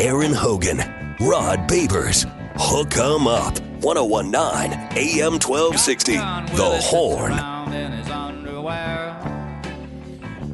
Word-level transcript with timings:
Aaron 0.00 0.32
Hogan, 0.32 0.78
Rod 1.20 1.68
Babers, 1.68 2.24
Hook 2.56 2.96
'em 2.96 3.26
Up, 3.26 3.58
1019 3.82 4.72
AM 4.96 5.38
1260, 5.38 6.14
The 6.14 6.80
Horn. 6.80 7.32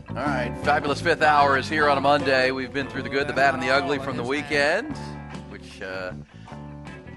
All 0.08 0.16
right, 0.16 0.52
fabulous 0.64 1.00
fifth 1.00 1.22
hour 1.22 1.56
is 1.56 1.68
here 1.68 1.88
on 1.88 1.96
a 1.96 2.00
Monday. 2.00 2.50
We've 2.50 2.72
been 2.72 2.88
through 2.88 3.02
the 3.02 3.08
good, 3.08 3.28
the 3.28 3.32
bad, 3.32 3.54
and 3.54 3.62
the 3.62 3.70
ugly 3.70 4.00
from 4.00 4.16
the 4.16 4.24
weekend, 4.24 4.96
which 5.48 5.80
uh, 5.80 6.10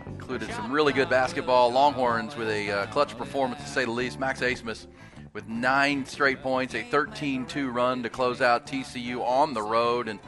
included 0.06 0.52
some 0.52 0.72
really 0.72 0.94
good 0.94 1.10
basketball. 1.10 1.72
Longhorns 1.72 2.36
with 2.36 2.50
a 2.50 2.72
uh, 2.72 2.86
clutch 2.92 3.18
performance, 3.18 3.64
to 3.64 3.68
say 3.68 3.86
the 3.86 3.92
least. 3.92 4.20
Max 4.20 4.42
Abmas 4.42 4.86
with 5.34 5.48
nine 5.48 6.06
straight 6.06 6.44
points, 6.44 6.76
a 6.76 6.84
13-2 6.84 7.74
run 7.74 8.04
to 8.04 8.10
close 8.10 8.40
out 8.40 8.68
TCU 8.68 9.20
on 9.22 9.56
the 9.56 9.64
road, 9.64 10.08
and 10.08 10.20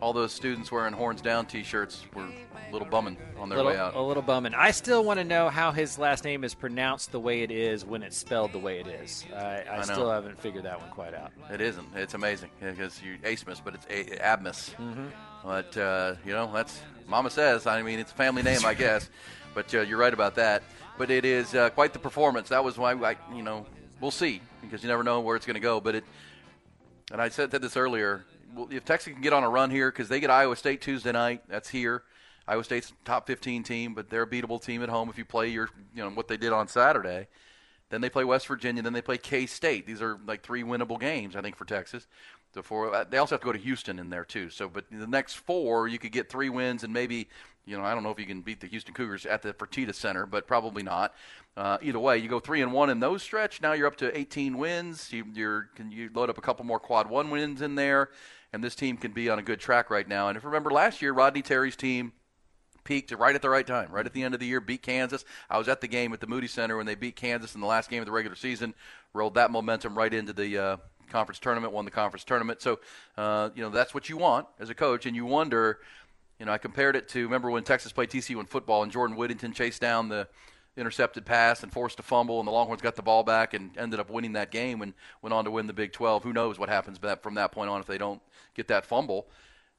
all 0.00 0.12
those 0.12 0.32
students 0.32 0.70
wearing 0.70 0.92
horns 0.92 1.20
down 1.20 1.46
T-shirts 1.46 2.04
were 2.14 2.24
a 2.24 2.72
little 2.72 2.88
bumming 2.88 3.16
on 3.38 3.48
their 3.48 3.58
little, 3.58 3.72
way 3.72 3.78
out. 3.78 3.94
A 3.94 4.00
little 4.00 4.22
bumming. 4.22 4.54
I 4.54 4.70
still 4.70 5.04
want 5.04 5.18
to 5.18 5.24
know 5.24 5.48
how 5.48 5.72
his 5.72 5.98
last 5.98 6.24
name 6.24 6.44
is 6.44 6.54
pronounced 6.54 7.12
the 7.12 7.20
way 7.20 7.42
it 7.42 7.50
is 7.50 7.84
when 7.84 8.02
it's 8.02 8.16
spelled 8.16 8.52
the 8.52 8.58
way 8.58 8.80
it 8.80 8.86
is. 8.86 9.24
I, 9.34 9.62
I, 9.70 9.76
know. 9.78 9.82
still 9.82 10.10
haven't 10.10 10.38
figured 10.38 10.64
that 10.64 10.80
one 10.80 10.90
quite 10.90 11.14
out. 11.14 11.32
It 11.50 11.60
isn't. 11.60 11.86
It's 11.94 12.14
amazing 12.14 12.50
because 12.60 13.00
you 13.02 13.18
Asmus, 13.18 13.60
but 13.64 13.74
it's 13.74 13.86
a- 13.86 14.18
Abmus. 14.18 14.74
Mm-hmm. 14.74 15.06
But 15.44 15.76
uh, 15.76 16.14
you 16.24 16.32
know, 16.32 16.50
that's 16.52 16.80
Mama 17.06 17.30
says. 17.30 17.66
I 17.66 17.82
mean, 17.82 17.98
it's 17.98 18.12
a 18.12 18.16
family 18.16 18.42
name, 18.42 18.64
I 18.64 18.74
guess. 18.74 19.08
But 19.54 19.74
uh, 19.74 19.80
you're 19.80 19.96
right 19.96 20.12
about 20.12 20.34
that. 20.34 20.62
But 20.98 21.10
it 21.10 21.24
is 21.24 21.54
uh, 21.54 21.70
quite 21.70 21.94
the 21.94 21.98
performance. 21.98 22.50
That 22.50 22.62
was 22.62 22.76
why 22.76 22.92
I, 22.92 23.16
you 23.34 23.42
know, 23.42 23.64
we'll 24.02 24.10
see 24.10 24.42
because 24.60 24.82
you 24.82 24.88
never 24.90 25.02
know 25.02 25.20
where 25.20 25.34
it's 25.34 25.46
going 25.46 25.54
to 25.54 25.60
go. 25.60 25.80
But 25.80 25.94
it, 25.94 26.04
and 27.10 27.22
I 27.22 27.30
said 27.30 27.50
this 27.50 27.74
earlier. 27.74 28.26
If 28.70 28.84
Texas 28.84 29.12
can 29.12 29.22
get 29.22 29.32
on 29.32 29.44
a 29.44 29.48
run 29.48 29.70
here 29.70 29.90
because 29.90 30.08
they 30.08 30.20
get 30.20 30.30
Iowa 30.30 30.56
State 30.56 30.80
Tuesday 30.80 31.12
night, 31.12 31.42
that's 31.48 31.68
here. 31.68 32.02
Iowa 32.48 32.62
State's 32.64 32.92
top 33.04 33.26
15 33.26 33.62
team, 33.62 33.94
but 33.94 34.08
they're 34.08 34.22
a 34.22 34.26
beatable 34.26 34.62
team 34.62 34.82
at 34.82 34.88
home 34.88 35.08
if 35.08 35.18
you 35.18 35.24
play 35.24 35.48
your, 35.48 35.68
you 35.94 36.02
know, 36.02 36.10
what 36.10 36.28
they 36.28 36.36
did 36.36 36.52
on 36.52 36.68
Saturday. 36.68 37.26
Then 37.90 38.00
they 38.00 38.10
play 38.10 38.24
West 38.24 38.46
Virginia. 38.46 38.82
Then 38.82 38.92
they 38.92 39.02
play 39.02 39.18
K 39.18 39.46
State. 39.46 39.86
These 39.86 40.02
are 40.02 40.18
like 40.26 40.42
three 40.42 40.62
winnable 40.62 40.98
games, 40.98 41.36
I 41.36 41.42
think, 41.42 41.56
for 41.56 41.64
Texas. 41.64 42.06
Four. 42.62 42.94
uh, 42.94 43.04
They 43.04 43.18
also 43.18 43.34
have 43.34 43.40
to 43.42 43.44
go 43.44 43.52
to 43.52 43.58
Houston 43.58 43.98
in 43.98 44.08
there 44.08 44.24
too. 44.24 44.48
So, 44.48 44.68
but 44.68 44.86
the 44.90 45.06
next 45.06 45.34
four, 45.34 45.88
you 45.88 45.98
could 45.98 46.12
get 46.12 46.30
three 46.30 46.48
wins 46.48 46.84
and 46.84 46.92
maybe, 46.92 47.28
you 47.66 47.76
know, 47.76 47.84
I 47.84 47.92
don't 47.92 48.02
know 48.02 48.10
if 48.10 48.18
you 48.18 48.24
can 48.24 48.40
beat 48.40 48.60
the 48.60 48.66
Houston 48.66 48.94
Cougars 48.94 49.26
at 49.26 49.42
the 49.42 49.52
Fertitta 49.52 49.94
Center, 49.94 50.24
but 50.24 50.46
probably 50.46 50.82
not. 50.82 51.14
Uh, 51.56 51.76
either 51.82 51.98
way, 51.98 52.16
you 52.18 52.28
go 52.28 52.40
three 52.40 52.62
and 52.62 52.72
one 52.72 52.88
in 52.88 52.98
those 52.98 53.22
stretch. 53.22 53.60
Now 53.60 53.72
you're 53.72 53.86
up 53.86 53.96
to 53.96 54.16
18 54.16 54.56
wins. 54.56 55.12
You, 55.12 55.26
you're 55.34 55.68
can 55.74 55.90
you 55.90 56.10
load 56.14 56.30
up 56.30 56.38
a 56.38 56.40
couple 56.42 56.64
more 56.64 56.80
quad 56.80 57.10
one 57.10 57.30
wins 57.30 57.60
in 57.60 57.74
there, 57.74 58.10
and 58.56 58.64
this 58.64 58.74
team 58.74 58.96
can 58.96 59.12
be 59.12 59.28
on 59.28 59.38
a 59.38 59.42
good 59.42 59.60
track 59.60 59.90
right 59.90 60.08
now. 60.08 60.28
And 60.28 60.36
if 60.38 60.42
you 60.42 60.48
remember 60.48 60.70
last 60.70 61.02
year, 61.02 61.12
Rodney 61.12 61.42
Terry's 61.42 61.76
team 61.76 62.12
peaked 62.84 63.12
right 63.12 63.34
at 63.34 63.42
the 63.42 63.50
right 63.50 63.66
time, 63.66 63.92
right 63.92 64.06
at 64.06 64.14
the 64.14 64.22
end 64.22 64.32
of 64.32 64.40
the 64.40 64.46
year, 64.46 64.62
beat 64.62 64.80
Kansas. 64.80 65.26
I 65.50 65.58
was 65.58 65.68
at 65.68 65.82
the 65.82 65.86
game 65.86 66.14
at 66.14 66.20
the 66.20 66.26
Moody 66.26 66.46
Center 66.46 66.78
when 66.78 66.86
they 66.86 66.94
beat 66.94 67.16
Kansas 67.16 67.54
in 67.54 67.60
the 67.60 67.66
last 67.66 67.90
game 67.90 68.00
of 68.00 68.06
the 68.06 68.12
regular 68.12 68.34
season, 68.34 68.72
rolled 69.12 69.34
that 69.34 69.50
momentum 69.50 69.94
right 69.96 70.12
into 70.12 70.32
the 70.32 70.56
uh, 70.56 70.76
conference 71.10 71.38
tournament, 71.38 71.74
won 71.74 71.84
the 71.84 71.90
conference 71.90 72.24
tournament. 72.24 72.62
So, 72.62 72.80
uh, 73.18 73.50
you 73.54 73.62
know, 73.62 73.68
that's 73.68 73.92
what 73.92 74.08
you 74.08 74.16
want 74.16 74.46
as 74.58 74.70
a 74.70 74.74
coach, 74.74 75.04
and 75.04 75.14
you 75.14 75.26
wonder, 75.26 75.80
you 76.40 76.46
know, 76.46 76.52
I 76.52 76.56
compared 76.56 76.96
it 76.96 77.10
to 77.10 77.24
remember 77.24 77.50
when 77.50 77.62
Texas 77.62 77.92
played 77.92 78.08
TCU 78.08 78.40
in 78.40 78.46
football 78.46 78.82
and 78.82 78.90
Jordan 78.90 79.18
Whittington 79.18 79.52
chased 79.52 79.82
down 79.82 80.08
the 80.08 80.28
intercepted 80.76 81.24
pass 81.24 81.62
and 81.62 81.72
forced 81.72 81.98
a 81.98 82.02
fumble, 82.02 82.38
and 82.38 82.46
the 82.46 82.52
Longhorns 82.52 82.82
got 82.82 82.96
the 82.96 83.02
ball 83.02 83.22
back 83.22 83.54
and 83.54 83.76
ended 83.76 84.00
up 84.00 84.10
winning 84.10 84.32
that 84.32 84.50
game 84.50 84.82
and 84.82 84.94
went 85.22 85.32
on 85.34 85.44
to 85.44 85.50
win 85.50 85.66
the 85.66 85.72
Big 85.72 85.92
12. 85.92 86.22
Who 86.22 86.32
knows 86.32 86.58
what 86.58 86.68
happens 86.68 86.98
from 87.22 87.34
that 87.34 87.52
point 87.52 87.70
on 87.70 87.80
if 87.80 87.86
they 87.86 87.98
don't 87.98 88.22
get 88.56 88.68
that 88.68 88.86
fumble? 88.86 89.28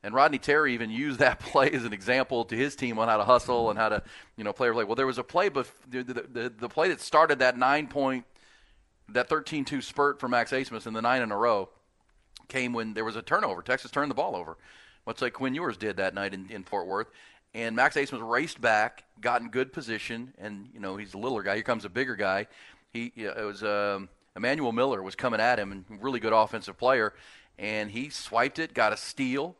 And 0.04 0.14
Rodney 0.14 0.38
Terry 0.38 0.74
even 0.74 0.90
used 0.90 1.20
that 1.20 1.40
play 1.42 1.72
as 1.72 1.84
an 1.84 1.94
example 1.94 2.46
to 2.46 2.56
his 2.56 2.76
team 2.76 3.00
on 3.00 3.08
how 3.08 3.18
to 3.18 3.24
hustle 3.24 3.70
and 3.70 3.80
how 3.80 3.90
to, 3.90 4.04
you 4.36 4.44
know, 4.44 4.54
play. 4.54 4.70
Like, 4.70 4.88
well, 4.88 4.96
there 4.96 5.08
was 5.08 5.18
a 5.18 5.24
play, 5.24 5.50
but 5.50 5.70
the, 5.90 6.04
the, 6.04 6.54
the, 6.58 6.70
play 6.70 6.90
that 6.90 7.02
started 7.02 7.40
that 7.40 7.58
nine 7.58 7.88
point, 7.88 8.26
that 9.10 9.30
13-2 9.30 9.84
spurt 9.84 10.20
for 10.20 10.28
Max 10.28 10.52
Abmas 10.52 10.88
in 10.88 10.94
the 10.94 11.02
nine 11.02 11.22
in 11.22 11.32
a 11.32 11.38
row 11.38 11.70
came 12.48 12.74
when 12.74 12.94
there 12.94 13.06
was 13.06 13.16
a 13.16 13.22
turnover. 13.22 13.62
Texas 13.62 13.92
turned 13.92 14.12
the 14.12 14.16
ball 14.16 14.36
over, 14.36 14.58
much 15.06 15.22
like 15.22 15.34
Quinn 15.34 15.56
Ewers 15.56 15.78
did 15.78 15.98
that 15.98 16.14
night 16.14 16.34
in, 16.34 16.50
in 16.50 16.64
Fort 16.64 16.88
Worth. 16.88 17.08
And 17.54 17.76
Max 17.76 17.96
Abmas 17.96 18.28
raced 18.28 18.62
back, 18.62 19.04
got 19.20 19.42
in 19.42 19.50
good 19.50 19.74
position, 19.74 20.34
and 20.38 20.70
you 20.74 20.80
know 20.80 20.98
he's 20.98 21.14
a 21.14 21.18
littler 21.18 21.44
guy. 21.44 21.56
Here 21.56 21.64
comes 21.64 21.86
a 21.86 21.90
bigger 21.90 22.16
guy. 22.16 22.48
He 22.92 23.12
it 23.16 23.44
was 23.44 23.64
um, 23.64 24.10
Emmanuel 24.36 24.72
Miller 24.72 25.02
was 25.02 25.16
coming 25.16 25.40
at 25.40 25.58
him, 25.58 25.72
and 25.72 25.86
really 26.02 26.20
good 26.20 26.34
offensive 26.34 26.78
player, 26.78 27.14
and 27.58 27.92
he 27.92 28.10
swiped 28.10 28.60
it, 28.60 28.74
got 28.74 28.94
a 28.94 28.98
steal, 28.98 29.56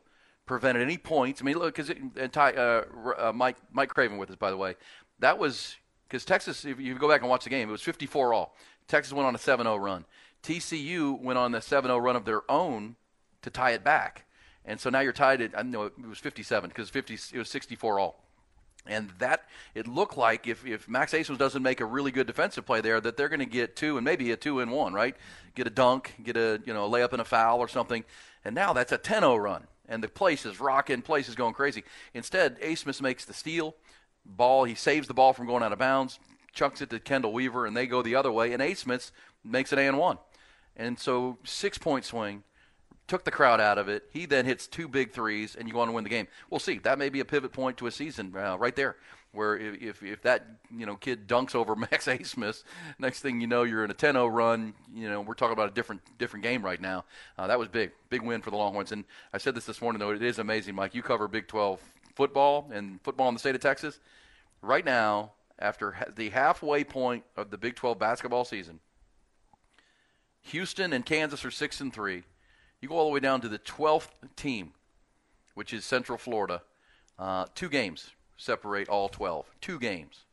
prevented 0.46 0.82
any 0.82 0.98
points. 0.98 1.40
I 1.40 1.44
mean, 1.44 1.58
look, 1.58 1.76
because 1.76 1.90
uh, 1.90 2.84
uh, 3.18 3.32
Mike 3.34 3.56
Mike 3.72 3.90
Craven 3.90 4.18
with 4.18 4.30
us, 4.30 4.36
by 4.36 4.50
the 4.50 4.56
way. 4.56 4.74
That 5.20 5.38
was 5.38 5.76
because 6.08 6.24
Texas. 6.24 6.64
If 6.64 6.80
you 6.80 6.94
go 6.96 7.08
back 7.08 7.20
and 7.20 7.30
watch 7.30 7.44
the 7.44 7.50
game, 7.50 7.68
it 7.68 7.72
was 7.72 7.82
54 7.82 8.34
all. 8.34 8.56
Texas 8.86 9.12
went 9.12 9.26
on 9.26 9.34
a 9.34 9.38
7-0 9.38 9.78
run. 9.78 10.06
TCU 10.42 11.20
went 11.20 11.38
on 11.38 11.54
a 11.54 11.58
7-0 11.58 12.00
run 12.00 12.16
of 12.16 12.24
their 12.24 12.50
own 12.50 12.96
to 13.42 13.50
tie 13.50 13.72
it 13.72 13.84
back, 13.84 14.24
and 14.64 14.80
so 14.80 14.88
now 14.90 15.00
you're 15.00 15.12
tied 15.12 15.40
at. 15.40 15.56
I 15.56 15.62
know 15.62 15.84
it 15.84 16.06
was 16.06 16.18
57 16.18 16.68
because 16.68 16.88
50 16.88 17.14
it 17.34 17.38
was 17.38 17.50
64 17.50 17.98
all. 17.98 18.27
And 18.86 19.10
that 19.18 19.44
it 19.74 19.86
looked 19.86 20.16
like 20.16 20.46
if, 20.46 20.64
if 20.66 20.88
Max 20.88 21.12
Abmas 21.12 21.36
doesn't 21.36 21.62
make 21.62 21.80
a 21.80 21.84
really 21.84 22.10
good 22.10 22.26
defensive 22.26 22.64
play 22.64 22.80
there, 22.80 23.00
that 23.00 23.16
they're 23.16 23.28
going 23.28 23.40
to 23.40 23.46
get 23.46 23.76
two 23.76 23.98
and 23.98 24.04
maybe 24.04 24.30
a 24.30 24.36
two 24.36 24.60
and 24.60 24.70
one, 24.70 24.94
right? 24.94 25.14
Get 25.54 25.66
a 25.66 25.70
dunk, 25.70 26.14
get 26.22 26.36
a 26.36 26.60
you 26.64 26.72
know 26.72 26.86
a 26.86 26.88
layup 26.88 27.12
and 27.12 27.20
a 27.20 27.24
foul 27.24 27.58
or 27.58 27.68
something. 27.68 28.04
And 28.44 28.54
now 28.54 28.72
that's 28.72 28.92
a 28.92 28.98
10-0 28.98 29.42
run, 29.42 29.66
and 29.88 30.02
the 30.02 30.08
place 30.08 30.46
is 30.46 30.60
rocking, 30.60 31.02
place 31.02 31.28
is 31.28 31.34
going 31.34 31.54
crazy. 31.54 31.84
Instead, 32.14 32.58
Abmas 32.60 33.02
makes 33.02 33.24
the 33.24 33.34
steal, 33.34 33.74
ball. 34.24 34.64
He 34.64 34.74
saves 34.74 35.06
the 35.08 35.14
ball 35.14 35.32
from 35.32 35.46
going 35.46 35.62
out 35.62 35.72
of 35.72 35.78
bounds, 35.78 36.18
chucks 36.52 36.80
it 36.80 36.88
to 36.90 36.98
Chendall 36.98 37.32
Weaver, 37.32 37.66
and 37.66 37.76
they 37.76 37.86
go 37.86 38.00
the 38.00 38.14
other 38.14 38.32
way. 38.32 38.52
And 38.52 38.62
Abmas 38.62 39.10
makes 39.44 39.72
it 39.72 39.78
a 39.78 39.82
and 39.82 39.98
one, 39.98 40.18
and 40.76 40.98
so 40.98 41.38
six 41.44 41.76
point 41.78 42.04
swing 42.04 42.44
took 43.08 43.24
the 43.24 43.30
crowd 43.30 43.60
out 43.60 43.78
of 43.78 43.88
it. 43.88 44.04
He 44.12 44.26
then 44.26 44.44
hits 44.44 44.66
two 44.66 44.86
big 44.86 45.12
threes, 45.12 45.56
and 45.56 45.66
you 45.66 45.74
go 45.74 45.80
on 45.80 45.88
to 45.88 45.92
win 45.92 46.04
the 46.04 46.10
game. 46.10 46.28
We'll 46.50 46.60
see. 46.60 46.78
That 46.78 46.98
may 46.98 47.08
be 47.08 47.20
a 47.20 47.24
pivot 47.24 47.52
point 47.52 47.78
to 47.78 47.86
a 47.86 47.90
season 47.90 48.34
uh, 48.36 48.56
right 48.58 48.76
there, 48.76 48.96
where 49.32 49.56
if, 49.56 49.82
if, 49.82 50.02
if 50.02 50.22
that 50.22 50.46
you 50.70 50.86
know 50.86 50.94
kid 50.94 51.26
dunks 51.26 51.54
over 51.54 51.74
Max 51.90 52.06
Abmas, 52.06 52.62
next 52.98 53.20
thing 53.20 53.40
you 53.40 53.46
know, 53.46 53.64
you're 53.64 53.84
in 53.84 53.90
a 53.90 53.94
10-0 53.94 54.32
run. 54.32 54.74
You 54.94 55.08
know, 55.08 55.22
we're 55.22 55.34
talking 55.34 55.54
about 55.54 55.70
a 55.70 55.74
different 55.74 56.02
different 56.18 56.44
game 56.44 56.62
right 56.62 56.80
now. 56.80 57.04
Uh, 57.38 57.46
that 57.48 57.58
was 57.58 57.68
big, 57.68 57.90
big 58.10 58.22
win 58.22 58.42
for 58.42 58.50
the 58.50 58.56
Longhorns. 58.56 58.92
And 58.92 59.04
I 59.32 59.38
said 59.38 59.54
this 59.54 59.64
this 59.64 59.80
morning 59.80 59.98
though, 59.98 60.10
it 60.10 60.22
is 60.22 60.38
amazing, 60.38 60.74
Mike. 60.74 60.94
You 60.94 61.02
cover 61.02 61.26
Big 61.26 61.48
12 61.48 61.80
football 62.14 62.70
and 62.72 63.00
football 63.02 63.28
in 63.28 63.34
the 63.34 63.40
state 63.40 63.54
of 63.54 63.60
Texas. 63.60 63.98
Right 64.60 64.84
now, 64.84 65.32
after 65.58 65.96
the 66.14 66.30
halfway 66.30 66.84
point 66.84 67.24
of 67.36 67.50
the 67.50 67.58
Big 67.58 67.74
12 67.74 67.98
basketball 67.98 68.44
season, 68.44 68.80
Houston 70.42 70.92
and 70.92 71.06
Kansas 71.06 71.44
are 71.44 71.50
six 71.50 71.80
and 71.80 71.92
three. 71.92 72.24
You 72.80 72.88
go 72.88 72.96
all 72.96 73.06
the 73.06 73.12
way 73.12 73.20
down 73.20 73.40
to 73.40 73.48
the 73.48 73.58
12th 73.58 74.08
team, 74.36 74.72
which 75.54 75.72
is 75.72 75.84
Central 75.84 76.18
Florida. 76.18 76.62
Uh, 77.18 77.46
two 77.54 77.68
games 77.68 78.10
separate 78.36 78.88
all 78.88 79.08
12. 79.08 79.46
Two 79.60 79.78
games 79.78 80.24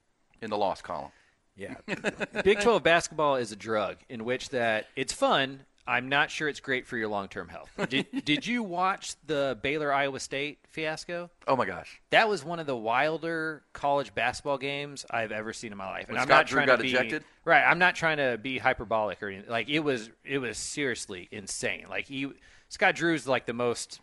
in 0.41 0.49
the 0.49 0.57
loss 0.57 0.81
column. 0.81 1.11
Yeah. 1.57 1.75
Big 2.43 2.59
12 2.59 2.83
basketball 2.83 3.35
is 3.37 3.51
a 3.51 3.55
drug 3.55 3.97
in 4.09 4.23
which 4.25 4.49
that 4.49 4.87
it's 4.95 5.13
fun. 5.13 5.61
I'm 5.87 6.09
not 6.09 6.31
sure 6.31 6.47
it's 6.49 6.59
great 6.59 6.87
for 6.87 6.97
your 6.97 7.07
long-term 7.09 7.47
health. 7.47 7.69
Did, 7.89 8.07
did 8.25 8.47
you 8.47 8.63
watch 8.63 9.13
the 9.27 9.57
Baylor 9.61 9.93
Iowa 9.93 10.19
State 10.19 10.57
fiasco? 10.69 11.29
Oh 11.47 11.55
my 11.55 11.65
gosh. 11.65 12.01
That 12.09 12.27
was 12.27 12.43
one 12.43 12.59
of 12.59 12.65
the 12.65 12.75
wilder 12.75 13.61
college 13.73 14.15
basketball 14.15 14.57
games 14.57 15.05
I've 15.11 15.31
ever 15.31 15.53
seen 15.53 15.71
in 15.71 15.77
my 15.77 15.87
life. 15.87 16.07
When 16.07 16.17
and 16.17 16.21
I'm 16.21 16.27
Scott 16.27 16.37
not 16.37 16.47
Drew 16.47 16.55
trying 16.57 16.67
got 16.67 16.75
to 16.77 16.81
be 16.83 16.89
ejected? 16.89 17.23
right. 17.45 17.63
I'm 17.63 17.77
not 17.77 17.93
trying 17.95 18.17
to 18.17 18.39
be 18.41 18.57
hyperbolic 18.57 19.21
or 19.21 19.29
anything. 19.29 19.49
Like 19.49 19.69
it 19.69 19.79
was, 19.81 20.09
it 20.23 20.39
was 20.39 20.57
seriously 20.57 21.27
insane. 21.31 21.85
Like 21.87 22.07
he, 22.07 22.31
Scott 22.69 22.95
Drew's 22.95 23.27
like 23.27 23.45
the 23.45 23.53
most 23.53 23.99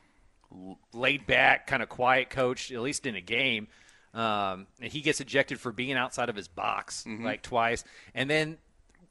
laid 0.93 1.27
back, 1.27 1.67
kind 1.67 1.83
of 1.83 1.89
quiet 1.89 2.31
coach, 2.31 2.71
at 2.71 2.81
least 2.81 3.07
in 3.07 3.17
a 3.17 3.21
game. 3.21 3.69
Um, 4.15 4.67
and 4.81 4.93
he 4.93 5.01
gets 5.01 5.21
ejected 5.21 5.59
for 5.59 5.73
being 5.73 5.95
outside 5.97 6.29
of 6.29 6.37
his 6.37 6.47
box 6.47 7.05
Mm-hmm. 7.09 7.25
like 7.25 7.43
twice, 7.43 7.83
and 8.15 8.29
then 8.29 8.59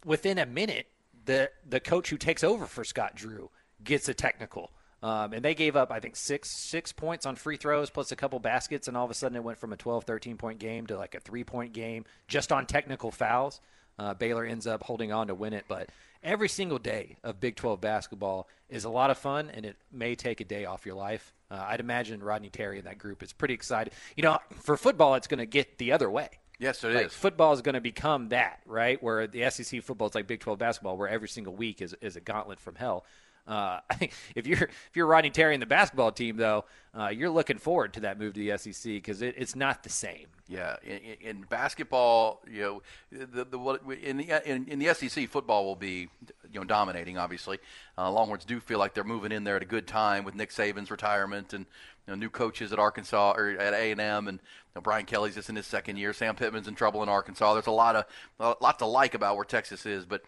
within 0.06 0.38
a 0.38 0.46
minute, 0.46 0.88
the 1.32 1.52
the 1.68 1.80
coach 1.80 2.10
who 2.10 2.18
takes 2.18 2.44
over 2.44 2.66
for 2.66 2.84
Scott 2.84 3.16
Drew 3.16 3.50
gets 3.84 4.10
a 4.10 4.14
technical. 4.14 4.72
Um, 5.04 5.34
and 5.34 5.44
they 5.44 5.56
gave 5.56 5.76
up, 5.76 5.92
I 5.92 6.00
think, 6.00 6.16
six 6.16 6.52
six 6.52 6.92
points 6.92 7.26
on 7.26 7.36
free 7.36 7.58
throws 7.58 7.90
plus 7.90 8.12
a 8.12 8.16
couple 8.16 8.40
baskets, 8.40 8.88
and 8.88 8.96
all 8.96 9.06
of 9.06 9.12
a 9.12 9.16
sudden 9.16 9.36
it 9.36 9.44
went 9.44 9.58
from 9.58 9.74
a 9.74 9.78
12, 9.78 10.04
13 10.04 10.38
point 10.38 10.60
game 10.60 10.86
to 10.88 10.98
like 10.98 11.16
a 11.16 11.20
three 11.20 11.44
point 11.44 11.74
game 11.74 12.06
just 12.28 12.52
on 12.52 12.66
technical 12.66 13.12
fouls. 13.12 13.62
Uh, 13.98 14.14
Baylor 14.14 14.46
ends 14.46 14.68
up 14.68 14.84
holding 14.84 15.12
on 15.12 15.28
to 15.28 15.36
win 15.36 15.54
it, 15.54 15.66
but 15.68 15.90
every 16.24 16.50
single 16.50 16.80
day 16.80 17.18
of 17.24 17.40
Big 17.40 17.56
12 17.56 17.82
basketball 17.82 18.48
is 18.70 18.84
a 18.84 18.90
lot 18.90 19.10
of 19.10 19.18
fun, 19.18 19.50
and 19.54 19.66
it 19.66 19.78
may 19.92 20.16
take 20.16 20.40
a 20.40 20.46
day 20.46 20.66
off 20.66 20.86
your 20.86 20.96
life. 20.96 21.34
Uh, 21.50 21.66
I'd 21.68 21.80
imagine 21.80 22.24
Rodney 22.24 22.50
Terry 22.50 22.78
and 22.78 22.88
that 22.88 22.98
group 22.98 23.24
is 23.24 23.34
pretty 23.34 23.54
excited. 23.54 23.94
You 24.16 24.24
know, 24.24 24.40
for 24.62 24.78
football, 24.78 25.16
it's 25.16 25.28
going 25.28 25.40
to 25.40 25.46
get 25.46 25.78
the 25.78 25.92
other 25.92 26.10
way. 26.10 26.30
Yes, 26.62 26.84
it 26.84 26.94
like, 26.94 27.06
is. 27.08 27.14
Football 27.14 27.54
is 27.54 27.62
going 27.62 27.74
to 27.74 27.82
become 27.82 28.30
that, 28.30 28.60
right? 28.68 29.02
Where 29.02 29.26
the 29.26 29.50
SEC 29.50 29.82
football 29.82 30.08
is 30.08 30.16
like 30.16 30.28
Big 30.28 30.42
12 30.42 30.60
basketball, 30.60 30.96
where 30.96 31.10
every 31.10 31.28
single 31.28 31.56
week 31.56 31.82
is, 31.82 31.96
is 32.02 32.16
a 32.16 32.22
gauntlet 32.22 32.60
from 32.60 32.76
hell. 32.76 33.04
Uh, 33.48 33.80
I 33.90 33.96
think 33.96 34.14
if 34.36 34.46
you're 34.46 34.64
if 34.64 34.92
you're 34.94 35.08
Rodney 35.08 35.32
Terry 35.32 35.56
and 35.56 35.62
the 35.62 35.68
basketball 35.68 36.12
team, 36.12 36.38
though, 36.38 36.66
uh, 36.98 37.08
you're 37.08 37.32
looking 37.32 37.58
forward 37.58 37.94
to 37.94 38.02
that 38.02 38.20
move 38.20 38.36
to 38.36 38.40
the 38.40 38.58
SEC 38.60 38.84
because 38.84 39.24
it, 39.24 39.34
it's 39.40 39.56
not 39.56 39.82
the 39.82 39.90
same. 39.90 40.28
Yeah, 40.48 40.76
in, 40.84 41.00
in 41.22 41.42
basketball, 41.50 42.44
you 42.48 42.62
know, 42.62 42.82
the, 43.12 43.46
the 43.46 43.58
what 43.58 43.82
in 43.92 44.18
the 44.18 44.50
in, 44.50 44.68
in 44.68 44.78
the 44.78 44.94
SEC, 44.94 45.30
football 45.30 45.66
will 45.66 45.76
be 45.76 46.10
you 46.54 46.60
know 46.60 46.66
dominating. 46.66 47.18
Obviously, 47.18 47.60
uh, 47.98 48.12
Longhorns 48.12 48.46
do 48.46 48.60
feel 48.60 48.80
like 48.80 48.94
they're 48.94 49.04
moving 49.04 49.32
in 49.32 49.44
there 49.44 49.56
at 49.56 49.62
a 49.64 49.68
good 49.68 49.88
time 49.88 50.24
with 50.24 50.36
Nick 50.36 50.50
Saban's 50.50 50.92
retirement 50.92 51.54
and 51.54 51.66
you 52.08 52.14
know, 52.14 52.16
new 52.16 52.30
coaches 52.30 52.74
at 52.74 52.80
Arkansas 52.80 53.34
or 53.36 53.50
at 53.52 53.74
A 53.74 53.92
and 53.92 54.02
M, 54.02 54.28
and 54.28 54.40
Brian 54.82 55.06
Kelly's 55.06 55.36
just 55.36 55.50
in 55.50 55.56
his 55.56 55.68
second 55.68 55.98
year. 55.98 56.14
Sam 56.14 56.36
Pittman's 56.36 56.68
in 56.68 56.76
trouble 56.76 57.04
in 57.04 57.10
Arkansas. 57.10 57.54
There's 57.54 57.68
a 57.68 57.72
lot 57.72 57.96
of 57.96 58.06
a 58.40 58.56
lot 58.62 58.80
to 58.80 58.86
like 58.86 59.14
about 59.14 59.36
where 59.36 59.46
Texas 59.46 59.86
is, 59.86 60.06
but 60.06 60.24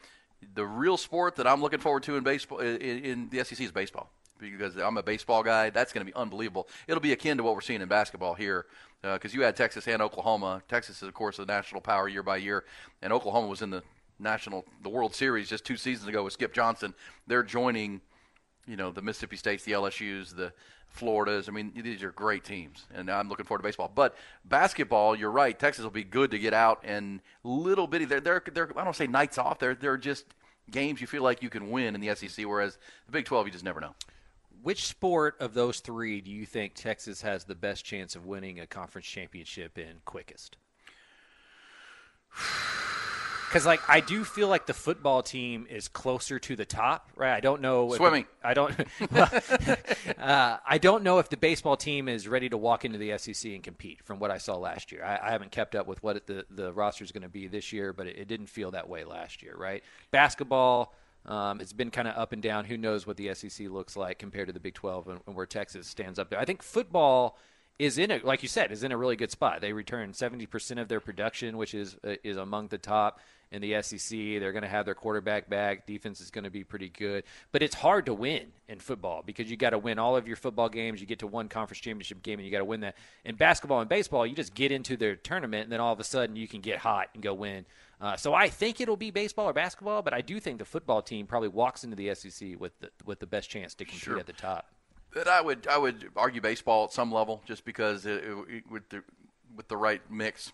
the 0.55 0.65
real 0.65 0.97
sport 0.97 1.35
that 1.37 1.47
I'm 1.47 1.61
looking 1.61 1.79
forward 1.79 2.03
to 2.03 2.15
in 2.15 2.23
baseball 2.23 2.59
in, 2.59 2.77
in 2.77 3.29
the 3.29 3.43
SEC 3.43 3.59
is 3.59 3.71
baseball 3.71 4.09
because 4.39 4.75
I'm 4.75 4.97
a 4.97 5.03
baseball 5.03 5.43
guy. 5.43 5.69
That's 5.69 5.93
going 5.93 6.05
to 6.05 6.11
be 6.11 6.15
unbelievable. 6.15 6.67
It'll 6.87 7.01
be 7.01 7.13
akin 7.13 7.37
to 7.37 7.43
what 7.43 7.55
we're 7.55 7.61
seeing 7.61 7.81
in 7.81 7.87
basketball 7.87 8.33
here 8.33 8.65
because 9.01 9.33
uh, 9.33 9.37
you 9.37 9.43
had 9.43 9.55
Texas 9.55 9.87
and 9.87 10.01
Oklahoma. 10.01 10.61
Texas 10.67 10.97
is, 10.97 11.07
of 11.07 11.13
course, 11.13 11.39
a 11.39 11.45
national 11.45 11.81
power 11.81 12.07
year 12.07 12.23
by 12.23 12.37
year, 12.37 12.63
and 13.01 13.11
Oklahoma 13.11 13.47
was 13.47 13.61
in 13.61 13.69
the 13.69 13.83
national, 14.19 14.65
the 14.81 14.89
World 14.89 15.15
Series 15.15 15.49
just 15.49 15.65
two 15.65 15.77
seasons 15.77 16.07
ago 16.07 16.23
with 16.23 16.33
Skip 16.33 16.53
Johnson. 16.53 16.93
They're 17.27 17.43
joining, 17.43 18.01
you 18.67 18.75
know, 18.75 18.91
the 18.91 19.01
Mississippi 19.01 19.37
States, 19.37 19.63
the 19.63 19.73
LSU's, 19.73 20.33
the 20.33 20.53
Floridas. 20.87 21.49
I 21.49 21.51
mean, 21.51 21.71
these 21.75 22.03
are 22.03 22.11
great 22.11 22.43
teams, 22.43 22.85
and 22.93 23.09
I'm 23.09 23.27
looking 23.27 23.45
forward 23.45 23.59
to 23.59 23.67
baseball. 23.67 23.91
But 23.93 24.15
basketball, 24.45 25.15
you're 25.15 25.31
right. 25.31 25.57
Texas 25.57 25.83
will 25.83 25.91
be 25.91 26.03
good 26.03 26.31
to 26.31 26.39
get 26.39 26.53
out 26.53 26.81
and 26.83 27.21
little 27.43 27.87
bitty. 27.87 28.05
They're 28.05 28.21
they're, 28.21 28.43
they're 28.53 28.69
I 28.77 28.83
don't 28.83 28.95
say 28.95 29.07
nights 29.07 29.37
off. 29.37 29.59
They're 29.59 29.75
they're 29.75 29.97
just 29.97 30.25
games 30.71 31.01
you 31.01 31.07
feel 31.07 31.23
like 31.23 31.41
you 31.41 31.49
can 31.49 31.71
win 31.71 31.95
in 31.95 32.01
the 32.01 32.15
SEC, 32.15 32.45
whereas 32.45 32.77
the 33.05 33.11
Big 33.11 33.25
12 33.25 33.47
you 33.47 33.51
just 33.51 33.65
never 33.65 33.81
know. 33.81 33.95
Which 34.61 34.85
sport 34.85 35.35
of 35.41 35.53
those 35.53 35.79
three 35.79 36.21
do 36.21 36.31
you 36.31 36.45
think 36.45 36.73
Texas 36.73 37.21
has 37.21 37.43
the 37.43 37.55
best 37.55 37.83
chance 37.83 38.15
of 38.15 38.25
winning 38.25 38.59
a 38.59 38.67
conference 38.67 39.07
championship 39.07 39.77
in 39.77 39.97
quickest? 40.05 40.57
Because 43.47 43.65
like 43.65 43.81
I 43.89 43.99
do 43.99 44.23
feel 44.23 44.47
like 44.47 44.65
the 44.65 44.73
football 44.73 45.21
team 45.21 45.67
is 45.69 45.87
closer 45.87 46.39
to 46.39 46.55
the 46.55 46.65
top, 46.65 47.09
right? 47.15 47.33
I 47.33 47.39
don't 47.39 47.61
know 47.61 47.93
swimming. 47.95 48.25
I 48.43 48.53
don't. 48.53 48.73
Well, 49.11 49.29
uh, 50.17 50.57
I 50.65 50.77
don't 50.77 51.03
know 51.03 51.19
if 51.19 51.29
the 51.29 51.37
baseball 51.37 51.77
team 51.77 52.07
is 52.07 52.27
ready 52.27 52.49
to 52.49 52.57
walk 52.57 52.85
into 52.85 52.97
the 52.97 53.17
SEC 53.17 53.51
and 53.51 53.61
compete. 53.61 54.03
From 54.03 54.19
what 54.19 54.31
I 54.31 54.37
saw 54.37 54.55
last 54.55 54.91
year, 54.91 55.03
I, 55.03 55.27
I 55.27 55.31
haven't 55.31 55.51
kept 55.51 55.75
up 55.75 55.87
with 55.87 56.01
what 56.01 56.25
the 56.25 56.45
the 56.49 56.73
roster 56.73 57.03
is 57.03 57.11
going 57.11 57.23
to 57.23 57.29
be 57.29 57.47
this 57.47 57.71
year, 57.73 57.93
but 57.93 58.07
it, 58.07 58.17
it, 58.17 58.27
didn't 58.27 58.47
feel 58.47 58.71
that 58.71 58.87
way 58.87 59.03
last 59.03 59.43
year, 59.43 59.55
right? 59.57 59.83
Basketball. 60.11 60.93
Um, 61.25 61.61
it's 61.61 61.73
been 61.73 61.89
kind 61.91 62.07
of 62.07 62.17
up 62.17 62.33
and 62.33 62.41
down. 62.41 62.65
Who 62.65 62.77
knows 62.77 63.07
what 63.07 63.15
the 63.17 63.33
SEC 63.33 63.69
looks 63.69 63.95
like 63.95 64.19
compared 64.19 64.47
to 64.47 64.53
the 64.53 64.59
Big 64.59 64.73
12 64.73 65.07
and, 65.07 65.19
and 65.25 65.35
where 65.35 65.45
Texas 65.45 65.87
stands 65.87 66.19
up 66.19 66.29
there? 66.29 66.39
I 66.39 66.45
think 66.45 66.61
football 66.61 67.37
is 67.79 67.97
in 67.97 68.11
a 68.11 68.19
like 68.23 68.43
you 68.43 68.49
said 68.49 68.71
is 68.71 68.83
in 68.83 68.91
a 68.91 68.97
really 68.97 69.15
good 69.15 69.31
spot. 69.31 69.61
They 69.61 69.73
return 69.73 70.11
70% 70.11 70.79
of 70.79 70.87
their 70.87 70.99
production, 70.99 71.57
which 71.57 71.73
is 71.73 71.97
uh, 72.03 72.15
is 72.23 72.37
among 72.37 72.67
the 72.67 72.77
top 72.77 73.19
in 73.51 73.61
the 73.61 73.81
SEC. 73.81 74.09
They're 74.09 74.51
going 74.51 74.63
to 74.63 74.69
have 74.69 74.85
their 74.85 74.95
quarterback 74.95 75.49
back. 75.49 75.85
Defense 75.85 76.19
is 76.19 76.31
going 76.31 76.43
to 76.43 76.49
be 76.49 76.63
pretty 76.63 76.89
good. 76.89 77.23
But 77.51 77.61
it's 77.61 77.75
hard 77.75 78.07
to 78.07 78.13
win 78.13 78.47
in 78.67 78.79
football 78.79 79.23
because 79.25 79.49
you 79.49 79.57
got 79.57 79.69
to 79.71 79.77
win 79.77 79.99
all 79.99 80.17
of 80.17 80.27
your 80.27 80.35
football 80.35 80.69
games. 80.69 80.99
You 80.99 81.07
get 81.07 81.19
to 81.19 81.27
one 81.27 81.47
conference 81.47 81.79
championship 81.79 82.23
game 82.23 82.39
and 82.39 82.45
you 82.45 82.51
got 82.51 82.59
to 82.59 82.65
win 82.65 82.81
that. 82.81 82.95
In 83.23 83.35
basketball 83.35 83.79
and 83.79 83.89
baseball, 83.89 84.25
you 84.25 84.35
just 84.35 84.55
get 84.55 84.71
into 84.71 84.97
their 84.97 85.15
tournament 85.15 85.63
and 85.63 85.71
then 85.71 85.79
all 85.79 85.93
of 85.93 85.99
a 85.99 86.03
sudden 86.03 86.35
you 86.35 86.47
can 86.47 86.61
get 86.61 86.79
hot 86.79 87.09
and 87.13 87.21
go 87.21 87.33
win. 87.33 87.65
Uh, 88.01 88.17
so 88.17 88.33
I 88.33 88.49
think 88.49 88.81
it'll 88.81 88.97
be 88.97 89.11
baseball 89.11 89.47
or 89.47 89.53
basketball, 89.53 90.01
but 90.01 90.13
I 90.13 90.21
do 90.21 90.39
think 90.39 90.57
the 90.57 90.65
football 90.65 91.01
team 91.01 91.25
probably 91.25 91.47
walks 91.47 91.83
into 91.83 91.95
the 91.95 92.13
SEC 92.15 92.59
with 92.59 92.77
the, 92.79 92.89
with 93.05 93.19
the 93.19 93.27
best 93.27 93.49
chance 93.49 93.75
to 93.75 93.85
compete 93.85 94.03
sure. 94.03 94.19
at 94.19 94.25
the 94.25 94.33
top. 94.33 94.67
But 95.13 95.27
I 95.27 95.41
would 95.41 95.67
I 95.67 95.77
would 95.77 96.09
argue 96.15 96.41
baseball 96.41 96.85
at 96.85 96.93
some 96.93 97.11
level 97.11 97.41
just 97.45 97.65
because 97.65 98.05
it, 98.05 98.23
it, 98.23 98.63
with 98.69 98.89
the 98.89 99.03
with 99.55 99.67
the 99.67 99.77
right 99.77 100.01
mix 100.09 100.51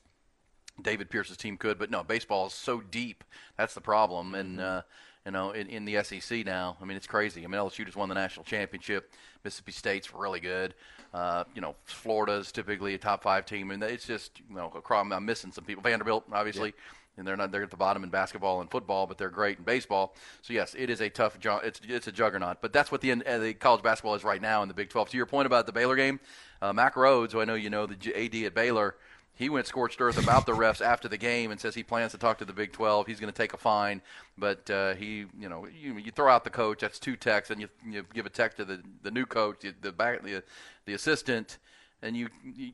David 0.81 1.09
Pierce's 1.09 1.37
team 1.37 1.57
could, 1.57 1.77
but 1.77 1.89
no, 1.89 2.03
baseball 2.03 2.47
is 2.47 2.53
so 2.53 2.81
deep. 2.81 3.23
That's 3.57 3.73
the 3.73 3.81
problem, 3.81 4.35
and 4.35 4.59
uh, 4.59 4.81
you 5.25 5.31
know, 5.31 5.51
in, 5.51 5.67
in 5.67 5.85
the 5.85 6.03
SEC 6.03 6.45
now, 6.45 6.77
I 6.81 6.85
mean, 6.85 6.97
it's 6.97 7.07
crazy. 7.07 7.43
I 7.43 7.47
mean, 7.47 7.59
LSU 7.59 7.85
just 7.85 7.97
won 7.97 8.09
the 8.09 8.15
national 8.15 8.45
championship. 8.45 9.11
Mississippi 9.43 9.71
State's 9.71 10.13
really 10.13 10.39
good. 10.39 10.75
Uh, 11.13 11.43
you 11.53 11.61
know, 11.61 11.75
Florida's 11.85 12.51
typically 12.51 12.93
a 12.93 12.97
top 12.97 13.23
five 13.23 13.45
team, 13.45 13.71
and 13.71 13.81
it's 13.83 14.05
just 14.05 14.39
you 14.49 14.55
know, 14.55 14.71
across, 14.75 15.11
I'm 15.11 15.25
missing 15.25 15.51
some 15.51 15.65
people. 15.65 15.83
Vanderbilt, 15.83 16.25
obviously. 16.31 16.73
And 17.19 17.27
they're 17.27 17.37
not 17.37 17.51
they're 17.51 17.63
at 17.63 17.69
the 17.69 17.77
bottom 17.77 18.03
in 18.03 18.09
basketball 18.09 18.61
and 18.61 18.71
football, 18.71 19.05
but 19.05 19.17
they're 19.17 19.29
great 19.29 19.59
in 19.59 19.63
baseball. 19.63 20.15
So 20.41 20.53
yes, 20.53 20.75
it 20.77 20.89
is 20.89 21.01
a 21.01 21.09
tough 21.09 21.39
job. 21.39 21.61
It's 21.63 21.81
it's 21.87 22.07
a 22.07 22.11
juggernaut. 22.11 22.61
But 22.61 22.73
that's 22.73 22.91
what 22.91 23.01
the 23.01 23.11
uh, 23.11 23.37
the 23.37 23.53
college 23.53 23.83
basketball 23.83 24.15
is 24.15 24.23
right 24.23 24.41
now 24.41 24.61
in 24.63 24.67
the 24.67 24.73
Big 24.73 24.89
12. 24.89 25.09
To 25.09 25.17
your 25.17 25.25
point 25.25 25.45
about 25.45 25.65
the 25.65 25.71
Baylor 25.71 25.95
game, 25.95 26.19
uh, 26.61 26.73
Mack 26.73 26.95
Rhoades, 26.95 27.33
who 27.33 27.41
I 27.41 27.45
know 27.45 27.55
you 27.55 27.69
know 27.69 27.85
the 27.85 27.95
AD 28.15 28.35
at 28.45 28.55
Baylor, 28.55 28.95
he 29.39 29.47
went 29.47 29.67
scorched 29.67 30.01
earth 30.01 30.21
about 30.21 30.45
the 30.45 30.51
refs 30.51 30.81
after 30.81 31.07
the 31.07 31.17
game 31.17 31.51
and 31.51 31.59
says 31.59 31.73
he 31.73 31.81
plans 31.81 32.11
to 32.11 32.17
talk 32.17 32.39
to 32.39 32.45
the 32.45 32.51
Big 32.51 32.73
12. 32.73 33.07
He's 33.07 33.21
going 33.21 33.31
to 33.31 33.37
take 33.37 33.53
a 33.53 33.57
fine, 33.57 34.01
but 34.37 34.69
uh, 34.69 34.95
he, 34.95 35.25
you 35.39 35.47
know, 35.47 35.65
you, 35.65 35.97
you 35.97 36.11
throw 36.11 36.29
out 36.29 36.43
the 36.43 36.49
coach. 36.49 36.81
That's 36.81 36.99
two 36.99 37.15
texts, 37.15 37.49
and 37.49 37.61
you, 37.61 37.69
you 37.89 38.05
give 38.13 38.25
a 38.25 38.29
text 38.29 38.57
to 38.57 38.65
the, 38.65 38.81
the 39.01 39.11
new 39.11 39.25
coach, 39.25 39.63
the, 39.81 39.91
back, 39.93 40.23
the 40.23 40.43
the 40.85 40.93
assistant, 40.93 41.57
and 42.01 42.15
you, 42.15 42.29
you 42.43 42.71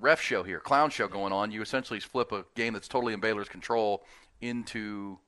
ref 0.00 0.20
show 0.20 0.42
here, 0.42 0.60
clown 0.60 0.90
show 0.90 1.08
going 1.08 1.32
on. 1.32 1.50
You 1.50 1.62
essentially 1.62 2.00
flip 2.00 2.32
a 2.32 2.44
game 2.54 2.72
that's 2.72 2.88
totally 2.88 3.12
in 3.12 3.20
Baylor's 3.20 3.48
control 3.48 4.04
into 4.40 5.18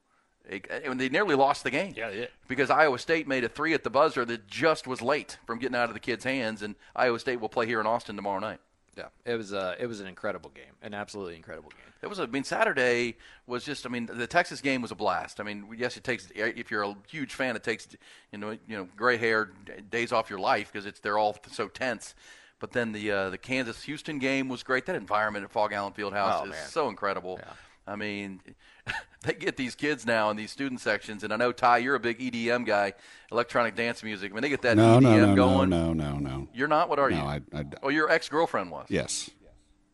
A, 0.51 0.61
and 0.85 1.01
they 1.01 1.09
nearly 1.09 1.35
lost 1.35 1.65
the 1.65 1.71
game. 1.71 1.95
Yeah, 1.97 2.11
yeah. 2.11 2.27
Because 2.49 2.71
Iowa 2.71 2.99
State 2.99 3.27
made 3.27 3.45
a 3.45 3.49
three 3.49 3.75
at 3.75 3.85
the 3.85 3.91
buzzer 3.91 4.25
that 4.25 4.47
just 4.47 4.87
was 4.87 5.03
late 5.03 5.39
from 5.47 5.59
getting 5.59 5.77
out 5.77 5.88
of 5.88 5.95
the 5.95 6.00
kids' 6.00 6.25
hands, 6.25 6.62
and 6.62 6.75
Iowa 6.95 7.19
State 7.19 7.41
will 7.41 7.49
play 7.49 7.67
here 7.67 7.81
in 7.81 7.87
Austin 7.87 8.17
tomorrow 8.17 8.41
night. 8.41 8.61
Yeah, 8.97 9.09
it 9.26 9.35
was 9.37 9.53
uh, 9.53 9.75
it 9.79 9.87
was 9.87 10.00
an 10.00 10.07
incredible 10.07 10.50
game, 10.50 10.73
an 10.81 10.95
absolutely 10.95 11.37
incredible 11.37 11.69
game. 11.69 11.93
It 12.03 12.07
was. 12.07 12.19
I 12.19 12.26
mean, 12.26 12.45
Saturday 12.45 13.17
was 13.47 13.62
just. 13.62 13.85
I 13.85 13.91
mean, 13.91 14.07
the 14.07 14.26
Texas 14.26 14.62
game 14.62 14.81
was 14.81 14.91
a 14.91 14.95
blast. 14.95 15.38
I 15.38 15.43
mean, 15.43 15.67
yes, 15.76 15.99
it 15.99 16.05
takes. 16.05 16.31
If 16.35 16.71
you're 16.71 16.83
a 16.83 16.97
huge 17.07 17.35
fan, 17.35 17.57
it 17.57 17.62
takes 17.62 17.88
you 18.33 18.38
know 18.38 18.53
you 18.53 18.76
know 18.76 18.88
gray 18.97 19.19
hair 19.19 19.50
days 19.91 20.12
off 20.12 20.31
your 20.31 20.38
life 20.38 20.73
because 20.73 20.87
it's 20.87 21.00
they're 21.00 21.19
all 21.19 21.37
so 21.50 21.69
tense. 21.69 22.15
But 22.59 22.73
then 22.73 22.93
the 22.93 23.11
uh, 23.11 23.31
the 23.31 23.39
Kansas 23.39 23.83
Houston 23.85 24.19
game 24.19 24.49
was 24.49 24.63
great. 24.63 24.87
That 24.87 24.97
environment 24.97 25.45
at 25.45 25.51
Phog 25.51 25.73
Allen 25.73 25.93
Fieldhouse 25.93 26.41
oh, 26.41 26.45
is 26.45 26.51
man. 26.51 26.69
so 26.69 26.89
incredible. 26.89 27.39
Yeah. 27.43 27.53
I 27.87 27.97
mean, 27.97 28.41
they 29.23 29.35
get 29.35 29.57
these 29.57 29.75
kids 29.75 30.07
now 30.07 30.31
in 30.31 30.37
these 30.37 30.51
student 30.51 30.81
sections, 30.81 31.23
and 31.23 31.33
I 31.33 31.37
know 31.37 31.53
Ty, 31.53 31.79
you're 31.79 31.95
a 31.95 32.01
big 32.01 32.19
EDM 32.19 32.67
guy, 32.67 32.95
electronic 33.31 33.77
dance 33.77 34.03
music. 34.03 34.33
When 34.33 34.43
they 34.43 34.49
get 34.49 34.63
that 34.63 34.77
no, 34.77 34.99
EDM 34.99 35.03
no, 35.03 35.27
no, 35.27 35.37
going, 35.37 35.71
no, 35.71 35.93
no, 35.93 36.19
no, 36.19 36.49
you're 36.53 36.69
not. 36.69 36.89
What 36.89 36.99
are 36.99 37.11
you? 37.11 37.17
no, 37.17 37.23
you? 37.25 37.43
I, 37.53 37.59
I, 37.61 37.65
oh, 37.83 37.89
your 37.91 38.11
ex 38.11 38.29
girlfriend 38.29 38.71
was. 38.71 38.87
Yes. 38.89 39.31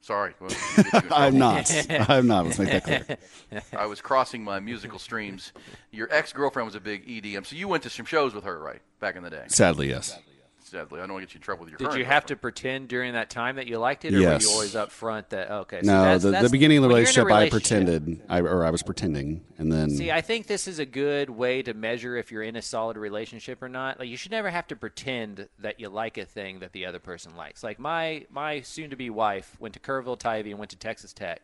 Sorry, 0.02 0.34
well, 0.40 0.50
I'm 1.12 1.38
not. 1.38 1.72
I'm 2.08 2.26
not. 2.26 2.44
Let's 2.44 2.58
make 2.58 2.70
that 2.70 3.06
clear. 3.06 3.62
I 3.78 3.86
was 3.86 4.00
crossing 4.00 4.42
my 4.42 4.58
musical 4.58 4.98
streams. 4.98 5.52
Your 5.92 6.12
ex 6.12 6.32
girlfriend 6.32 6.66
was 6.66 6.74
a 6.74 6.80
big 6.80 7.06
EDM, 7.06 7.46
so 7.46 7.54
you 7.54 7.68
went 7.68 7.84
to 7.84 7.90
some 7.90 8.04
shows 8.04 8.34
with 8.34 8.42
her, 8.42 8.58
right, 8.58 8.82
back 8.98 9.14
in 9.14 9.22
the 9.22 9.30
day? 9.30 9.44
Sadly, 9.46 9.90
yes. 9.90 10.08
Sadly, 10.08 10.24
I 10.74 10.78
don't 10.84 10.90
want 10.90 11.08
to 11.08 11.20
get 11.20 11.34
you 11.34 11.38
in 11.38 11.42
trouble 11.42 11.64
with 11.64 11.78
your. 11.78 11.90
Did 11.90 11.98
you 11.98 12.04
have 12.04 12.26
to 12.26 12.36
pretend 12.36 12.88
during 12.88 13.12
that 13.14 13.30
time 13.30 13.56
that 13.56 13.66
you 13.66 13.78
liked 13.78 14.04
it, 14.04 14.14
or 14.14 14.18
Yes. 14.18 14.44
were 14.44 14.48
you 14.50 14.54
always 14.54 14.76
up 14.76 14.90
front 14.90 15.30
that 15.30 15.48
oh, 15.50 15.58
okay? 15.60 15.80
so 15.82 15.86
no, 15.92 16.02
that's- 16.02 16.22
the, 16.22 16.30
that's- 16.30 16.50
the 16.50 16.52
beginning 16.52 16.78
of 16.78 16.82
the 16.82 16.88
when 16.88 17.02
you're 17.02 17.10
in 17.10 17.18
a 17.18 17.24
relationship, 17.24 17.46
I 17.46 17.50
pretended, 17.50 18.22
I, 18.28 18.40
or 18.40 18.64
I 18.64 18.70
was 18.70 18.82
pretending, 18.82 19.44
and 19.58 19.70
then 19.72 19.90
See, 19.90 20.10
I 20.10 20.20
think 20.20 20.46
this 20.46 20.66
is 20.68 20.78
a 20.78 20.86
good 20.86 21.30
way 21.30 21.62
to 21.62 21.74
measure 21.74 22.16
if 22.16 22.30
you're 22.32 22.42
in 22.42 22.56
a 22.56 22.62
solid 22.62 22.96
relationship 22.96 23.62
or 23.62 23.68
not. 23.68 23.98
Like, 23.98 24.08
you 24.08 24.16
should 24.16 24.32
never 24.32 24.50
have 24.50 24.66
to 24.68 24.76
pretend 24.76 25.48
that 25.58 25.80
you 25.80 25.88
like 25.88 26.18
a 26.18 26.24
thing 26.24 26.60
that 26.60 26.72
the 26.72 26.86
other 26.86 26.98
person 26.98 27.36
likes. 27.36 27.62
Like 27.62 27.78
my 27.78 28.26
my 28.30 28.60
soon-to-be 28.60 29.10
wife 29.10 29.56
went 29.60 29.74
to 29.74 29.80
Kerrville 29.80 30.18
Tivy 30.18 30.50
and 30.50 30.58
went 30.58 30.70
to 30.70 30.76
Texas 30.76 31.12
Tech, 31.12 31.40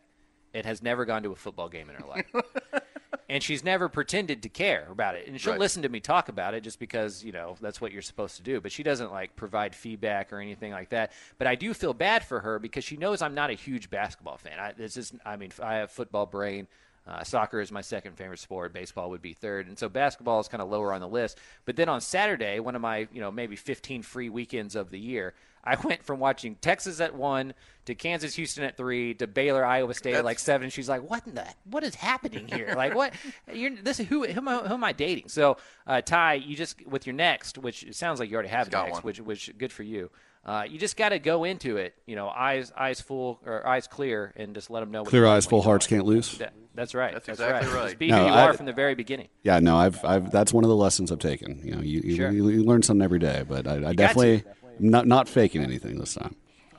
and 0.53 0.65
has 0.65 0.81
never 0.81 1.05
gone 1.05 1.23
to 1.23 1.31
a 1.31 1.35
football 1.35 1.69
game 1.69 1.89
in 1.89 1.95
her 1.95 2.07
life. 2.07 2.25
and 3.29 3.43
she's 3.43 3.63
never 3.63 3.87
pretended 3.89 4.41
to 4.43 4.49
care 4.49 4.87
about 4.91 5.15
it. 5.15 5.27
And 5.27 5.39
she'll 5.39 5.53
Right. 5.53 5.59
listen 5.59 5.83
to 5.83 5.89
me 5.89 5.99
talk 5.99 6.29
about 6.29 6.53
it 6.53 6.61
just 6.63 6.79
because 6.79 7.23
you 7.23 7.31
know 7.31 7.55
that's 7.61 7.79
what 7.79 7.91
you're 7.91 8.01
supposed 8.01 8.37
to 8.37 8.43
do. 8.43 8.59
But 8.61 8.71
she 8.71 8.83
doesn't 8.83 9.11
like 9.11 9.35
provide 9.35 9.75
feedback 9.75 10.33
or 10.33 10.39
anything 10.39 10.71
like 10.71 10.89
that. 10.89 11.11
But 11.37 11.47
I 11.47 11.55
do 11.55 11.73
feel 11.73 11.93
bad 11.93 12.23
for 12.23 12.39
her 12.39 12.59
because 12.59 12.83
she 12.83 12.97
knows 12.97 13.21
I'm 13.21 13.35
not 13.35 13.49
a 13.49 13.53
huge 13.53 13.89
basketball 13.89 14.37
fan. 14.37 14.59
I, 14.59 14.71
this 14.73 14.97
is, 14.97 15.13
I 15.25 15.35
mean, 15.35 15.51
I 15.61 15.75
have 15.75 15.91
football 15.91 16.25
brain. 16.25 16.67
Uh, 17.07 17.23
soccer 17.23 17.59
is 17.59 17.71
my 17.71 17.81
second 17.81 18.15
favorite 18.17 18.37
sport. 18.39 18.71
Baseball 18.71 19.09
would 19.09 19.21
be 19.21 19.33
third, 19.33 19.67
and 19.67 19.79
so 19.79 19.89
basketball 19.89 20.39
is 20.39 20.47
kind 20.47 20.61
of 20.61 20.69
lower 20.69 20.93
on 20.93 21.01
the 21.01 21.07
list. 21.07 21.39
But 21.65 21.75
then 21.75 21.89
on 21.89 22.01
Saturday, 22.01 22.59
one 22.59 22.75
of 22.75 22.81
my 22.81 23.07
you 23.11 23.19
know 23.21 23.31
maybe 23.31 23.55
15 23.55 24.03
free 24.03 24.29
weekends 24.29 24.75
of 24.75 24.91
the 24.91 24.99
year, 24.99 25.33
I 25.63 25.75
went 25.83 26.03
from 26.03 26.19
watching 26.19 26.55
Texas 26.55 26.99
at 27.01 27.15
one 27.15 27.53
to 27.85 27.95
Kansas 27.95 28.35
Houston 28.35 28.63
at 28.63 28.77
three 28.77 29.13
to 29.15 29.27
Baylor 29.27 29.65
Iowa 29.65 29.93
State 29.93 30.15
at 30.15 30.23
like 30.25 30.39
seven. 30.39 30.69
She's 30.69 30.87
like, 30.89 31.07
"What 31.09 31.25
in 31.27 31.35
the 31.35 31.45
what 31.65 31.83
is 31.83 31.95
happening 31.95 32.47
here? 32.47 32.73
like 32.77 32.95
what? 32.95 33.13
You're 33.51 33.75
this 33.75 33.97
who 33.97 34.25
who 34.25 34.39
am 34.39 34.47
I, 34.47 34.57
who 34.59 34.73
am 34.75 34.83
I 34.83 34.93
dating?" 34.93 35.29
So 35.29 35.57
uh, 35.87 36.01
Ty, 36.01 36.35
you 36.35 36.55
just 36.55 36.85
with 36.87 37.05
your 37.05 37.15
next, 37.15 37.57
which 37.57 37.83
it 37.83 37.95
sounds 37.95 38.19
like 38.19 38.29
you 38.29 38.35
already 38.35 38.49
have 38.49 38.69
got 38.69 38.85
next, 38.87 38.95
one. 38.97 39.03
which 39.03 39.19
which 39.19 39.57
good 39.57 39.71
for 39.71 39.83
you. 39.83 40.09
Uh, 40.45 40.63
you 40.67 40.79
just 40.79 40.95
got 40.95 41.09
to 41.09 41.19
go 41.19 41.43
into 41.43 41.75
it, 41.77 41.93
you 42.05 42.15
know, 42.15 42.29
eyes 42.29 42.71
eyes 42.77 43.01
full 43.01 43.39
or 43.45 43.67
eyes 43.67 43.87
clear, 43.87 44.33
and 44.37 44.55
just 44.55 44.69
let 44.69 44.79
them 44.79 44.91
know. 44.91 45.01
What 45.01 45.09
Clear 45.09 45.27
eyes, 45.27 45.45
full 45.45 45.61
hearts 45.61 45.85
can't 45.87 46.05
lose. 46.05 46.37
That- 46.37 46.53
that's 46.75 46.95
right. 46.95 47.13
That's 47.13 47.25
That's, 47.25 47.39
exactly 47.41 47.73
right. 47.73 47.85
Just 47.87 47.99
be 47.99 48.07
No, 48.07 48.19
who 48.21 48.25
you 48.27 48.31
I- 48.31 48.43
are 48.45 48.53
from 48.53 48.65
the 48.65 48.71
very 48.71 48.95
beginning. 48.95 49.27
Yeah, 49.43 49.59
no, 49.59 49.75
I've, 49.75 50.05
I've 50.05 50.31
that's 50.31 50.53
one 50.53 50.63
of 50.63 50.69
the 50.69 50.75
lessons 50.77 51.11
I've 51.11 51.19
taken. 51.19 51.59
You 51.61 51.75
know, 51.75 51.81
you 51.81 51.99
you, 52.05 52.15
Sure. 52.15 52.31
you, 52.31 52.47
you 52.47 52.63
learn 52.63 52.83
something 52.83 53.03
every 53.03 53.19
day, 53.19 53.43
but 53.45 53.67
I, 53.67 53.89
I 53.89 53.93
to. 53.93 54.43
Definitely 54.79 54.87
am 54.87 54.91
not 54.91 55.07
not 55.07 55.29
faking 55.29 55.61
anything 55.63 55.99
this 55.99 56.13
time. 56.15 56.35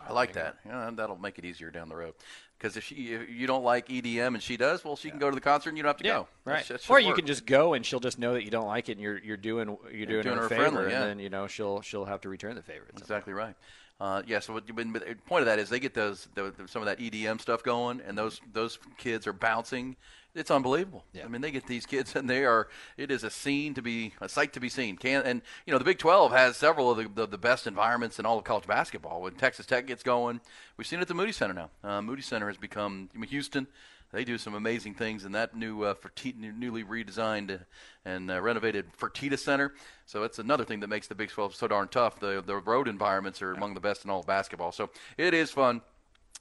I 0.07 0.13
like 0.13 0.33
that. 0.33 0.57
Yeah, 0.67 0.91
that'll 0.93 1.19
make 1.19 1.39
it 1.39 1.45
easier 1.45 1.71
down 1.71 1.89
the 1.89 1.97
road. 1.97 2.15
Because 2.59 2.77
if, 2.77 2.85
she, 2.85 3.15
if 3.15 3.31
you 3.31 3.47
don't 3.47 3.65
like 3.65 3.89
EDM 3.89 4.35
and 4.35 4.43
she 4.43 4.59
does, 4.59 4.85
well, 4.85 4.95
she 4.97 5.09
can 5.09 5.19
go 5.19 5.31
to 5.31 5.35
the 5.35 5.41
concert 5.41 5.71
and 5.71 5.79
you 5.79 5.83
don't 5.83 5.91
have 5.91 5.97
to 5.99 6.05
Yeah, 6.05 6.13
go. 6.15 6.29
right. 6.45 6.67
That 6.67 6.83
should 6.83 6.91
or 6.91 7.01
you 7.01 7.09
work. 7.09 7.17
can 7.17 7.27
just 7.27 7.47
go 7.47 7.73
and 7.73 7.87
she'll 7.87 8.01
just 8.01 8.19
know 8.19 8.35
that 8.35 8.45
you 8.45 8.51
don't 8.51 8.67
like 8.67 8.89
it, 8.89 8.93
and 8.93 9.01
you're 9.01 9.19
you're 9.19 9.37
doing 9.37 9.79
you're 9.91 10.07
doing, 10.07 10.23
doing 10.25 10.37
her, 10.37 10.41
her 10.43 10.47
a 10.47 10.49
favor, 10.49 10.71
friendly, 10.71 10.91
yeah. 10.91 11.03
and 11.03 11.11
then 11.11 11.19
you 11.21 11.31
know 11.31 11.47
she'll 11.47 11.81
she'll 11.81 12.05
have 12.05 12.21
to 12.23 12.29
return 12.29 12.55
the 12.57 12.63
favor. 12.63 12.87
Exactly 12.99 13.33
right. 13.33 13.55
Uh, 14.01 14.23
yeah. 14.27 14.41
So 14.41 14.53
what, 14.55 14.67
but 14.75 14.93
but 14.93 15.07
the 15.07 15.15
point 15.27 15.41
of 15.43 15.47
that 15.47 15.59
is 15.59 15.69
they 15.69 15.81
get 15.81 15.95
those 15.95 16.29
the, 16.35 16.53
the, 16.57 16.69
some 16.69 16.83
of 16.83 16.87
that 16.87 16.99
EDM 16.99 17.41
stuff 17.41 17.63
going, 17.63 18.01
and 18.07 18.19
those 18.19 18.41
those 18.53 18.79
kids 18.99 19.27
are 19.27 19.33
bouncing. 19.33 19.97
It's 20.35 20.51
unbelievable. 20.51 21.05
Yeah. 21.13 21.25
I 21.25 21.29
mean, 21.29 21.41
they 21.41 21.51
get 21.51 21.67
these 21.67 21.87
kids, 21.87 22.15
and 22.17 22.31
they 22.31 22.45
are. 22.45 22.69
It 22.97 23.11
is 23.11 23.25
a 23.25 23.31
scene 23.31 23.75
to 23.75 23.83
be 23.83 24.15
a 24.21 24.29
sight 24.29 24.53
to 24.53 24.61
be 24.61 24.69
seen. 24.69 24.97
Can 24.97 25.23
and 25.23 25.43
you 25.67 25.73
know 25.73 25.79
the 25.79 25.85
Big 25.85 25.99
Twelve 25.99 26.33
has 26.33 26.57
several 26.57 26.91
of 26.91 26.99
the, 26.99 27.09
the, 27.09 27.27
the 27.27 27.39
best 27.39 27.67
environments 27.67 28.19
in 28.19 28.27
all 28.27 28.39
of 28.39 28.45
college 28.45 28.67
basketball. 28.67 29.23
When 29.23 29.35
Texas 29.35 29.67
Tech 29.67 29.87
gets 29.87 30.03
going, 30.03 30.41
we've 30.77 30.87
seen 30.87 30.99
it 30.99 31.03
at 31.03 31.09
the 31.09 31.15
Moody 31.15 31.33
Center 31.33 31.55
now. 31.55 31.71
Uh, 31.83 32.01
Moody 32.03 32.23
Center 32.23 32.49
has 32.49 32.57
become 32.57 33.09
I 33.15 33.19
mean, 33.19 33.29
Houston. 33.31 33.67
They 34.13 34.25
do 34.25 34.39
some 34.39 34.55
amazing 34.55 34.95
things 34.95 35.25
in 35.25 35.31
that 35.33 35.55
new, 35.55 35.85
uh, 35.85 35.95
Ferti- 35.95 36.37
new 36.37 36.51
newly 36.53 36.83
redesigned 36.83 37.55
uh, 37.55 37.59
and 38.05 38.29
uh, 38.29 38.41
renovated 38.41 38.87
Fertitta 38.99 39.39
Center. 39.39 39.73
So 40.05 40.25
it's 40.25 40.41
another 40.41 40.65
thing 40.65 40.81
that 40.81 40.89
makes 40.89 41.07
the 41.07 41.15
Big 41.15 41.29
12 41.29 41.55
so 41.55 41.69
darn 41.69 41.87
tough. 41.89 42.19
The 42.19 42.43
the 42.45 42.57
road 42.57 42.89
environments 42.89 43.41
are 43.41 43.53
among 43.53 43.75
the 43.75 43.81
best 43.81 44.05
in 44.05 44.11
all 44.11 44.21
of 44.21 44.27
basketball. 44.27 44.73
So 44.73 44.91
it 45.17 45.33
is 45.33 45.51
fun. 45.51 45.81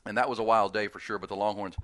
And 0.05 0.17
that 0.17 0.29
was 0.29 0.39
a 0.39 0.43
wild 0.43 0.73
day 0.73 0.87
for 0.87 0.99
sure, 0.99 1.19
but 1.19 1.29
the 1.29 1.35
Longhorns 1.35 1.75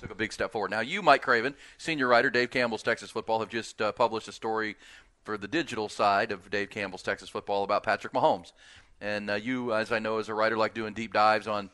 took 0.00 0.10
a 0.10 0.14
big 0.14 0.32
step 0.32 0.52
forward. 0.52 0.70
Now, 0.70 0.80
you, 0.80 1.02
Mike 1.02 1.22
Craven, 1.22 1.54
senior 1.78 2.08
writer, 2.08 2.30
Dave 2.30 2.50
Campbell's 2.50 2.82
Texas 2.82 3.10
Football, 3.10 3.40
have 3.40 3.48
just 3.48 3.80
uh, 3.80 3.92
published 3.92 4.28
a 4.28 4.32
story 4.32 4.76
for 5.24 5.38
the 5.38 5.48
digital 5.48 5.88
side 5.88 6.32
of 6.32 6.50
Dave 6.50 6.70
Campbell's 6.70 7.02
Texas 7.02 7.28
Football 7.28 7.64
about 7.64 7.82
Patrick 7.82 8.12
Mahomes. 8.12 8.52
And 9.00 9.30
uh, 9.30 9.34
you, 9.34 9.72
as 9.72 9.92
I 9.92 9.98
know, 9.98 10.18
as 10.18 10.28
a 10.28 10.34
writer, 10.34 10.56
like 10.56 10.74
doing 10.74 10.94
deep 10.94 11.12
dives 11.12 11.46
on 11.46 11.70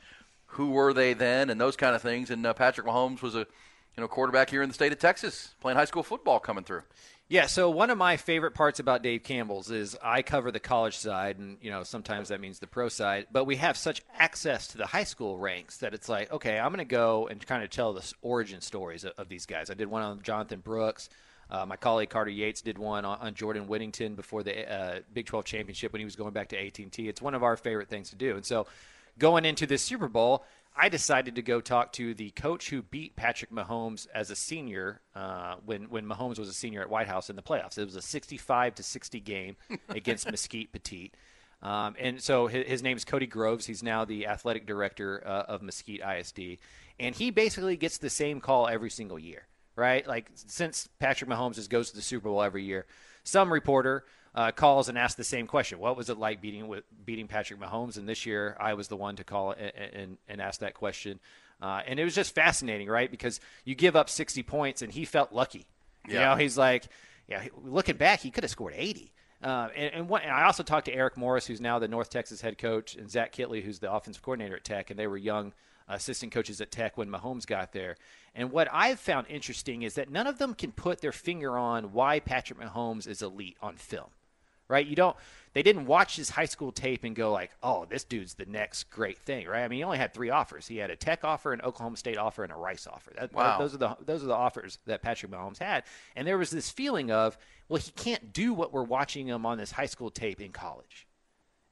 who 0.46 0.70
were 0.70 0.92
they 0.92 1.14
then 1.14 1.50
and 1.50 1.60
those 1.60 1.76
kind 1.76 1.94
of 1.96 2.02
things. 2.02 2.30
And 2.30 2.46
uh, 2.46 2.54
Patrick 2.54 2.86
Mahomes 2.86 3.22
was 3.22 3.34
a 3.34 3.46
you 3.96 4.00
know 4.00 4.08
quarterback 4.08 4.50
here 4.50 4.62
in 4.62 4.68
the 4.68 4.74
state 4.74 4.92
of 4.92 4.98
Texas 4.98 5.54
playing 5.60 5.76
high 5.76 5.84
school 5.84 6.02
football 6.02 6.38
coming 6.40 6.64
through. 6.64 6.82
Yeah, 7.26 7.46
so 7.46 7.70
one 7.70 7.88
of 7.88 7.96
my 7.96 8.18
favorite 8.18 8.54
parts 8.54 8.80
about 8.80 9.02
Dave 9.02 9.22
Campbell's 9.22 9.70
is 9.70 9.96
I 10.02 10.20
cover 10.20 10.52
the 10.52 10.60
college 10.60 10.98
side, 10.98 11.38
and 11.38 11.56
you 11.62 11.70
know 11.70 11.82
sometimes 11.82 12.28
that 12.28 12.38
means 12.40 12.58
the 12.58 12.66
pro 12.66 12.90
side. 12.90 13.28
But 13.32 13.44
we 13.44 13.56
have 13.56 13.78
such 13.78 14.02
access 14.18 14.68
to 14.68 14.78
the 14.78 14.86
high 14.86 15.04
school 15.04 15.38
ranks 15.38 15.78
that 15.78 15.94
it's 15.94 16.08
like, 16.08 16.30
okay, 16.30 16.58
I'm 16.58 16.68
going 16.68 16.78
to 16.78 16.84
go 16.84 17.26
and 17.28 17.44
kind 17.44 17.64
of 17.64 17.70
tell 17.70 17.94
the 17.94 18.12
origin 18.20 18.60
stories 18.60 19.04
of, 19.04 19.12
of 19.16 19.28
these 19.30 19.46
guys. 19.46 19.70
I 19.70 19.74
did 19.74 19.88
one 19.88 20.02
on 20.02 20.20
Jonathan 20.22 20.60
Brooks. 20.60 21.08
Uh, 21.50 21.64
my 21.64 21.76
colleague 21.76 22.10
Carter 22.10 22.30
Yates 22.30 22.60
did 22.60 22.76
one 22.76 23.06
on, 23.06 23.18
on 23.18 23.34
Jordan 23.34 23.68
Whittington 23.68 24.16
before 24.16 24.42
the 24.42 24.70
uh, 24.70 24.98
Big 25.12 25.26
12 25.26 25.44
championship 25.46 25.92
when 25.92 26.00
he 26.00 26.04
was 26.04 26.16
going 26.16 26.32
back 26.32 26.48
to 26.48 26.58
AT&T. 26.58 27.08
It's 27.08 27.22
one 27.22 27.34
of 27.34 27.42
our 27.42 27.56
favorite 27.56 27.88
things 27.88 28.10
to 28.10 28.16
do, 28.16 28.36
and 28.36 28.44
so 28.44 28.66
going 29.18 29.44
into 29.44 29.66
this 29.66 29.82
Super 29.82 30.08
Bowl, 30.08 30.44
I 30.76 30.88
decided 30.88 31.36
to 31.36 31.42
go 31.42 31.60
talk 31.60 31.92
to 31.94 32.14
the 32.14 32.30
coach 32.30 32.68
who 32.68 32.82
beat 32.82 33.14
Patrick 33.14 33.52
Mahomes 33.52 34.08
as 34.12 34.30
a 34.30 34.36
senior 34.36 35.00
uh, 35.14 35.56
when 35.64 35.84
when 35.84 36.04
Mahomes 36.04 36.38
was 36.38 36.48
a 36.48 36.52
senior 36.52 36.80
at 36.80 36.90
White 36.90 37.06
House 37.06 37.30
in 37.30 37.36
the 37.36 37.42
playoffs. 37.42 37.78
It 37.78 37.84
was 37.84 37.96
a 37.96 38.02
65 38.02 38.74
to 38.76 38.82
60 38.82 39.20
game 39.20 39.56
against 39.88 40.28
Mesquite 40.28 40.72
Poteet. 40.72 41.12
Um, 41.62 41.94
and 41.98 42.20
so 42.20 42.48
his, 42.48 42.66
his 42.66 42.82
name 42.82 42.96
is 42.96 43.04
Cody 43.04 43.26
Groves. 43.26 43.66
He's 43.66 43.82
now 43.82 44.04
the 44.04 44.26
athletic 44.26 44.66
director 44.66 45.22
uh, 45.24 45.44
of 45.48 45.62
Mesquite 45.62 46.02
ISD, 46.02 46.58
and 46.98 47.14
he 47.14 47.30
basically 47.30 47.76
gets 47.76 47.98
the 47.98 48.10
same 48.10 48.40
call 48.40 48.68
every 48.68 48.90
single 48.90 49.18
year, 49.18 49.46
right? 49.76 50.06
Like 50.06 50.30
since 50.34 50.88
Patrick 50.98 51.30
Mahomes 51.30 51.54
just 51.54 51.70
goes 51.70 51.90
to 51.90 51.96
the 51.96 52.02
Super 52.02 52.28
Bowl 52.28 52.42
every 52.42 52.64
year, 52.64 52.84
some 53.22 53.52
reporter 53.52 54.04
uh, 54.34 54.50
calls 54.52 54.88
and 54.88 54.98
asks 54.98 55.14
the 55.16 55.24
same 55.24 55.46
question: 55.46 55.78
What 55.78 55.96
was 55.96 56.10
it 56.10 56.18
like 56.18 56.40
beating 56.40 56.66
with 56.68 56.84
beating 57.04 57.28
Patrick 57.28 57.60
Mahomes? 57.60 57.96
And 57.96 58.08
this 58.08 58.26
year, 58.26 58.56
I 58.60 58.74
was 58.74 58.88
the 58.88 58.96
one 58.96 59.16
to 59.16 59.24
call 59.24 59.52
and 59.52 59.72
and, 59.92 60.18
and 60.28 60.40
ask 60.40 60.60
that 60.60 60.74
question, 60.74 61.20
uh, 61.62 61.82
and 61.86 61.98
it 62.00 62.04
was 62.04 62.14
just 62.14 62.34
fascinating, 62.34 62.88
right? 62.88 63.10
Because 63.10 63.40
you 63.64 63.74
give 63.74 63.96
up 63.96 64.08
60 64.10 64.42
points, 64.42 64.82
and 64.82 64.92
he 64.92 65.04
felt 65.04 65.32
lucky. 65.32 65.66
You 66.08 66.14
Yeah. 66.14 66.30
know, 66.30 66.36
he's 66.36 66.58
like, 66.58 66.84
yeah, 67.28 67.44
looking 67.62 67.96
back, 67.96 68.20
he 68.20 68.30
could 68.30 68.44
have 68.44 68.50
scored 68.50 68.74
80. 68.76 69.10
Uh, 69.42 69.68
and, 69.76 69.94
and, 69.94 70.08
what, 70.08 70.22
and 70.22 70.30
I 70.30 70.44
also 70.44 70.62
talked 70.62 70.86
to 70.86 70.94
Eric 70.94 71.16
Morris, 71.18 71.46
who's 71.46 71.60
now 71.60 71.78
the 71.78 71.88
North 71.88 72.08
Texas 72.08 72.40
head 72.40 72.56
coach, 72.56 72.94
and 72.96 73.10
Zach 73.10 73.32
Kittley, 73.32 73.62
who's 73.62 73.78
the 73.78 73.92
offensive 73.92 74.22
coordinator 74.22 74.56
at 74.56 74.64
Tech, 74.64 74.88
and 74.90 74.98
they 74.98 75.06
were 75.06 75.18
young 75.18 75.52
assistant 75.86 76.32
coaches 76.32 76.60
at 76.62 76.70
Tech 76.70 76.96
when 76.96 77.10
Mahomes 77.10 77.46
got 77.46 77.72
there. 77.72 77.96
And 78.34 78.50
what 78.50 78.68
I've 78.72 78.98
found 78.98 79.26
interesting 79.28 79.82
is 79.82 79.94
that 79.94 80.10
none 80.10 80.26
of 80.26 80.38
them 80.38 80.54
can 80.54 80.72
put 80.72 81.02
their 81.02 81.12
finger 81.12 81.58
on 81.58 81.92
why 81.92 82.20
Patrick 82.20 82.58
Mahomes 82.58 83.06
is 83.06 83.20
elite 83.20 83.56
on 83.60 83.76
film. 83.76 84.08
Right? 84.68 84.86
You 84.86 84.96
don't 84.96 85.16
they 85.52 85.62
didn't 85.62 85.86
watch 85.86 86.16
his 86.16 86.30
high 86.30 86.46
school 86.46 86.72
tape 86.72 87.04
and 87.04 87.14
go 87.14 87.30
like, 87.30 87.50
"Oh, 87.62 87.84
this 87.84 88.02
dude's 88.02 88.34
the 88.34 88.46
next 88.46 88.84
great 88.90 89.18
thing." 89.18 89.46
Right? 89.46 89.62
I 89.62 89.68
mean, 89.68 89.78
he 89.78 89.84
only 89.84 89.98
had 89.98 90.12
3 90.12 90.30
offers. 90.30 90.66
He 90.66 90.78
had 90.78 90.90
a 90.90 90.96
Tech 90.96 91.22
offer, 91.24 91.52
an 91.52 91.60
Oklahoma 91.60 91.96
State 91.96 92.16
offer, 92.18 92.42
and 92.42 92.52
a 92.52 92.56
Rice 92.56 92.86
offer. 92.86 93.12
That, 93.16 93.32
Wow. 93.32 93.58
those 93.58 93.74
are 93.74 93.78
the 93.78 93.96
those 94.00 94.22
are 94.24 94.26
the 94.26 94.34
offers 94.34 94.78
that 94.86 95.02
Patrick 95.02 95.30
Mahomes 95.30 95.58
had. 95.58 95.84
And 96.16 96.26
there 96.26 96.38
was 96.38 96.50
this 96.50 96.70
feeling 96.70 97.10
of, 97.12 97.38
well, 97.68 97.80
he 97.80 97.90
can't 97.92 98.32
do 98.32 98.52
what 98.52 98.72
we're 98.72 98.82
watching 98.82 99.26
him 99.28 99.46
on 99.46 99.58
this 99.58 99.70
high 99.70 99.86
school 99.86 100.10
tape 100.10 100.40
in 100.40 100.50
college. 100.50 101.06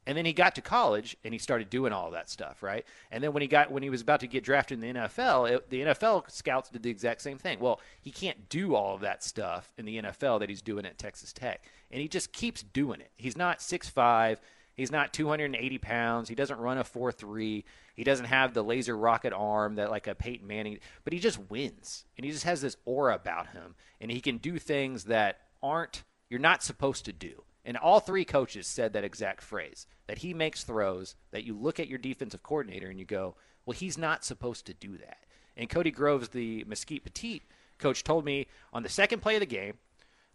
And 0.07 0.19
then 0.19 0.25
he 0.25 0.33
got 0.33 0.57
to 0.57 0.61
college 0.63 1.17
and 1.25 1.33
he 1.33 1.39
started 1.39 1.71
doing 1.71 1.93
all 1.93 2.11
that 2.11 2.29
stuff, 2.29 2.63
right? 2.63 2.85
And 3.13 3.23
then 3.23 3.33
when 3.33 3.41
he 3.41 3.47
got 3.49 3.71
when 3.71 3.85
he 3.85 3.91
was 3.91 4.01
about 4.01 4.21
to 4.21 4.27
get 4.27 4.43
drafted 4.43 4.83
in 4.83 4.95
the 4.95 5.01
NFL, 5.01 5.51
it, 5.51 5.71
the 5.71 5.83
NFL 5.83 6.31
scouts 6.31 6.71
did 6.71 6.83
the 6.83 6.91
exact 6.91 7.23
same 7.23 7.39
thing. 7.39 7.61
Well, 7.61 7.81
he 8.01 8.11
can't 8.11 8.49
do 8.49 8.75
all 8.75 8.95
of 8.97 9.01
that 9.03 9.23
stuff 9.23 9.73
in 9.79 9.85
the 9.85 10.03
NFL 10.03 10.41
that 10.41 10.49
he's 10.49 10.63
doing 10.63 10.87
at 10.87 10.99
Texas 10.99 11.33
Tech, 11.33 11.65
and 11.91 12.01
he 12.01 12.09
just 12.09 12.33
keeps 12.33 12.63
doing 12.63 13.01
it. 13.01 13.13
He's 13.17 13.37
not 13.37 13.63
six 13.63 13.89
five. 13.89 14.41
he's 14.75 14.91
not 14.91 15.13
280 15.13 15.79
pounds, 15.79 16.29
he 16.29 16.35
doesn't 16.35 16.59
run 16.59 16.79
a 16.79 16.85
4 16.85 17.13
3. 17.13 17.65
he 17.95 18.05
doesn't 18.05 18.27
have 18.27 18.55
the 18.55 18.65
laser 18.65 18.97
rocket 18.97 19.33
arm 19.33 19.77
that 19.77 19.91
like 19.91 20.07
a 20.09 20.15
Peyton 20.15 20.47
Manning, 20.47 20.79
but 21.05 21.13
he 21.13 21.21
just 21.21 21.39
wins, 21.51 22.07
and 22.17 22.25
he 22.25 22.33
just 22.33 22.45
has 22.45 22.61
this 22.61 22.77
aura 22.85 23.15
about 23.15 23.49
him, 23.49 23.77
and 24.01 24.11
he 24.11 24.21
can 24.21 24.39
do 24.39 24.59
things 24.59 25.05
that 25.05 25.39
aren't 25.63 26.03
you're 26.29 26.41
not 26.41 26.63
supposed 26.63 27.05
to 27.05 27.13
do. 27.13 27.45
And 27.65 27.77
all 27.77 28.01
three 28.01 28.25
coaches 28.25 28.67
said 28.67 28.93
that 28.93 29.05
exact 29.05 29.43
phrase 29.43 29.87
that 30.07 30.19
he 30.19 30.35
makes 30.35 30.65
throws 30.65 31.15
that 31.31 31.45
you 31.45 31.57
look 31.57 31.79
at 31.79 31.89
your 31.89 31.99
defensive 31.99 32.43
coordinator 32.43 32.89
and 32.89 32.99
you 32.99 33.05
go, 33.05 33.37
well, 33.65 33.77
he's 33.77 33.97
not 33.97 34.25
supposed 34.25 34.67
to 34.67 34.75
do 34.75 34.97
that. 34.99 35.19
And 35.57 35.71
Cody 35.71 35.91
Groves, 35.91 36.31
the 36.31 36.65
Mesquite 36.67 37.05
Poteet 37.05 37.43
coach, 37.79 38.03
told 38.03 38.25
me 38.25 38.47
on 38.73 38.83
the 38.83 38.89
second 38.89 39.21
play 39.21 39.37
of 39.37 39.41
the 39.41 39.47
game, 39.47 39.75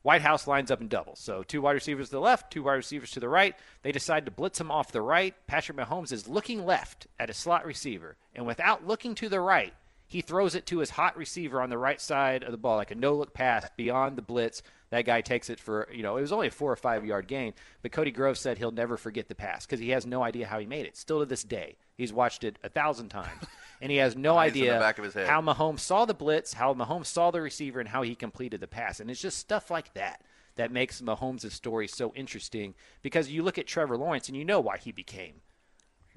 White 0.03 0.22
House 0.22 0.48
lines 0.48 0.72
up 0.72 0.79
in 0.79 0.88
doubles. 0.88 1.19
So 1.19 1.43
two 1.43 1.62
wide 1.62 1.74
receivers 1.74 2.07
to 2.07 2.12
the 2.13 2.22
left, 2.22 2.51
two 2.51 2.63
wide 2.63 2.75
receivers 2.75 3.12
to 3.12 3.19
the 3.19 3.27
right. 3.27 3.55
They 3.81 3.91
decide 3.91 4.24
to 4.25 4.31
blitz 4.31 4.62
him 4.62 4.72
off 4.72 4.91
the 4.91 5.01
right. 5.01 5.34
Patrick 5.48 5.77
Mahomes 5.77 6.13
is 6.13 6.29
looking 6.29 6.65
left 6.65 7.07
at 7.19 7.29
a 7.29 7.34
slot 7.34 7.65
receiver. 7.65 8.15
And 8.34 8.48
without 8.48 8.88
looking 8.88 9.15
to 9.15 9.27
the 9.27 9.41
right, 9.41 9.74
he 10.05 10.22
throws 10.22 10.55
it 10.55 10.65
to 10.67 10.79
his 10.79 10.91
hot 10.91 11.17
receiver 11.17 11.62
on 11.62 11.69
the 11.69 11.77
right 11.77 12.00
side 12.00 12.43
of 12.43 12.51
the 12.51 12.57
ball, 12.57 12.77
like 12.77 12.91
a 12.91 12.96
no 12.96 13.15
look 13.15 13.34
pass 13.34 13.67
beyond 13.75 14.17
the 14.17 14.22
blitz. 14.22 14.62
That 14.89 15.06
guy 15.06 15.22
takes 15.22 15.50
it 15.50 15.60
for, 15.60 15.89
you 15.91 16.01
know, 16.01 16.15
it 16.17 16.22
was 16.22 16.32
only 16.32 16.48
a 16.48 16.51
four 16.51 16.72
or 16.72 16.75
five 16.77 17.06
yard 17.06 17.27
gain, 17.27 17.53
but 17.82 17.91
Cody 17.91 18.12
Grove 18.12 18.38
said 18.38 18.58
he'll 18.58 18.72
never 18.72 18.96
forget 18.96 19.27
the 19.27 19.36
pass 19.36 19.65
because 19.65 19.79
he 19.79 19.89
has 19.89 20.06
no 20.06 20.24
idea 20.24 20.48
how 20.48 20.60
he 20.60 20.65
made 20.65 20.86
it. 20.86 20.96
Still 20.96 21.20
to 21.20 21.25
this 21.25 21.44
day, 21.44 21.75
he's 21.98 22.13
watched 22.13 22.44
it 22.44 22.58
a 22.63 22.70
thousand 22.70 23.10
times, 23.10 23.44
and 23.82 23.91
he 23.91 23.98
has 23.98 24.15
no 24.15 24.38
Eyes 24.38 24.53
in 24.53 24.53
the 24.53 24.70
idea 24.70 24.79
back 24.79 24.98
of 24.98 25.03
his 25.03 25.13
head. 25.13 25.27
how 25.27 25.41
Mahomes 25.41 25.79
saw 25.79 26.06
the 26.06 26.13
blitz, 26.13 26.53
how 26.53 26.74
Mahomes 26.74 27.08
saw 27.08 27.32
the 27.32 27.41
receiver, 27.41 27.79
and 27.79 27.89
how 27.89 28.01
he 28.01 28.15
completed 28.15 28.62
the 28.62 28.67
pass. 28.67 29.00
And 29.00 29.12
it's 29.12 29.22
just 29.22 29.39
stuff 29.39 29.70
like 29.70 29.94
that 29.96 30.22
that 30.56 30.72
makes 30.72 31.01
Mahomes' 31.01 31.51
story 31.51 31.88
so 31.88 32.13
interesting 32.15 32.74
because 33.01 33.29
you 33.29 33.44
look 33.44 33.58
at 33.58 33.67
Trevor 33.67 33.98
Lawrence 33.98 34.27
and 34.27 34.38
you 34.38 34.46
know 34.46 34.60
why 34.60 34.77
he 34.77 34.91
became 34.91 35.41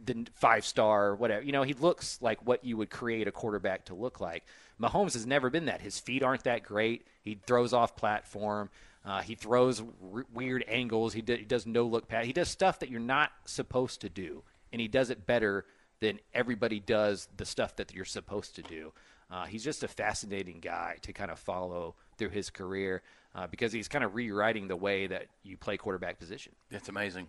the 0.05 0.27
five 0.35 0.65
star, 0.65 1.15
whatever. 1.15 1.43
You 1.45 1.53
know, 1.53 1.63
he 1.63 1.75
looks 1.75 2.19
like 2.21 2.45
what 2.47 2.65
you 2.65 2.77
would 2.77 2.91
create 2.91 3.29
a 3.29 3.33
quarterback 3.33 3.87
to 3.87 3.95
look 3.95 4.21
like. 4.21 4.45
Mahomes 4.81 5.13
has 5.13 5.27
never 5.27 5.51
been 5.51 5.67
that. 5.67 5.81
His 5.81 5.99
feet 5.99 6.23
aren't 6.23 6.45
that 6.45 6.63
great. 6.63 7.07
He 7.23 7.39
throws 7.47 7.73
off 7.73 7.97
platform. 7.97 8.71
Uh, 9.05 9.21
he 9.21 9.35
throws 9.35 9.81
r- 9.81 10.27
weird 10.33 10.65
angles. 10.69 11.13
He, 11.13 11.23
d- 11.23 11.37
he 11.39 11.45
does 11.45 11.67
no 11.67 11.85
look 11.85 12.09
pass. 12.09 12.25
He 12.25 12.33
does 12.33 12.49
stuff 12.49 12.79
that 12.81 12.91
you're 12.91 13.01
not 13.01 13.31
supposed 13.45 14.01
to 14.03 14.09
do, 14.09 14.43
and 14.73 14.81
he 14.81 14.89
does 14.89 15.11
it 15.11 15.27
better 15.27 15.65
than 16.01 16.19
everybody 16.35 16.81
does 16.81 17.29
the 17.37 17.45
stuff 17.45 17.77
that 17.77 17.95
you're 17.95 18.05
supposed 18.05 18.57
to 18.57 18.63
do. 18.63 18.93
Uh, 19.31 19.45
he's 19.45 19.63
just 19.63 19.83
a 19.85 19.89
fascinating 19.89 20.61
guy 20.61 20.97
to 21.03 21.13
kind 21.13 21.31
of 21.31 21.39
follow 21.39 21.95
through 22.19 22.31
his 22.31 22.51
career 22.51 23.03
uh, 23.35 23.47
because 23.47 23.73
he's 23.73 23.87
kind 23.87 24.03
of 24.05 24.15
rewriting 24.15 24.67
the 24.67 24.77
way 24.77 25.07
that 25.07 25.27
you 25.45 25.57
play 25.57 25.77
quarterback 25.77 26.19
position. 26.19 26.53
It's 26.71 26.89
amazing. 26.89 27.29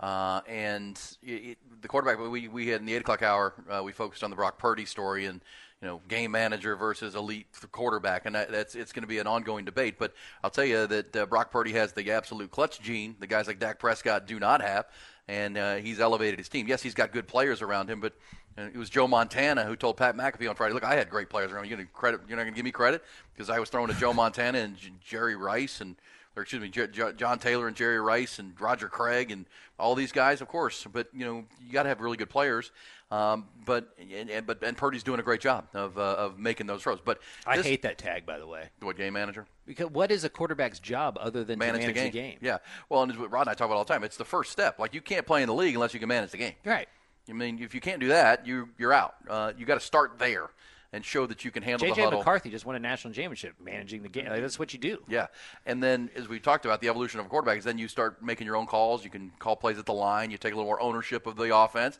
Uh, 0.00 0.40
and 0.48 0.98
it, 1.22 1.58
the 1.82 1.88
quarterback 1.88 2.18
we, 2.18 2.48
we 2.48 2.68
had 2.68 2.80
in 2.80 2.86
the 2.86 2.94
eight 2.94 3.02
o'clock 3.02 3.22
hour, 3.22 3.52
uh, 3.70 3.82
we 3.84 3.92
focused 3.92 4.24
on 4.24 4.30
the 4.30 4.36
Brock 4.36 4.58
Purdy 4.58 4.86
story 4.86 5.26
and 5.26 5.42
you 5.82 5.88
know 5.88 6.00
game 6.08 6.30
manager 6.30 6.74
versus 6.74 7.14
elite 7.14 7.46
quarterback, 7.70 8.24
and 8.24 8.34
that, 8.34 8.50
that's 8.50 8.74
it's 8.74 8.92
going 8.92 9.02
to 9.02 9.08
be 9.08 9.18
an 9.18 9.26
ongoing 9.26 9.66
debate. 9.66 9.98
But 9.98 10.14
I'll 10.42 10.50
tell 10.50 10.64
you 10.64 10.86
that 10.86 11.14
uh, 11.14 11.26
Brock 11.26 11.50
Purdy 11.50 11.72
has 11.72 11.92
the 11.92 12.12
absolute 12.12 12.50
clutch 12.50 12.80
gene. 12.80 13.14
The 13.20 13.26
guys 13.26 13.46
like 13.46 13.58
Dak 13.58 13.78
Prescott 13.78 14.26
do 14.26 14.40
not 14.40 14.62
have, 14.62 14.86
and 15.28 15.58
uh, 15.58 15.76
he's 15.76 16.00
elevated 16.00 16.38
his 16.38 16.48
team. 16.48 16.66
Yes, 16.66 16.82
he's 16.82 16.94
got 16.94 17.12
good 17.12 17.28
players 17.28 17.60
around 17.60 17.90
him, 17.90 18.00
but 18.00 18.14
it 18.56 18.76
was 18.76 18.90
Joe 18.90 19.06
Montana 19.06 19.64
who 19.64 19.76
told 19.76 19.98
Pat 19.98 20.16
McAfee 20.16 20.48
on 20.48 20.56
Friday, 20.56 20.72
"Look, 20.72 20.84
I 20.84 20.94
had 20.94 21.10
great 21.10 21.28
players 21.28 21.52
around. 21.52 21.64
You 21.68 21.76
going 21.76 21.88
credit? 21.92 22.22
You're 22.26 22.38
not 22.38 22.44
going 22.44 22.54
to 22.54 22.58
give 22.58 22.64
me 22.64 22.72
credit 22.72 23.04
because 23.34 23.50
I 23.50 23.58
was 23.58 23.68
throwing 23.68 23.88
to 23.88 23.94
Joe 23.94 24.14
Montana 24.14 24.58
and 24.58 24.76
Jerry 25.02 25.36
Rice 25.36 25.82
and." 25.82 25.96
Or 26.36 26.42
excuse 26.42 26.62
me, 26.62 26.68
J- 26.68 26.86
J- 26.88 27.12
John 27.16 27.38
Taylor 27.38 27.66
and 27.66 27.76
Jerry 27.76 28.00
Rice 28.00 28.38
and 28.38 28.58
Roger 28.60 28.88
Craig 28.88 29.30
and 29.30 29.46
all 29.78 29.94
these 29.94 30.12
guys, 30.12 30.40
of 30.40 30.48
course. 30.48 30.86
But 30.90 31.08
you 31.12 31.24
know, 31.24 31.44
you 31.64 31.72
got 31.72 31.84
to 31.84 31.88
have 31.88 32.00
really 32.00 32.16
good 32.16 32.30
players. 32.30 32.70
Um, 33.10 33.48
but 33.66 33.88
and, 34.14 34.30
and, 34.30 34.46
but 34.46 34.62
and 34.62 34.76
Purdy's 34.76 35.02
doing 35.02 35.18
a 35.18 35.22
great 35.24 35.40
job 35.40 35.66
of 35.74 35.98
uh, 35.98 36.00
of 36.00 36.38
making 36.38 36.68
those 36.68 36.82
throws. 36.82 37.00
But 37.04 37.18
I 37.44 37.60
hate 37.60 37.82
that 37.82 37.98
tag, 37.98 38.24
by 38.24 38.38
the 38.38 38.46
way. 38.46 38.68
What 38.80 38.96
game 38.96 39.14
manager? 39.14 39.46
Because 39.66 39.90
what 39.90 40.12
is 40.12 40.22
a 40.22 40.28
quarterback's 40.28 40.78
job 40.78 41.18
other 41.20 41.42
than 41.42 41.58
manage, 41.58 41.80
to 41.82 41.88
manage 41.88 41.94
the, 41.94 42.00
game. 42.00 42.12
the 42.12 42.18
game? 42.18 42.38
Yeah. 42.40 42.58
Well, 42.88 43.02
and 43.02 43.16
what 43.18 43.32
Rod 43.32 43.42
and 43.42 43.50
I 43.50 43.54
talk 43.54 43.66
about 43.66 43.78
all 43.78 43.84
the 43.84 43.92
time. 43.92 44.04
It's 44.04 44.16
the 44.16 44.24
first 44.24 44.52
step. 44.52 44.78
Like 44.78 44.94
you 44.94 45.00
can't 45.00 45.26
play 45.26 45.42
in 45.42 45.48
the 45.48 45.54
league 45.54 45.74
unless 45.74 45.92
you 45.92 45.98
can 45.98 46.08
manage 46.08 46.30
the 46.30 46.38
game. 46.38 46.54
Right. 46.64 46.88
I 47.28 47.32
mean, 47.32 47.60
if 47.60 47.74
you 47.74 47.80
can't 47.80 48.00
do 48.00 48.08
that, 48.08 48.46
you 48.46 48.68
you're 48.78 48.92
out. 48.92 49.14
Uh, 49.28 49.52
you 49.58 49.66
got 49.66 49.74
to 49.74 49.80
start 49.80 50.18
there 50.18 50.50
and 50.92 51.04
show 51.04 51.26
that 51.26 51.44
you 51.44 51.50
can 51.50 51.62
handle 51.62 51.86
JJ 51.86 51.94
the 51.94 52.02
huddle. 52.02 52.18
JJ 52.18 52.22
McCarthy 52.22 52.50
just 52.50 52.66
won 52.66 52.76
a 52.76 52.78
national 52.78 53.14
championship 53.14 53.54
managing 53.62 54.02
the 54.02 54.08
game. 54.08 54.26
Like, 54.28 54.40
that's 54.40 54.58
what 54.58 54.72
you 54.72 54.78
do. 54.78 54.98
Yeah, 55.08 55.26
and 55.66 55.82
then 55.82 56.10
as 56.16 56.28
we 56.28 56.40
talked 56.40 56.64
about 56.64 56.80
the 56.80 56.88
evolution 56.88 57.20
of 57.20 57.26
a 57.26 57.28
quarterback 57.28 57.58
is 57.58 57.64
then 57.64 57.78
you 57.78 57.88
start 57.88 58.22
making 58.22 58.46
your 58.46 58.56
own 58.56 58.66
calls. 58.66 59.04
You 59.04 59.10
can 59.10 59.32
call 59.38 59.56
plays 59.56 59.78
at 59.78 59.86
the 59.86 59.92
line. 59.92 60.30
You 60.30 60.38
take 60.38 60.52
a 60.52 60.56
little 60.56 60.68
more 60.68 60.80
ownership 60.80 61.26
of 61.26 61.36
the 61.36 61.54
offense. 61.54 61.98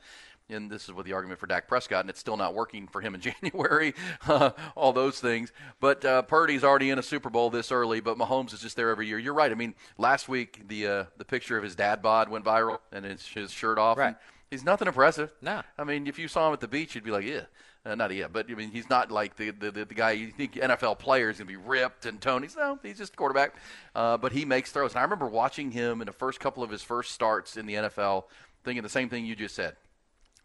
And 0.49 0.69
this 0.69 0.89
is 0.89 0.93
what 0.93 1.05
the 1.05 1.13
argument 1.13 1.39
for 1.39 1.47
Dak 1.47 1.69
Prescott, 1.69 2.01
and 2.01 2.11
it's 2.11 2.19
still 2.19 2.37
not 2.37 2.55
working 2.55 2.89
for 2.89 3.01
him 3.01 3.15
in 3.15 3.21
January. 3.43 3.95
Uh, 4.27 4.51
all 4.75 4.93
those 4.93 5.21
things, 5.21 5.53
but 5.79 6.05
uh, 6.05 6.23
Purdy's 6.23 6.65
already 6.65 6.91
in 6.91 6.99
a 6.99 7.05
Super 7.05 7.31
Bowl 7.31 7.51
this 7.51 7.71
early. 7.71 8.01
But 8.01 8.19
Mahomes 8.19 8.53
is 8.53 8.61
just 8.61 8.75
there 8.75 8.91
every 8.91 9.07
year. 9.07 9.21
You're 9.21 9.35
right. 9.35 9.53
I 9.53 9.55
mean, 9.55 9.77
last 9.97 10.29
week 10.29 10.63
the 10.67 10.87
uh, 10.87 11.05
the 11.19 11.25
picture 11.25 11.57
of 11.57 11.63
his 11.63 11.77
dad 11.77 12.03
bod 12.03 12.29
went 12.29 12.45
viral, 12.45 12.79
and 12.91 13.05
his, 13.05 13.25
his 13.29 13.53
shirt 13.53 13.79
off. 13.79 13.97
Right. 13.97 14.17
He's 14.51 14.65
nothing 14.65 14.89
impressive. 14.89 15.33
No. 15.41 15.63
I 15.79 15.85
mean, 15.85 16.09
if 16.09 16.19
you 16.19 16.27
saw 16.27 16.49
him 16.49 16.53
at 16.53 16.61
the 16.61 16.67
beach, 16.67 16.97
you'd 16.97 17.05
be 17.05 17.13
like, 17.13 17.25
yeah. 17.25 17.43
Uh, 17.85 17.95
not 17.95 18.15
yet, 18.15 18.31
but 18.31 18.51
I 18.51 18.55
mean, 18.55 18.71
he's 18.71 18.91
not 18.91 19.11
like 19.11 19.37
the 19.37 19.51
the, 19.53 19.71
the, 19.71 19.87
guy 19.87 20.11
you 20.11 20.31
think 20.31 20.53
NFL 20.53 20.99
player 20.99 21.31
is 21.31 21.39
going 21.39 21.47
to 21.47 21.53
be 21.53 21.57
ripped 21.57 22.05
and 22.05 22.21
Tony's. 22.21 22.55
No, 22.55 22.79
he's 22.83 22.99
just 22.99 23.15
a 23.15 23.17
quarterback. 23.17 23.55
Uh, 23.95 24.19
but 24.19 24.33
he 24.33 24.45
makes 24.45 24.71
throws. 24.71 24.93
And 24.93 24.99
I 24.99 25.03
remember 25.03 25.29
watching 25.29 25.71
him 25.71 26.03
in 26.03 26.07
the 26.07 26.13
first 26.13 26.41
couple 26.41 26.63
of 26.63 26.69
his 26.69 26.83
first 26.83 27.13
starts 27.13 27.57
in 27.57 27.65
the 27.65 27.75
NFL, 27.75 28.25
thinking 28.65 28.83
the 28.83 28.91
same 28.91 29.09
thing 29.09 29.25
you 29.25 29.35
just 29.35 29.55
said. 29.55 29.77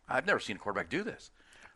I've 0.07 0.25
never 0.25 0.39
seen 0.39 0.55
a 0.55 0.59
quarterback 0.59 0.89
do 0.89 1.03
this. 1.03 1.31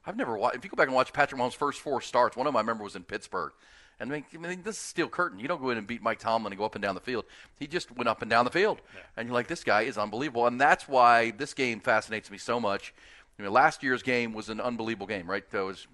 I've 0.06 0.16
never 0.16 0.38
watched. 0.38 0.56
If 0.56 0.64
you 0.64 0.70
go 0.70 0.78
back 0.78 0.88
and 0.88 0.96
watch 0.96 1.12
Patrick 1.12 1.42
Mahomes' 1.42 1.56
first 1.56 1.82
four 1.82 2.00
starts, 2.00 2.38
one 2.38 2.48
of 2.48 2.54
them 2.54 2.58
I 2.58 2.62
remember 2.62 2.86
was 2.86 2.96
in 2.96 3.04
Pittsburgh. 3.04 3.52
And 4.00 4.12
I 4.12 4.16
mean, 4.16 4.26
I 4.34 4.38
mean, 4.38 4.64
this 4.64 4.76
is 4.76 4.82
steel 4.82 5.10
curtain. 5.10 5.40
You 5.40 5.50
don't 5.50 5.62
go 5.62 5.72
in 5.72 5.78
and 5.78 5.86
beat 5.86 6.02
Mike 6.02 6.20
Tomlin 6.20 6.54
and 6.54 6.58
go 6.58 6.64
up 6.64 6.76
and 6.76 6.82
down 6.82 6.96
the 6.96 7.02
field. 7.02 7.26
He 7.58 7.68
just 7.68 7.92
went 7.92 8.08
up 8.08 8.22
and 8.22 8.32
down 8.32 8.46
the 8.46 8.52
field, 8.52 8.82
yeah. 8.96 9.02
and 9.18 9.28
you're 9.28 9.34
like, 9.34 9.48
this 9.48 9.64
guy 9.64 9.82
is 9.82 9.98
unbelievable. 9.98 10.48
And 10.48 10.60
that's 10.60 10.88
why 10.88 11.32
this 11.32 11.54
game 11.54 11.82
fascinates 11.82 12.32
me 12.32 12.38
so 12.38 12.62
much. 12.62 12.94
I 13.40 13.44
mean, 13.44 13.52
last 13.52 13.82
year's 13.82 14.04
game 14.04 14.34
was 14.34 14.50
an 14.50 14.60
unbelievable 14.60 15.08
game, 15.08 15.30
right? 15.30 15.50
That 15.52 15.64
was 15.64 15.88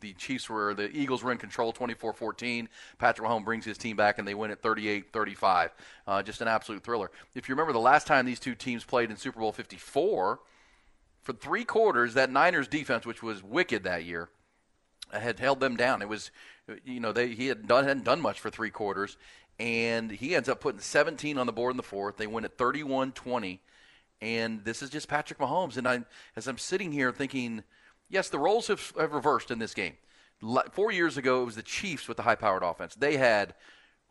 the 0.00 0.12
Chiefs 0.14 0.48
were 0.48 0.74
the 0.74 0.90
Eagles 0.96 1.22
were 1.22 1.32
in 1.32 1.38
control 1.38 1.72
24-14. 1.72 2.68
Patrick 2.98 3.28
Mahomes 3.28 3.44
brings 3.44 3.64
his 3.64 3.76
team 3.76 3.96
back 3.96 4.18
and 4.18 4.26
they 4.26 4.34
win 4.34 4.50
at 4.50 4.62
38-35. 4.62 5.70
Uh, 6.06 6.22
just 6.22 6.40
an 6.40 6.48
absolute 6.48 6.82
thriller. 6.82 7.10
If 7.34 7.48
you 7.48 7.54
remember 7.54 7.72
the 7.72 7.80
last 7.80 8.06
time 8.06 8.24
these 8.24 8.40
two 8.40 8.54
teams 8.54 8.84
played 8.84 9.10
in 9.10 9.16
Super 9.16 9.40
Bowl 9.40 9.52
54, 9.52 10.40
for 11.28 11.32
three 11.34 11.64
quarters 11.64 12.14
that 12.14 12.30
Niners 12.30 12.68
defense, 12.68 13.04
which 13.04 13.22
was 13.22 13.42
wicked 13.42 13.84
that 13.84 14.04
year, 14.04 14.30
had 15.12 15.38
held 15.38 15.60
them 15.60 15.76
down. 15.76 16.00
It 16.00 16.08
was, 16.08 16.30
you 16.84 17.00
know, 17.00 17.12
they 17.12 17.28
he 17.28 17.48
had 17.48 17.66
done, 17.66 17.84
hadn't 17.84 18.04
done 18.04 18.20
much 18.20 18.40
for 18.40 18.48
three 18.48 18.70
quarters, 18.70 19.18
and 19.58 20.10
he 20.10 20.34
ends 20.34 20.48
up 20.48 20.60
putting 20.60 20.80
17 20.80 21.36
on 21.36 21.46
the 21.46 21.52
board 21.52 21.72
in 21.72 21.76
the 21.76 21.82
fourth. 21.82 22.16
They 22.16 22.26
win 22.26 22.44
at 22.44 22.56
31-20, 22.56 23.58
and 24.20 24.64
this 24.64 24.82
is 24.82 24.90
just 24.90 25.08
Patrick 25.08 25.38
Mahomes. 25.38 25.76
And 25.76 25.86
I, 25.86 26.04
as 26.36 26.46
I'm 26.46 26.58
sitting 26.58 26.92
here 26.92 27.12
thinking, 27.12 27.62
yes, 28.08 28.28
the 28.28 28.38
roles 28.38 28.66
have, 28.68 28.92
have 28.98 29.12
reversed 29.12 29.50
in 29.50 29.58
this 29.58 29.74
game. 29.74 29.94
Four 30.72 30.92
years 30.92 31.16
ago, 31.16 31.42
it 31.42 31.46
was 31.46 31.56
the 31.56 31.62
Chiefs 31.62 32.06
with 32.06 32.16
the 32.16 32.22
high-powered 32.22 32.62
offense. 32.62 32.94
They 32.94 33.16
had, 33.16 33.54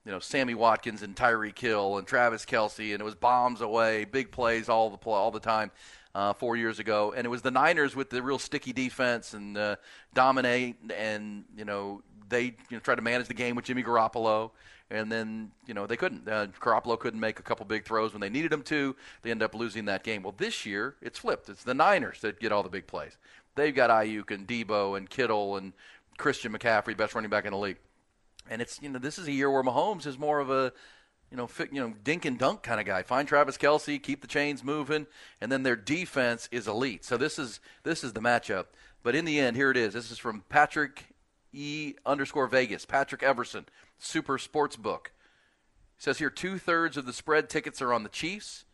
you 0.05 0.11
know, 0.11 0.19
Sammy 0.19 0.55
Watkins 0.55 1.01
and 1.01 1.15
Tyreek 1.15 1.57
Hill 1.57 1.97
and 1.97 2.05
Travis 2.05 2.45
Kelce, 2.45 2.91
and 2.91 2.99
it 2.99 3.05
was 3.05 3.15
bombs 3.15 3.61
away, 3.61 4.05
big 4.05 4.31
plays 4.31 4.67
all 4.67 4.89
the 4.89 4.97
all 5.09 5.31
the 5.31 5.39
time 5.39 5.71
uh, 6.17 6.33
four 6.33 6.55
years 6.55 6.79
ago, 6.79 7.13
and 7.15 7.25
it 7.25 7.29
was 7.29 7.43
the 7.43 7.51
Niners 7.51 7.95
with 7.95 8.09
the 8.09 8.21
real 8.21 8.39
sticky 8.39 8.73
defense 8.73 9.33
and 9.33 9.57
uh, 9.57 9.75
dominate, 10.13 10.75
and 10.95 11.45
you 11.55 11.63
know 11.63 12.01
they 12.27 12.43
you 12.43 12.55
know, 12.71 12.79
tried 12.79 12.95
to 12.95 13.01
manage 13.01 13.27
the 13.27 13.33
game 13.33 13.55
with 13.55 13.65
Jimmy 13.65 13.83
Garoppolo, 13.83 14.51
and 14.89 15.11
then 15.11 15.51
you 15.65 15.73
know 15.73 15.85
they 15.87 15.97
couldn't. 15.97 16.27
Uh, 16.27 16.47
Garoppolo 16.59 16.99
couldn't 16.99 17.19
make 17.19 17.39
a 17.39 17.43
couple 17.43 17.65
big 17.65 17.85
throws 17.85 18.13
when 18.13 18.21
they 18.21 18.29
needed 18.29 18.51
him 18.51 18.63
to. 18.63 18.95
They 19.21 19.31
end 19.31 19.43
up 19.43 19.53
losing 19.55 19.85
that 19.85 20.03
game. 20.03 20.23
Well, 20.23 20.35
this 20.37 20.65
year 20.65 20.95
it's 21.01 21.19
flipped. 21.19 21.49
It's 21.49 21.63
the 21.63 21.73
Niners 21.73 22.21
that 22.21 22.39
get 22.39 22.51
all 22.51 22.63
the 22.63 22.69
big 22.69 22.87
plays. 22.87 23.17
They've 23.55 23.75
got 23.75 23.89
Aiyuk 23.89 24.31
and 24.31 24.47
Deebo 24.47 24.97
and 24.97 25.09
Kittle 25.09 25.57
and 25.57 25.73
Christian 26.17 26.53
McCaffrey, 26.53 26.95
best 26.95 27.15
running 27.15 27.29
back 27.29 27.45
in 27.45 27.51
the 27.51 27.57
league. 27.57 27.77
And 28.49 28.61
it's 28.61 28.81
you 28.81 28.89
know 28.89 28.99
this 28.99 29.17
is 29.17 29.27
a 29.27 29.31
year 29.31 29.51
where 29.51 29.63
Mahomes 29.63 30.05
is 30.05 30.17
more 30.17 30.39
of 30.39 30.49
a 30.49 30.73
you 31.31 31.37
know, 31.37 31.47
fit, 31.47 31.73
you 31.73 31.81
know, 31.81 31.93
dink 32.03 32.25
and 32.25 32.37
dunk 32.37 32.63
kind 32.63 32.79
of 32.79 32.85
guy. 32.85 33.03
Find 33.03 33.27
Travis 33.27 33.57
Kelce, 33.57 34.01
keep 34.01 34.21
the 34.21 34.27
chains 34.27 34.63
moving, 34.63 35.07
and 35.41 35.51
then 35.51 35.63
their 35.63 35.75
defense 35.75 36.47
is 36.51 36.67
elite. 36.67 37.03
So 37.03 37.17
this 37.17 37.37
is 37.37 37.59
this 37.83 38.03
is 38.03 38.13
the 38.13 38.21
matchup. 38.21 38.67
But 39.03 39.15
in 39.15 39.25
the 39.25 39.39
end, 39.39 39.55
here 39.55 39.71
it 39.71 39.77
is. 39.77 39.93
This 39.93 40.11
is 40.11 40.17
from 40.17 40.43
Patrick 40.49 41.05
E 41.53 41.95
underscore 42.05 42.47
Vegas. 42.47 42.85
Patrick 42.85 43.23
Everson, 43.23 43.65
Super 43.97 44.37
Sports 44.37 44.75
Book. 44.75 45.11
He 45.97 46.03
says 46.03 46.19
here 46.19 46.29
two 46.29 46.57
thirds 46.57 46.97
of 46.97 47.05
the 47.05 47.13
spread 47.13 47.49
tickets 47.49 47.81
are 47.81 47.93
on 47.93 48.03
the 48.03 48.09
Chiefs, 48.09 48.65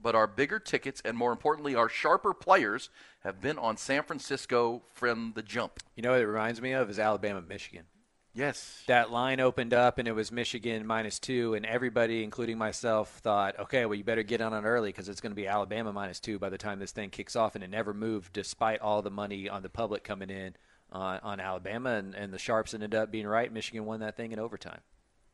but 0.00 0.14
our 0.14 0.26
bigger 0.26 0.58
tickets 0.58 1.02
and 1.04 1.16
more 1.16 1.32
importantly, 1.32 1.74
our 1.74 1.88
sharper 1.88 2.32
players 2.32 2.88
have 3.22 3.40
been 3.40 3.58
on 3.58 3.76
San 3.76 4.02
Francisco 4.02 4.82
from 4.94 5.32
the 5.34 5.42
jump. 5.42 5.80
You 5.94 6.02
know 6.02 6.12
what 6.12 6.20
it 6.20 6.26
reminds 6.26 6.62
me 6.62 6.72
of 6.72 6.88
is 6.88 6.98
Alabama, 6.98 7.42
Michigan. 7.46 7.84
Yes. 8.32 8.84
That 8.86 9.10
line 9.10 9.40
opened 9.40 9.74
up 9.74 9.98
and 9.98 10.06
it 10.06 10.12
was 10.12 10.30
Michigan 10.30 10.86
minus 10.86 11.18
two, 11.18 11.54
and 11.54 11.66
everybody, 11.66 12.22
including 12.22 12.58
myself, 12.58 13.18
thought, 13.18 13.58
okay, 13.58 13.84
well, 13.84 13.96
you 13.96 14.04
better 14.04 14.22
get 14.22 14.40
on 14.40 14.54
it 14.54 14.66
early 14.66 14.90
because 14.90 15.08
it's 15.08 15.20
going 15.20 15.32
to 15.32 15.36
be 15.36 15.48
Alabama 15.48 15.92
minus 15.92 16.20
two 16.20 16.38
by 16.38 16.48
the 16.48 16.58
time 16.58 16.78
this 16.78 16.92
thing 16.92 17.10
kicks 17.10 17.34
off. 17.34 17.56
And 17.56 17.64
it 17.64 17.70
never 17.70 17.92
moved 17.92 18.32
despite 18.32 18.80
all 18.80 19.02
the 19.02 19.10
money 19.10 19.48
on 19.48 19.62
the 19.62 19.68
public 19.68 20.04
coming 20.04 20.30
in 20.30 20.54
uh, 20.92 21.18
on 21.22 21.40
Alabama, 21.40 21.90
and, 21.90 22.14
and 22.14 22.32
the 22.32 22.38
Sharps 22.38 22.74
ended 22.74 22.94
up 22.94 23.10
being 23.10 23.26
right. 23.26 23.52
Michigan 23.52 23.84
won 23.84 24.00
that 24.00 24.16
thing 24.16 24.32
in 24.32 24.38
overtime. 24.38 24.80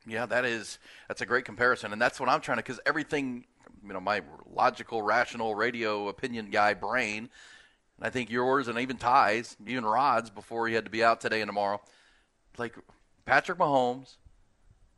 Yeah, 0.07 0.27
that 0.27 0.45
is 0.45 0.79
that's 1.09 1.21
a 1.21 1.27
great 1.27 1.45
comparison, 1.45 1.93
and 1.93 2.01
that's 2.01 2.21
what 2.21 2.29
I'm 2.29 2.41
trying 2.41 2.59
to 2.59 2.63
because 2.63 2.81
everything, 2.87 3.45
you 3.85 3.93
know, 3.93 4.01
my 4.01 4.23
logical, 4.49 5.03
rational 5.03 5.55
radio 5.55 6.09
opinion 6.09 6.51
guy 6.51 6.75
brain, 6.75 7.29
and 7.99 8.07
I 8.07 8.11
think 8.11 8.31
yours 8.31 8.69
and 8.69 8.79
even 8.79 8.99
Ty's, 8.99 9.57
even 9.67 9.85
Rod's 9.85 10.31
before 10.31 10.69
he 10.69 10.75
had 10.75 10.85
to 10.85 10.91
be 10.91 11.03
out 11.03 11.21
today 11.21 11.41
and 11.41 11.49
tomorrow 11.49 11.81
like 12.59 12.77
Patrick 13.25 13.59
Mahomes, 13.59 14.17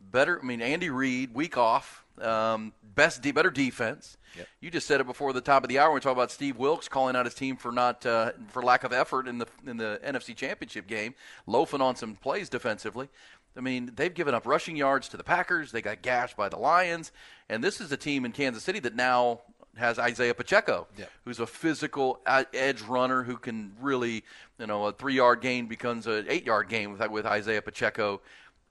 better. 0.01 0.41
I 0.41 0.45
mean, 0.45 0.63
Andy 0.63 0.91
Reid, 0.91 1.35
week 1.35 1.57
off, 1.57 2.05
um, 2.21 2.73
best, 2.95 3.23
de- 3.23 3.33
better 3.33 3.51
defense. 3.51 4.17
Yep. 4.37 4.49
You 4.61 4.71
just 4.71 4.87
said 4.87 5.01
it 5.01 5.07
before 5.07 5.33
the 5.33 5.41
top 5.41 5.65
of 5.65 5.69
the 5.69 5.79
hour. 5.79 5.89
When 5.89 5.97
we 5.97 6.01
talk 6.01 6.13
about 6.13 6.31
Steve 6.31 6.57
Wilks 6.57 6.89
calling 6.89 7.17
out 7.17 7.25
his 7.25 7.35
team 7.35 7.57
for 7.57 7.73
not 7.73 8.05
uh, 8.05 8.33
for 8.49 8.63
lack 8.63 8.85
of 8.85 8.93
effort 8.93 9.27
in 9.27 9.39
the 9.39 9.47
in 9.67 9.77
the 9.77 10.01
NFC 10.05 10.37
Championship 10.37 10.87
game, 10.87 11.15
loafing 11.47 11.81
on 11.81 11.97
some 11.97 12.15
plays 12.15 12.49
defensively. 12.49 13.09
I 13.57 13.61
mean, 13.61 13.93
they've 13.97 14.13
given 14.13 14.35
up 14.35 14.47
rushing 14.47 14.77
yards 14.77 15.09
to 15.09 15.17
the 15.17 15.25
Packers. 15.25 15.73
They 15.73 15.83
got 15.83 16.03
gashed 16.03 16.37
by 16.37 16.49
the 16.49 16.59
Lions, 16.59 17.11
and 17.49 17.65
this 17.65 17.81
is 17.81 17.91
a 17.91 17.97
team 17.97 18.25
in 18.25 18.33
Kansas 18.33 18.63
City 18.63 18.79
that 18.81 18.95
now 18.95 19.41
has 19.79 19.99
Isaiah 19.99 20.35
Pacheco, 20.35 20.87
yeah. 20.97 21.07
who's 21.25 21.41
a 21.41 21.47
physical 21.47 22.21
edge 22.27 22.83
runner 22.83 23.23
who 23.23 23.37
can 23.37 23.73
really, 23.81 24.25
you 24.59 24.67
know, 24.67 24.87
a 24.87 24.93
three 24.93 25.15
yard 25.15 25.41
gain 25.41 25.67
becomes 25.67 26.07
an 26.07 26.27
eight 26.29 26.45
yard 26.45 26.69
gain 26.69 26.93
with, 26.93 27.11
with 27.11 27.27
Isaiah 27.27 27.63
Pacheco. 27.63 28.21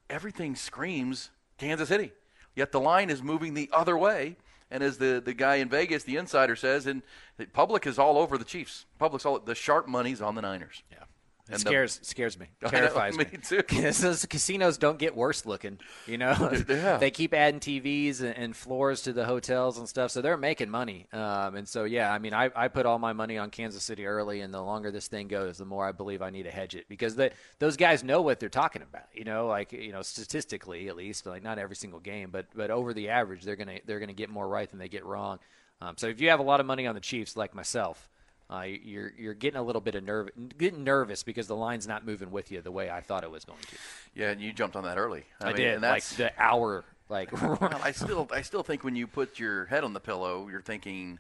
Everything 0.10 0.56
screams 0.56 1.30
Kansas 1.58 1.90
City. 1.90 2.12
Yet 2.56 2.72
the 2.72 2.80
line 2.80 3.10
is 3.10 3.22
moving 3.22 3.54
the 3.54 3.70
other 3.74 3.98
way. 3.98 4.38
And 4.70 4.84
as 4.84 4.98
the, 4.98 5.22
the 5.24 5.34
guy 5.34 5.56
in 5.56 5.70
Vegas, 5.70 6.04
the 6.04 6.18
insider 6.18 6.56
says, 6.56 6.88
and 6.88 7.02
the 7.38 7.46
public 7.46 7.88
is 7.88 7.98
all 7.98 8.18
over 8.18 8.38
the 8.38 8.44
Chiefs. 8.46 8.86
Public's 9.00 9.26
all 9.26 9.40
the 9.40 9.56
sharp 9.56 9.88
money's 9.88 10.22
on 10.22 10.36
the 10.36 10.42
Niners. 10.42 10.84
Yeah. 10.92 11.04
It 11.50 11.54
And 11.54 11.62
the- 11.64 11.70
scares 11.70 12.00
scares 12.04 12.38
me, 12.38 12.48
I 12.62 12.66
know, 12.66 12.70
terrifies 12.72 13.18
me 13.18 13.26
me. 13.32 13.38
too. 13.42 13.62
those 14.02 14.26
casinos 14.26 14.78
don't 14.78 15.00
get 15.00 15.16
worse 15.16 15.46
looking. 15.46 15.80
You 16.06 16.18
know, 16.18 16.62
Yeah. 16.68 16.98
they 17.00 17.10
keep 17.12 17.34
adding 17.34 17.60
TVs 17.60 18.20
and, 18.22 18.36
and 18.36 18.56
floors 18.56 19.02
to 19.04 19.14
the 19.14 19.26
hotels 19.26 19.78
and 19.78 19.88
stuff, 19.88 20.12
so 20.12 20.22
they're 20.22 20.36
making 20.38 20.70
money. 20.70 21.08
Um, 21.14 21.56
and 21.56 21.68
so 21.68 21.86
yeah, 21.86 22.12
I 22.12 22.20
mean, 22.20 22.34
I, 22.34 22.50
I 22.56 22.68
put 22.68 22.86
all 22.86 23.00
my 23.00 23.14
money 23.14 23.38
on 23.38 23.50
Kansas 23.50 23.84
City 23.84 24.06
early, 24.06 24.42
and 24.42 24.54
the 24.54 24.62
longer 24.62 24.92
this 24.92 25.08
thing 25.08 25.28
goes, 25.28 25.58
the 25.58 25.66
more 25.66 25.86
I 25.88 25.92
believe 25.94 26.22
I 26.22 26.30
need 26.30 26.44
to 26.44 26.52
hedge 26.52 26.76
it 26.76 26.86
because 26.90 27.16
the, 27.16 27.32
those 27.60 27.78
guys 27.78 28.04
know 28.04 28.22
what 28.22 28.40
they're 28.40 28.50
talking 28.50 28.82
about. 28.82 29.06
You 29.14 29.24
know, 29.24 29.48
like 29.48 29.72
you 29.72 29.92
know, 29.92 30.02
statistically 30.02 30.90
at 30.90 30.96
least, 30.98 31.26
like 31.26 31.44
not 31.44 31.60
every 31.60 31.76
single 31.76 32.00
game, 32.00 32.30
but 32.32 32.48
but 32.54 32.72
over 32.72 32.94
the 32.94 33.10
average, 33.10 33.44
they're 33.44 33.56
gonna 33.56 33.80
they're 33.86 34.00
gonna 34.00 34.14
get 34.14 34.30
more 34.30 34.48
right 34.48 34.70
than 34.70 34.80
they 34.80 34.90
get 34.90 35.06
wrong. 35.06 35.40
Um, 35.80 35.96
so 35.98 36.08
if 36.08 36.20
you 36.20 36.30
have 36.30 36.40
a 36.40 36.44
lot 36.44 36.60
of 36.60 36.66
money 36.66 36.88
on 36.88 36.96
the 36.96 37.02
Chiefs, 37.02 37.38
like 37.38 37.56
myself. 37.56 38.10
Uh, 38.50 38.64
you're 38.84 39.12
you're 39.18 39.34
getting 39.34 39.60
a 39.60 39.64
little 39.64 39.82
bit 39.82 39.96
of 39.96 40.04
nerve, 40.04 40.30
getting 40.58 40.84
nervous 40.84 41.22
because 41.22 41.48
the 41.48 41.56
line's 41.56 41.86
not 41.86 42.06
moving 42.06 42.32
with 42.32 42.50
you 42.50 42.62
the 42.62 42.72
way 42.72 42.90
I 42.90 43.02
thought 43.02 43.24
it 43.26 43.32
was 43.32 43.44
going 43.44 43.60
to. 43.60 43.76
Yeah, 44.16 44.30
and 44.30 44.40
you 44.40 44.54
jumped 44.54 44.78
on 44.78 44.86
that 44.86 44.98
early. 44.98 45.26
I, 45.42 45.48
mean, 45.48 45.56
did 45.58 45.74
and 45.74 45.82
like 45.82 45.96
that's, 45.96 46.16
the 46.16 46.32
hour, 46.38 46.86
like 47.10 47.32
well, 47.42 47.80
I 47.84 47.92
still, 47.92 48.28
I 48.32 48.42
still 48.44 48.64
think 48.64 48.86
when 48.86 48.96
you 48.96 49.06
put 49.06 49.38
your 49.38 49.66
head 49.66 49.84
on 49.84 49.92
the 49.92 50.00
pillow, 50.00 50.48
you're 50.50 50.62
thinking, 50.62 51.20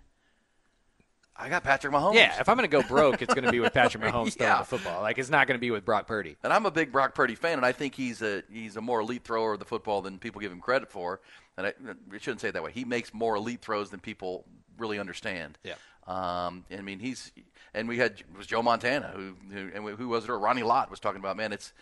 I 1.35 1.49
got 1.49 1.63
Patrick 1.63 1.93
Mahomes. 1.93 2.15
yeah. 2.15 2.39
If 2.39 2.47
I'm 2.47 2.55
going 2.55 2.69
to 2.69 2.71
go 2.71 2.81
broke, 2.81 3.21
it's 3.21 3.33
going 3.33 3.43
to 3.43 3.51
be 3.51 3.59
with 3.59 3.73
Patrick 3.73 4.03
Mahomes 4.05 4.37
throwing 4.37 4.59
the 4.59 4.65
football. 4.65 5.01
Like 5.01 5.17
it's 5.17 5.29
not 5.29 5.47
going 5.47 5.57
to 5.57 5.61
be 5.61 5.71
with 5.71 5.83
Brock 5.83 6.07
Purdy. 6.07 6.37
And 6.43 6.53
I'm 6.53 6.65
a 6.65 6.71
big 6.71 6.93
Brock 6.93 7.13
Purdy 7.13 7.35
fan, 7.35 7.53
and 7.53 7.65
I 7.65 7.73
think 7.73 7.93
he's 7.93 8.21
a 8.21 8.43
he's 8.49 8.77
a 8.77 8.81
more 8.81 9.01
elite 9.01 9.25
thrower 9.25 9.53
of 9.53 9.59
the 9.59 9.65
football 9.65 10.01
than 10.01 10.17
people 10.17 10.39
give 10.39 10.51
him 10.51 10.61
credit 10.61 10.89
for. 10.89 11.19
And 11.57 11.67
I, 11.67 11.73
I 11.89 12.17
shouldn't 12.19 12.39
say 12.39 12.49
it 12.49 12.53
that 12.53 12.63
way. 12.63 12.71
He 12.71 12.85
makes 12.85 13.13
more 13.13 13.35
elite 13.35 13.61
throws 13.61 13.89
than 13.89 13.99
people 13.99 14.45
really 14.77 14.99
understand. 14.99 15.57
Yeah. 15.63 15.73
Um, 16.07 16.63
I 16.71 16.81
mean, 16.81 16.99
he's 16.99 17.31
and 17.73 17.87
we 17.87 17.97
had 17.97 18.13
it 18.19 18.37
was 18.37 18.47
Joe 18.47 18.61
Montana 18.61 19.13
who 19.15 19.33
who 19.51 19.69
and 19.73 19.97
who 19.97 20.07
was 20.07 20.23
it? 20.23 20.29
Or 20.29 20.39
Ronnie 20.39 20.63
Lott 20.63 20.89
was 20.89 20.99
talking 20.99 21.19
about. 21.19 21.37
Man, 21.37 21.51
it's 21.51 21.73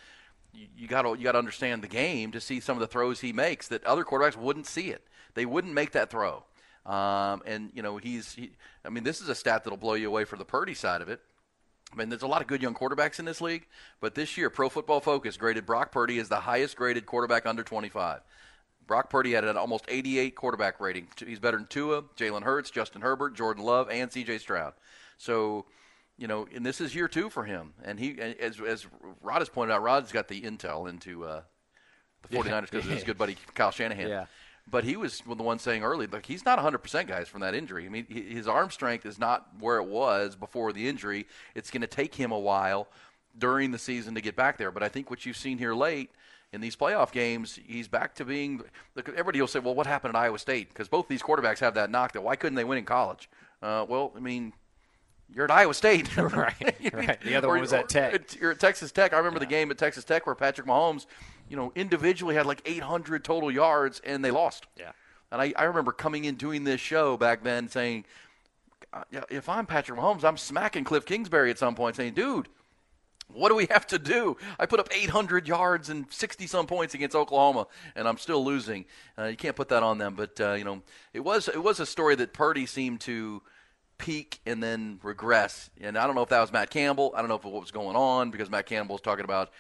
you 0.54 0.88
got 0.88 1.04
to 1.04 1.10
you 1.10 1.24
got 1.24 1.34
to 1.34 1.38
understand 1.38 1.84
the 1.84 1.88
game 1.88 2.32
to 2.32 2.42
see 2.42 2.60
some 2.60 2.76
of 2.76 2.82
the 2.82 2.88
throws 2.88 3.20
he 3.20 3.34
makes 3.34 3.68
that 3.68 3.84
other 3.84 4.04
quarterbacks 4.04 4.36
wouldn't 4.36 4.68
see 4.68 4.90
it. 4.90 5.06
They 5.36 5.46
wouldn't 5.46 5.74
make 5.74 5.92
that 5.92 6.10
throw. 6.10 6.44
Um, 6.86 7.42
and 7.46 7.72
you 7.74 7.82
know 7.82 7.98
he's 7.98 8.34
he, 8.34 8.52
I 8.84 8.90
mean 8.90 9.04
this 9.04 9.22
is 9.22 9.30
a 9.30 9.36
stat 9.36 9.64
that'll 9.64 9.78
blow 9.78 9.94
you 9.94 10.08
away 10.08 10.26
for 10.26 10.38
the 10.38 10.46
Purdy 10.46 10.74
side 10.74 11.02
of 11.02 11.10
it. 11.10 11.22
I 11.94 11.98
mean, 11.98 12.10
there's 12.10 12.24
a 12.24 12.28
lot 12.28 12.42
of 12.42 12.48
good 12.48 12.62
young 12.62 12.74
quarterbacks 12.74 13.20
in 13.20 13.26
this 13.26 13.40
league, 13.40 13.68
but 14.02 14.16
this 14.16 14.38
year, 14.38 14.50
Pro 14.50 14.68
Football 14.70 15.00
Focus 15.00 15.38
graded 15.38 15.66
Brock 15.66 15.92
Purdy 15.92 16.20
as 16.20 16.28
the 16.28 16.42
highest 16.42 16.76
graded 16.76 17.06
quarterback 17.06 17.46
under 17.46 17.64
25. 17.64 18.22
Brock 18.88 19.10
Purdy 19.10 19.34
had 19.34 19.43
an 19.43 19.58
almost 19.58 19.86
88 19.88 20.36
quarterback 20.36 20.80
rating. 20.80 21.08
He's 21.26 21.39
better 21.39 21.58
than 21.58 21.67
Tua, 21.67 22.04
Jalen 22.17 22.43
Hurts, 22.43 22.69
Justin 22.69 23.02
Herbert, 23.02 23.36
Jordan 23.36 23.63
Love, 23.63 23.89
and 23.89 24.12
C.J. 24.12 24.38
Stroud. 24.39 24.74
So, 25.17 25.65
you 26.17 26.28
know, 26.28 26.48
and 26.54 26.65
this 26.65 26.80
is 26.82 26.93
year 26.93 27.08
two 27.08 27.30
for 27.30 27.43
him. 27.43 27.74
And 27.84 28.00
he, 28.00 28.19
as 28.19 28.60
as 28.62 28.86
Rod 29.21 29.39
has 29.39 29.50
pointed 29.50 29.74
out, 29.74 29.82
Rod's 29.82 30.12
got 30.12 30.28
the 30.28 30.41
intel 30.41 30.89
into 30.89 31.26
uh, 31.26 31.41
the 32.30 32.38
49ers 32.38 32.69
because 32.69 32.86
of 32.86 32.91
his 32.91 33.04
good 33.04 33.17
buddy 33.17 33.38
Kyle 33.56 33.71
Shanahan. 33.71 34.08
Yeah. 34.08 34.26
But 34.67 34.84
he 34.84 34.95
was 34.98 35.21
the 35.28 35.36
one 35.36 35.60
saying 35.60 35.84
early, 35.84 36.08
like 36.08 36.26
he's 36.26 36.43
not 36.43 36.58
100% 36.58 37.08
guys 37.08 37.28
from 37.28 37.41
that 37.41 37.54
injury. 37.54 37.86
I 37.86 37.89
mean, 37.89 38.08
his 38.08 38.48
arm 38.48 38.71
strength 38.71 39.06
is 39.06 39.19
not 39.19 39.48
where 39.60 39.78
it 39.78 39.86
was 39.86 40.36
before 40.36 40.74
the 40.74 40.89
injury. 40.89 41.28
It's 41.54 41.69
going 41.69 41.82
to 41.82 41.88
take 41.88 42.15
him 42.15 42.32
a 42.32 42.39
while 42.39 42.88
during 43.38 43.69
the 43.69 43.78
season 43.78 44.15
to 44.15 44.21
get 44.21 44.36
back 44.36 44.58
there. 44.58 44.71
But 44.71 44.82
I 44.82 44.89
think 44.89 45.12
what 45.12 45.24
you've 45.24 45.38
seen 45.38 45.60
here 45.60 45.76
late 45.76 46.10
in 46.56 46.62
these 46.62 46.76
playoff 46.76 47.12
games, 47.12 47.60
he's 47.68 47.88
back 47.88 48.15
to 48.15 48.26
being. 48.26 48.62
Everybody 48.98 49.41
will 49.41 49.48
say, 49.48 49.60
"Well, 49.60 49.76
what 49.76 49.86
happened 49.86 50.15
at 50.15 50.20
Iowa 50.20 50.39
State?" 50.39 50.70
Because 50.70 50.88
both 50.88 51.08
these 51.08 51.22
quarterbacks 51.22 51.60
have 51.60 51.76
that 51.76 51.91
knock 51.91 52.13
that 52.13 52.22
why 52.22 52.36
couldn't 52.38 52.56
they 52.56 52.63
win 52.63 52.78
in 52.80 52.86
college? 52.86 53.30
Uh, 53.62 53.86
well, 53.88 54.13
I 54.15 54.20
mean, 54.20 54.54
you're 55.34 55.46
at 55.46 55.52
Iowa 55.52 55.74
State, 55.74 56.15
Right, 56.18 56.82
mean, 56.82 56.91
right. 56.94 57.22
The 57.22 57.36
other 57.36 57.48
or- 57.48 57.52
one 57.52 57.62
was 57.62 57.74
at 57.74 57.89
Tech. 57.89 58.39
You're 58.39 58.52
at 58.52 58.60
Texas 58.60 58.91
Tech. 58.91 59.13
I 59.13 59.18
remember 59.18 59.39
the 59.39 59.46
game 59.46 59.70
at 59.70 59.78
Texas 59.78 60.06
Tech 60.06 60.26
where 60.26 60.36
Patrick 60.36 60.65
Mahomes, 60.65 61.06
you 61.50 61.58
know, 61.58 61.72
individually 61.76 62.36
had 62.36 62.46
like 62.46 62.62
800 62.65 63.24
total 63.24 63.52
yards 63.52 64.02
and 64.06 64.24
they 64.24 64.32
lost. 64.32 64.65
Yeah. 64.78 64.91
And 65.32 65.41
I, 65.41 65.54
I 65.58 65.63
remember 65.65 65.91
coming 65.91 66.24
in 66.26 66.36
doing 66.36 66.63
this 66.63 66.80
show 66.80 67.18
back 67.18 67.44
then 67.44 67.68
saying, 67.68 68.06
uh, 68.94 69.04
yeah, 69.12 69.24
if 69.30 69.50
I'm 69.50 69.65
Patrick 69.65 70.00
Mahomes, 70.00 70.24
I'm 70.24 70.38
smacking 70.38 70.86
Cliff 70.86 71.06
Kingsbury 71.06 71.50
at 71.52 71.58
some 71.58 71.76
point 71.76 71.96
saying, 71.98 72.13
dude, 72.13 72.48
what 73.34 73.50
do 73.50 73.56
we 73.56 73.68
have 73.72 73.86
to 73.88 74.00
do? 74.00 74.38
I 74.60 74.66
put 74.66 74.80
up 74.80 74.90
800 74.92 75.48
yards 75.48 75.90
and 75.90 76.06
60 76.10 76.48
some 76.48 76.68
points 76.68 76.94
against 76.94 77.16
Oklahoma, 77.16 77.68
and 77.96 78.08
I'm 78.08 78.18
still 78.18 78.44
losing. 78.44 78.86
Uh, 79.18 79.26
you 79.26 79.38
can't 79.38 79.56
put 79.56 79.70
that 79.70 79.84
on 79.84 79.98
them, 79.98 80.16
but 80.16 80.40
uh, 80.40 80.54
you 80.54 80.64
know, 80.64 80.82
it 81.14 81.22
was 81.22 81.48
it 81.48 81.62
was 81.62 81.80
a 81.80 81.86
story 81.86 82.16
that 82.16 82.34
Purdy 82.34 82.66
seemed 82.66 83.02
to 83.02 83.42
peak 83.98 84.40
and 84.46 84.62
then 84.62 85.00
regress. 85.04 85.70
And 85.82 85.98
I 85.98 86.06
don't 86.06 86.16
know 86.16 86.24
if 86.24 86.30
that 86.30 86.42
was 86.42 86.52
Matt 86.52 86.70
Campbell. 86.70 87.14
I 87.16 87.20
don't 87.20 87.30
know 87.30 87.36
if 87.36 87.44
what 87.44 87.54
was 87.54 87.72
going 87.72 87.96
on 87.96 88.32
because 88.32 88.50
Matt 88.50 88.66
Campbell 88.66 88.96
was 88.96 89.02
talking 89.02 89.26
about 89.26 89.52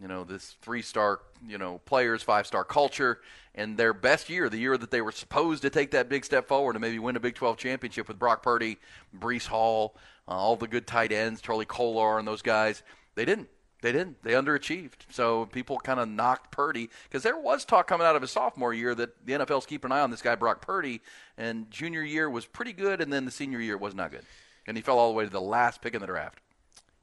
you 0.00 0.08
know 0.08 0.24
this 0.24 0.56
three 0.62 0.82
star 0.82 1.20
you 1.46 1.58
know 1.58 1.80
players, 1.84 2.22
five 2.22 2.46
star 2.46 2.64
culture, 2.64 3.20
and 3.54 3.76
their 3.76 3.92
best 3.92 4.28
year, 4.28 4.48
the 4.48 4.58
year 4.58 4.76
that 4.76 4.90
they 4.90 5.02
were 5.02 5.12
supposed 5.12 5.62
to 5.62 5.70
take 5.70 5.90
that 5.90 6.08
big 6.08 6.24
step 6.24 6.48
forward 6.48 6.76
and 6.76 6.80
maybe 6.80 6.98
win 6.98 7.16
a 7.16 7.20
Big 7.20 7.34
12 7.34 7.56
championship 7.56 8.08
with 8.08 8.18
Brock 8.18 8.42
Purdy, 8.42 8.78
Breece 9.16 9.46
Hall, 9.46 9.96
uh, 10.28 10.32
all 10.32 10.56
the 10.56 10.68
good 10.68 10.86
tight 10.86 11.12
ends, 11.12 11.40
Charlie 11.40 11.64
Kolar, 11.64 12.18
and 12.18 12.26
those 12.26 12.42
guys. 12.42 12.82
They 13.20 13.26
didn't. 13.26 13.50
They 13.82 13.92
didn't. 13.92 14.22
They 14.22 14.32
underachieved. 14.32 15.04
So 15.10 15.44
people 15.44 15.76
kind 15.76 16.00
of 16.00 16.08
knocked 16.08 16.50
Purdy 16.50 16.88
because 17.06 17.22
there 17.22 17.36
was 17.36 17.66
talk 17.66 17.86
coming 17.86 18.06
out 18.06 18.16
of 18.16 18.22
his 18.22 18.30
sophomore 18.30 18.72
year 18.72 18.94
that 18.94 19.26
the 19.26 19.34
NFL's 19.34 19.66
keeping 19.66 19.90
an 19.90 19.98
eye 19.98 20.00
on 20.00 20.10
this 20.10 20.22
guy 20.22 20.36
Brock 20.36 20.62
Purdy, 20.62 21.02
and 21.36 21.70
junior 21.70 22.00
year 22.02 22.30
was 22.30 22.46
pretty 22.46 22.72
good, 22.72 23.02
and 23.02 23.12
then 23.12 23.26
the 23.26 23.30
senior 23.30 23.60
year 23.60 23.76
was 23.76 23.94
not 23.94 24.10
good, 24.10 24.24
and 24.66 24.74
he 24.74 24.82
fell 24.82 24.98
all 24.98 25.10
the 25.10 25.14
way 25.18 25.24
to 25.24 25.30
the 25.30 25.38
last 25.38 25.82
pick 25.82 25.92
in 25.92 26.00
the 26.00 26.06
draft. 26.06 26.40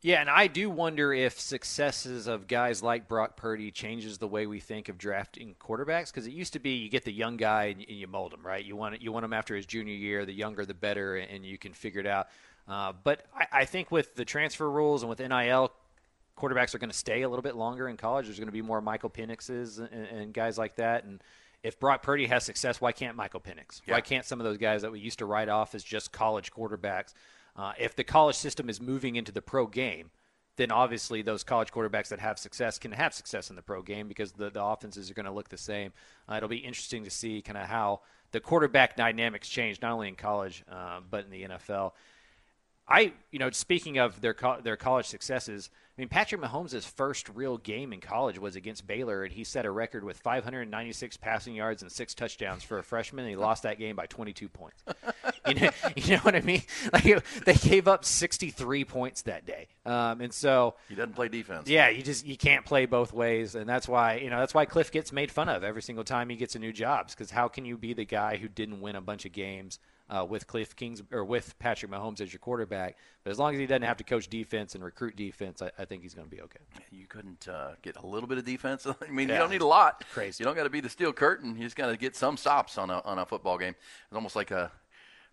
Yeah, 0.02 0.20
and 0.20 0.28
I 0.28 0.48
do 0.48 0.72
wonder 0.72 1.14
if 1.14 1.40
successes 1.40 2.26
of 2.26 2.48
guys 2.48 2.82
like 2.82 3.08
Brock 3.08 3.38
Purdy 3.38 3.70
changes 3.70 4.18
the 4.18 4.28
way 4.28 4.48
we 4.48 4.60
think 4.60 4.90
of 4.90 4.98
drafting 4.98 5.54
quarterbacks. 5.60 6.12
Because 6.12 6.26
it 6.26 6.34
used 6.34 6.54
to 6.54 6.60
be 6.60 6.78
you 6.78 6.90
get 6.90 7.06
the 7.06 7.14
young 7.14 7.38
guy 7.38 7.66
and, 7.66 7.86
you 7.88 8.08
mold 8.08 8.34
him, 8.34 8.42
right? 8.44 8.66
You 8.66 8.76
want 8.76 9.00
you 9.04 9.12
want 9.12 9.24
him 9.24 9.34
after 9.34 9.56
his 9.56 9.68
junior 9.68 9.94
year. 9.94 10.26
The 10.26 10.34
younger, 10.34 10.66
the 10.66 10.74
better, 10.74 11.18
and 11.18 11.46
you 11.46 11.60
can 11.60 11.74
figure 11.74 12.02
it 12.02 12.08
out. 12.08 12.30
Uh, 12.68 12.94
but 13.04 13.24
I, 13.36 13.62
I 13.62 13.66
think 13.66 13.92
with 13.92 14.16
the 14.16 14.26
transfer 14.26 14.68
rules 14.68 15.04
and 15.04 15.10
with 15.12 15.20
NIL, 15.20 15.72
quarterbacks 16.38 16.76
are 16.76 16.80
going 16.80 16.90
to 16.90 16.98
stay 16.98 17.24
a 17.24 17.30
little 17.30 17.44
bit 17.44 17.56
longer 17.56 17.90
in 17.90 17.98
college. 17.98 18.26
There's 18.26 18.40
going 18.40 18.48
to 18.48 18.54
be 18.54 18.62
more 18.62 18.82
Michael 18.82 19.10
Penixes 19.10 19.80
and, 19.80 20.06
and 20.08 20.34
guys 20.34 20.58
like 20.58 20.76
that. 20.76 21.04
And 21.04 21.22
if 21.64 21.80
Brock 21.80 22.04
Purdy 22.04 22.28
has 22.28 22.44
success, 22.44 22.80
why 22.80 22.92
can't 22.92 23.16
Michael 23.16 23.40
Penix? 23.40 23.82
Yeah. 23.86 23.96
Why 23.96 24.02
can't 24.02 24.26
some 24.26 24.40
of 24.40 24.46
those 24.46 24.58
guys 24.58 24.84
that 24.84 24.92
we 24.92 25.00
used 25.00 25.20
to 25.20 25.26
write 25.26 25.50
off 25.50 25.76
as 25.76 25.84
just 25.84 26.12
college 26.12 26.52
quarterbacks? 26.52 27.14
Uh, 27.56 27.74
if 27.80 27.96
the 27.96 28.04
college 28.04 28.36
system 28.36 28.70
is 28.70 28.80
moving 28.80 29.16
into 29.16 29.32
the 29.32 29.42
pro 29.42 29.66
game, 29.66 30.12
then 30.58 30.72
obviously 30.72 31.22
those 31.22 31.44
college 31.44 31.72
quarterbacks 31.72 32.10
that 32.10 32.20
have 32.20 32.38
success 32.38 32.78
can 32.80 32.92
have 32.92 33.14
success 33.14 33.50
in 33.50 33.56
the 33.56 33.62
pro 33.62 33.82
game 33.82 34.08
because 34.08 34.32
the, 34.32 34.50
the 34.50 34.64
offenses 34.64 35.10
are 35.10 35.14
going 35.14 35.26
to 35.26 35.32
look 35.32 35.50
the 35.50 35.58
same. 35.58 35.92
Uh, 36.30 36.36
it'll 36.36 36.50
be 36.50 36.58
interesting 36.58 37.04
to 37.04 37.10
see 37.10 37.42
kind 37.42 37.58
of 37.58 37.66
how 37.66 38.02
the 38.32 38.40
quarterback 38.40 38.96
dynamics 38.96 39.48
change, 39.48 39.82
not 39.82 39.94
only 39.94 40.08
in 40.08 40.16
college, 40.16 40.64
uh, 40.72 41.00
but 41.10 41.26
in 41.26 41.32
the 41.32 41.44
NFL. 41.44 41.92
I, 42.90 43.14
you 43.32 43.40
know, 43.40 43.50
speaking 43.52 43.98
of 43.98 44.22
their 44.22 44.34
co- 44.34 44.62
their 44.62 44.78
college 44.78 45.08
successes, 45.08 45.70
I 45.98 46.02
mean, 46.02 46.08
Patrick 46.10 46.40
Mahomes' 46.40 46.86
first 46.88 47.28
real 47.30 47.58
game 47.58 47.92
in 47.92 48.00
college 48.00 48.40
was 48.40 48.56
against 48.56 48.88
Baylor, 48.88 49.24
and 49.24 49.34
he 49.34 49.44
set 49.44 49.66
a 49.66 49.72
record 49.72 50.04
with 50.06 50.18
596 50.18 51.18
passing 51.18 51.56
yards 51.56 51.82
and 51.82 51.92
six 51.92 52.14
touchdowns 52.14 52.64
for 52.64 52.78
a 52.78 52.84
freshman. 52.84 53.26
And 53.26 53.30
he 53.32 53.36
lost 53.36 53.64
that 53.64 53.78
game 53.78 53.96
by 53.96 54.06
22 54.06 54.48
points. 54.48 54.84
you 55.48 55.56
know, 55.56 55.70
you 55.98 56.16
know 56.16 56.22
what 56.22 56.36
I 56.36 56.42
mean? 56.42 56.62
Like 56.94 57.04
they 57.46 57.56
gave 57.56 57.88
up 57.90 58.06
63 58.06 58.86
points 58.86 59.24
that 59.24 59.46
day, 59.46 59.68
um, 59.86 60.22
and 60.22 60.34
so 60.34 60.76
He 60.88 60.96
doesn't 60.96 61.16
play 61.16 61.28
defense. 61.28 61.68
yeah, 61.68 61.90
you 61.90 62.02
just 62.04 62.26
you 62.26 62.38
can't 62.38 62.64
play 62.64 62.86
both 62.86 63.12
ways, 63.12 63.56
and 63.56 63.68
that's 63.68 63.88
why 63.88 64.16
you 64.18 64.30
know 64.30 64.40
that's 64.40 64.54
why 64.54 64.64
Cliff 64.66 64.92
gets 64.94 65.12
made 65.12 65.30
fun 65.32 65.50
of 65.50 65.64
every 65.64 65.82
single 65.82 66.06
time 66.06 66.30
he 66.30 66.38
gets 66.38 66.56
a 66.56 66.60
new 66.60 66.72
job. 66.72 67.10
Because 67.10 67.32
how 67.32 67.50
can 67.50 67.66
you 67.66 67.78
be 67.78 67.94
the 67.94 68.06
guy 68.06 68.38
who 68.38 68.48
didn't 68.48 68.80
win 68.80 68.96
a 68.96 69.02
bunch 69.02 69.26
of 69.26 69.34
games 69.34 69.80
uh, 70.10 70.26
with 70.26 70.48
Cliff 70.48 70.76
Kings 70.76 71.02
or 71.12 71.24
with 71.26 71.58
Patrick 71.60 71.92
Mahomes 71.92 72.22
as 72.22 72.32
your 72.32 72.40
quarterback? 72.40 72.98
But 73.24 73.32
as 73.32 73.40
long 73.40 73.54
as 73.54 73.60
he 73.60 73.66
doesn't 73.68 73.82
have 73.84 73.98
to 73.98 74.04
coach 74.04 74.28
defense 74.30 74.76
and 74.76 74.84
recruit 74.84 75.16
defense, 75.16 75.62
I, 75.62 75.72
I 75.78 75.86
think 75.86 76.04
he's 76.04 76.14
going 76.14 76.28
to 76.30 76.36
be 76.36 76.42
okay. 76.42 76.60
You 76.92 77.06
couldn't 77.08 77.48
uh, 77.48 77.72
get 77.82 77.98
a 77.98 78.06
little 78.06 78.28
bit 78.28 78.38
of 78.38 78.46
defense. 78.46 78.88
I 79.02 79.12
mean, 79.12 79.28
Yeah. 79.30 79.36
you 79.36 79.40
don't 79.42 79.52
need 79.52 79.62
a 79.62 79.66
lot. 79.68 80.04
Crazy. 80.14 80.42
You 80.42 80.46
don't 80.46 80.56
got 80.56 80.64
to 80.64 80.70
be 80.70 80.80
the 80.82 80.90
steel 80.90 81.14
curtain. 81.14 81.56
You 81.56 81.64
just 81.64 81.76
got 81.76 81.88
to 81.88 81.98
get 81.98 82.16
some 82.16 82.38
stops 82.38 82.78
on 82.78 82.90
a 82.90 83.00
on 83.02 83.20
a 83.20 83.26
football 83.26 83.58
game. 83.58 83.76
It's 84.08 84.16
almost 84.16 84.36
like 84.36 84.52
a. 84.52 84.72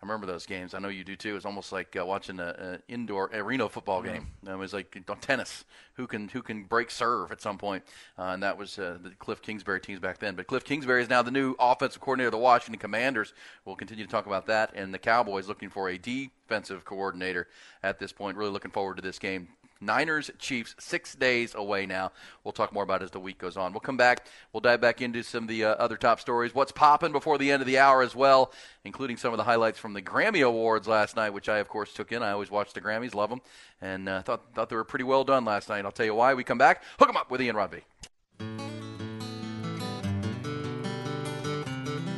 I 0.04 0.06
remember 0.06 0.26
those 0.26 0.44
games. 0.44 0.74
I 0.74 0.80
know 0.80 0.88
you 0.88 1.02
do 1.02 1.16
too. 1.16 1.34
It's 1.34 1.46
almost 1.46 1.72
like 1.72 1.96
uh, 1.98 2.04
watching 2.04 2.38
an 2.38 2.82
indoor 2.88 3.30
arena 3.32 3.68
football 3.70 4.02
Mm-hmm. 4.02 4.12
game. 4.12 4.26
Um, 4.46 4.52
it 4.54 4.56
was 4.58 4.74
like 4.74 4.94
tennis. 5.22 5.64
Who 5.94 6.06
can 6.06 6.28
who 6.28 6.42
can 6.42 6.64
break 6.64 6.90
serve 6.90 7.32
at 7.32 7.40
some 7.40 7.56
point? 7.56 7.84
Uh, 8.18 8.24
and 8.24 8.42
that 8.42 8.58
was 8.58 8.78
uh, 8.78 8.98
the 9.02 9.10
Cliff 9.10 9.40
Kingsbury 9.40 9.80
teams 9.80 10.00
back 10.00 10.18
then. 10.18 10.34
But 10.34 10.46
Cliff 10.46 10.62
Kingsbury 10.64 11.02
is 11.02 11.08
now 11.08 11.22
the 11.22 11.30
new 11.30 11.54
offensive 11.58 12.02
coordinator 12.02 12.28
of 12.28 12.32
the 12.32 12.38
Washington 12.38 12.78
Commanders. 12.80 13.32
We'll 13.64 13.76
continue 13.76 14.04
to 14.04 14.10
talk 14.10 14.26
about 14.26 14.46
that. 14.48 14.72
And 14.74 14.92
the 14.92 14.98
Cowboys 14.98 15.48
looking 15.48 15.70
for 15.70 15.88
a 15.88 15.96
defensive 15.96 16.84
coordinator 16.84 17.48
at 17.82 17.98
this 17.98 18.12
point. 18.12 18.36
Really 18.36 18.50
looking 18.50 18.72
forward 18.72 18.96
to 18.96 19.02
this 19.02 19.18
game 19.18 19.48
Niners 19.84 20.30
Chiefs, 20.38 20.74
six 20.78 21.14
days 21.14 21.54
away 21.54 21.86
now. 21.86 22.12
We'll 22.42 22.52
talk 22.52 22.72
more 22.72 22.82
about 22.82 23.02
it 23.02 23.04
as 23.04 23.10
the 23.10 23.20
week 23.20 23.38
goes 23.38 23.56
on. 23.56 23.72
We'll 23.72 23.80
come 23.80 23.96
back. 23.96 24.26
We'll 24.52 24.60
dive 24.60 24.80
back 24.80 25.02
into 25.02 25.22
some 25.22 25.44
of 25.44 25.48
the 25.48 25.64
uh, 25.64 25.68
other 25.74 25.96
top 25.96 26.20
stories. 26.20 26.54
What's 26.54 26.72
popping 26.72 27.12
before 27.12 27.38
the 27.38 27.50
end 27.50 27.62
of 27.62 27.66
the 27.66 27.78
hour 27.78 28.02
as 28.02 28.14
well, 28.14 28.52
including 28.84 29.16
some 29.16 29.32
of 29.32 29.36
the 29.36 29.44
highlights 29.44 29.78
from 29.78 29.92
the 29.92 30.02
Grammy 30.02 30.46
Awards 30.46 30.88
last 30.88 31.16
night, 31.16 31.30
which 31.30 31.48
I, 31.48 31.58
of 31.58 31.68
course, 31.68 31.92
took 31.92 32.12
in. 32.12 32.22
I 32.22 32.32
always 32.32 32.50
watch 32.50 32.72
the 32.72 32.80
Grammys, 32.80 33.14
love 33.14 33.30
them, 33.30 33.40
and 33.80 34.08
uh, 34.08 34.22
thought, 34.22 34.42
thought 34.54 34.68
they 34.68 34.76
were 34.76 34.84
pretty 34.84 35.04
well 35.04 35.24
done 35.24 35.44
last 35.44 35.68
night. 35.68 35.84
I'll 35.84 35.92
tell 35.92 36.06
you 36.06 36.14
why. 36.14 36.34
We 36.34 36.44
come 36.44 36.58
back. 36.58 36.82
Hook 36.98 37.08
'em 37.08 37.16
up 37.16 37.30
with 37.30 37.40
Ian 37.42 37.56
Rodby. 37.56 37.82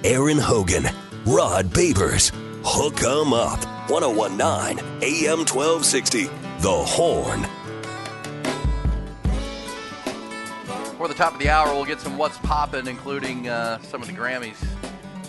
Aaron 0.04 0.38
Hogan, 0.38 0.84
Rod 1.24 1.66
Babers, 1.66 2.30
Hook 2.64 3.02
'em 3.02 3.32
Up, 3.32 3.58
1019 3.90 4.78
AM 5.02 5.44
1260, 5.44 6.30
The 6.66 6.72
Horn. 6.72 7.44
For 10.96 11.06
the 11.06 11.14
top 11.14 11.32
of 11.32 11.38
the 11.38 11.48
hour, 11.48 11.72
we'll 11.72 11.84
get 11.84 12.00
some 12.00 12.18
what's 12.18 12.38
popping, 12.38 12.88
including 12.88 13.48
uh, 13.48 13.80
some 13.82 14.02
of 14.02 14.08
the 14.08 14.12
Grammys 14.12 14.66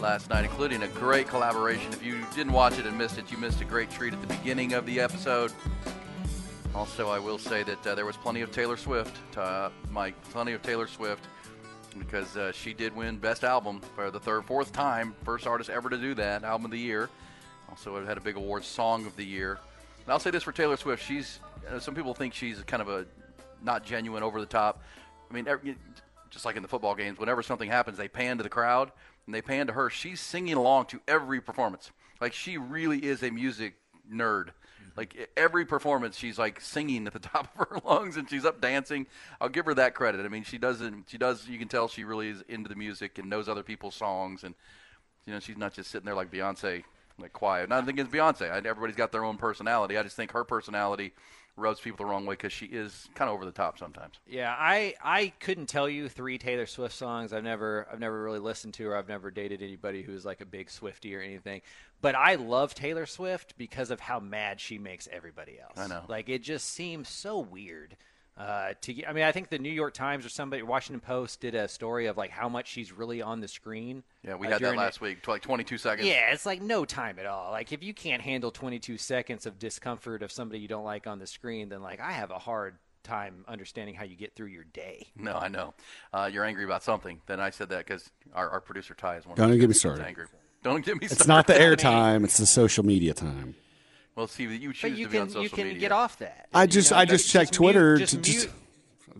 last 0.01 0.31
night, 0.31 0.45
including 0.45 0.81
a 0.81 0.87
great 0.87 1.27
collaboration. 1.27 1.93
If 1.93 2.03
you 2.03 2.25
didn't 2.33 2.53
watch 2.53 2.79
it 2.79 2.87
and 2.87 2.97
missed 2.97 3.19
it, 3.19 3.31
you 3.31 3.37
missed 3.37 3.61
a 3.61 3.65
great 3.65 3.91
treat 3.91 4.13
at 4.13 4.21
the 4.21 4.25
beginning 4.25 4.73
of 4.73 4.87
the 4.87 4.99
episode. 4.99 5.53
Also, 6.73 7.07
I 7.07 7.19
will 7.19 7.37
say 7.37 7.61
that 7.61 7.85
uh, 7.85 7.93
there 7.93 8.07
was 8.07 8.17
plenty 8.17 8.41
of 8.41 8.51
Taylor 8.51 8.75
Swift, 8.75 9.15
uh, 9.37 9.69
Mike, 9.91 10.19
plenty 10.31 10.53
of 10.53 10.63
Taylor 10.63 10.87
Swift, 10.87 11.27
because 11.99 12.35
uh, 12.35 12.51
she 12.51 12.73
did 12.73 12.95
win 12.95 13.17
Best 13.19 13.43
Album 13.43 13.79
for 13.95 14.09
the 14.09 14.19
third, 14.19 14.43
fourth 14.45 14.71
time, 14.71 15.13
first 15.23 15.45
artist 15.45 15.69
ever 15.69 15.87
to 15.87 15.97
do 15.99 16.15
that, 16.15 16.43
Album 16.43 16.65
of 16.65 16.71
the 16.71 16.79
Year. 16.79 17.11
Also, 17.69 17.95
it 17.97 18.07
had 18.07 18.17
a 18.17 18.21
big 18.21 18.37
award, 18.37 18.63
Song 18.63 19.05
of 19.05 19.15
the 19.15 19.23
Year. 19.23 19.59
And 20.07 20.13
I'll 20.13 20.19
say 20.19 20.31
this 20.31 20.43
for 20.43 20.53
Taylor 20.53 20.77
Swift: 20.77 21.03
she's 21.03 21.41
uh, 21.69 21.79
some 21.79 21.93
people 21.93 22.13
think 22.13 22.33
she's 22.33 22.63
kind 22.63 22.81
of 22.81 22.87
a 22.87 23.05
not 23.61 23.83
genuine, 23.83 24.23
over 24.23 24.39
the 24.39 24.45
top. 24.45 24.81
I 25.29 25.33
mean, 25.33 25.49
every, 25.49 25.75
just 26.29 26.45
like 26.45 26.55
in 26.55 26.61
the 26.61 26.69
football 26.69 26.95
games, 26.95 27.19
whenever 27.19 27.43
something 27.43 27.69
happens, 27.69 27.97
they 27.97 28.07
pan 28.07 28.37
to 28.37 28.43
the 28.43 28.49
crowd 28.49 28.93
and 29.25 29.35
they 29.35 29.41
pan 29.41 29.67
to 29.67 29.73
her. 29.73 29.89
She's 29.89 30.21
singing 30.21 30.53
along 30.53 30.85
to 30.85 31.01
every 31.09 31.41
performance. 31.41 31.91
Like 32.21 32.31
she 32.31 32.57
really 32.57 32.99
is 32.99 33.21
a 33.21 33.31
music 33.31 33.73
nerd. 34.09 34.51
Like 34.95 35.29
every 35.35 35.65
performance, 35.65 36.17
she's 36.17 36.39
like 36.39 36.61
singing 36.61 37.05
at 37.05 37.11
the 37.11 37.19
top 37.33 37.49
of 37.59 37.67
her 37.67 37.79
lungs, 37.83 38.15
and 38.15 38.29
she's 38.29 38.45
up 38.45 38.61
dancing. 38.61 39.07
I'll 39.41 39.49
give 39.49 39.65
her 39.65 39.73
that 39.73 39.93
credit. 39.93 40.25
I 40.25 40.29
mean, 40.29 40.45
she 40.45 40.57
doesn't. 40.57 41.09
She 41.09 41.17
does. 41.17 41.49
You 41.49 41.59
can 41.59 41.67
tell 41.67 41.89
she 41.89 42.05
really 42.05 42.29
is 42.29 42.45
into 42.47 42.69
the 42.69 42.77
music 42.77 43.17
and 43.17 43.29
knows 43.29 43.49
other 43.49 43.61
people's 43.61 43.95
songs, 43.95 44.45
and 44.45 44.55
you 45.25 45.33
know, 45.33 45.41
she's 45.41 45.57
not 45.57 45.73
just 45.73 45.91
sitting 45.91 46.05
there 46.05 46.15
like 46.15 46.31
Beyonce, 46.31 46.85
like 47.19 47.33
quiet. 47.33 47.69
Not 47.69 47.87
against 47.87 48.11
Beyonce. 48.11 48.51
I, 48.51 48.57
everybody's 48.57 48.95
got 48.95 49.11
their 49.11 49.23
own 49.23 49.37
personality. 49.37 49.97
I 49.97 50.03
just 50.03 50.15
think 50.15 50.31
her 50.31 50.43
personality 50.43 51.13
rubs 51.57 51.79
people 51.79 51.97
the 51.97 52.05
wrong 52.05 52.25
way 52.25 52.33
because 52.33 52.53
she 52.53 52.67
is 52.67 53.09
kind 53.15 53.29
of 53.29 53.33
over 53.33 53.43
the 53.43 53.51
top 53.51 53.79
sometimes. 53.79 54.19
Yeah, 54.27 54.55
I 54.57 54.93
I 55.03 55.33
couldn't 55.39 55.65
tell 55.65 55.89
you 55.89 56.07
three 56.07 56.37
Taylor 56.37 56.67
Swift 56.67 56.93
songs. 56.95 57.33
I've 57.33 57.43
never 57.43 57.87
I've 57.91 57.99
never 57.99 58.23
really 58.23 58.39
listened 58.39 58.75
to 58.75 58.85
her. 58.85 58.95
I've 58.95 59.09
never 59.09 59.31
dated 59.31 59.61
anybody 59.61 60.03
who's 60.03 60.23
like 60.23 60.41
a 60.41 60.45
big 60.45 60.69
Swifty 60.69 61.15
or 61.15 61.21
anything. 61.21 61.61
But 61.99 62.15
I 62.15 62.35
love 62.35 62.75
Taylor 62.75 63.07
Swift 63.07 63.57
because 63.57 63.89
of 63.89 63.99
how 63.99 64.19
mad 64.19 64.61
she 64.61 64.77
makes 64.77 65.07
everybody 65.11 65.59
else. 65.59 65.77
I 65.77 65.87
know. 65.87 66.03
Like 66.07 66.29
it 66.29 66.43
just 66.43 66.69
seems 66.69 67.09
so 67.09 67.39
weird. 67.39 67.97
Uh, 68.37 68.73
to 68.81 68.93
get- 68.93 69.09
I 69.09 69.13
mean, 69.13 69.23
I 69.23 69.31
think 69.31 69.49
the 69.49 69.57
New 69.57 69.71
York 69.71 69.93
Times 69.93 70.25
or 70.25 70.29
somebody, 70.29 70.61
Washington 70.61 70.99
Post, 70.99 71.41
did 71.41 71.55
a 71.55 71.67
story 71.67 72.05
of 72.05 72.17
like 72.17 72.29
how 72.29 72.47
much 72.47 72.67
she's 72.67 72.91
really 72.91 73.21
on 73.21 73.39
the 73.39 73.47
screen. 73.47 74.03
Yeah, 74.23 74.35
we 74.35 74.47
uh, 74.47 74.51
had 74.51 74.61
that 74.61 74.75
last 74.75 74.97
it. 74.97 75.01
week, 75.01 75.27
like 75.27 75.41
22 75.41 75.77
seconds. 75.77 76.07
Yeah, 76.07 76.31
it's 76.31 76.45
like 76.45 76.61
no 76.61 76.85
time 76.85 77.17
at 77.17 77.25
all. 77.25 77.51
Like 77.51 77.71
if 77.71 77.81
you 77.81 77.93
can't 77.93 78.21
handle 78.21 78.51
22 78.51 78.97
seconds 78.97 79.45
of 79.47 79.57
discomfort 79.57 80.21
of 80.21 80.31
somebody 80.31 80.59
you 80.59 80.67
don't 80.67 80.85
like 80.85 81.07
on 81.07 81.17
the 81.17 81.27
screen, 81.27 81.69
then 81.69 81.81
like 81.81 81.99
I 81.99 82.11
have 82.11 82.29
a 82.29 82.37
hard 82.37 82.75
time 83.03 83.45
understanding 83.47 83.95
how 83.95 84.03
you 84.03 84.15
get 84.15 84.35
through 84.35 84.47
your 84.47 84.65
day. 84.65 85.07
No, 85.15 85.33
I 85.33 85.47
know. 85.47 85.73
Uh, 86.13 86.29
you're 86.31 86.43
angry 86.45 86.65
about 86.65 86.83
something. 86.83 87.21
Then 87.25 87.39
I 87.39 87.49
said 87.49 87.69
that 87.69 87.85
because 87.87 88.09
our, 88.33 88.49
our 88.49 88.61
producer 88.61 88.93
Ty 88.93 89.17
is 89.17 89.25
one. 89.25 89.35
Don't 89.35 89.45
of 89.45 89.51
those 89.51 89.61
get 89.61 89.69
me 89.69 89.73
started. 89.73 90.05
Angry. 90.05 90.25
Don't 90.63 90.85
get 90.85 91.01
me 91.01 91.05
It's 91.05 91.27
not 91.27 91.47
the 91.47 91.53
airtime; 91.53 92.23
it's 92.23 92.37
the 92.37 92.45
social 92.45 92.85
media 92.85 93.13
time. 93.13 93.55
Well, 94.17 94.25
see, 94.25 94.45
you 94.45 94.73
choose 94.73 94.81
But 94.81 94.97
you 94.97 95.05
to 95.05 95.11
be 95.11 95.17
on 95.19 95.25
can 95.27 95.29
social 95.29 95.43
you 95.43 95.49
can 95.49 95.63
media. 95.65 95.79
get 95.79 95.91
off 95.91 96.17
that. 96.17 96.47
I 96.51 96.65
just 96.65 96.89
know, 96.91 96.97
I 96.97 97.05
just 97.05 97.29
checked 97.29 97.51
mute- 97.51 97.57
Twitter 97.57 97.97
just 97.97 98.15
to 98.15 98.19
just 98.21 98.47
mute- 98.47 98.51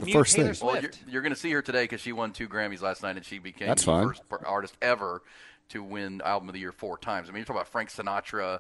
the 0.08 0.12
first 0.12 0.36
Taylor 0.36 0.54
thing. 0.56 0.66
Well, 0.68 0.82
you're, 0.82 0.92
Swift. 0.92 1.04
you're 1.08 1.22
going 1.22 1.34
to 1.34 1.40
see 1.40 1.52
her 1.52 1.62
today 1.62 1.84
because 1.84 2.02
she 2.02 2.14
won 2.14 2.32
two 2.34 2.50
Grammys 2.50 2.82
last 2.82 3.04
night, 3.04 3.16
and 3.16 3.24
she 3.24 3.38
became 3.38 3.68
That's 3.68 3.84
the 3.84 3.92
fine. 3.92 4.08
first 4.08 4.24
artist 4.44 4.76
ever 4.82 5.22
to 5.70 5.84
win 5.84 6.20
Album 6.26 6.50
of 6.50 6.54
the 6.54 6.60
Year 6.60 6.72
four 6.72 6.98
times. 6.98 7.30
I 7.30 7.32
mean, 7.32 7.38
you're 7.38 7.46
talking 7.46 7.58
about 7.58 7.68
Frank 7.68 7.90
Sinatra, 7.92 8.60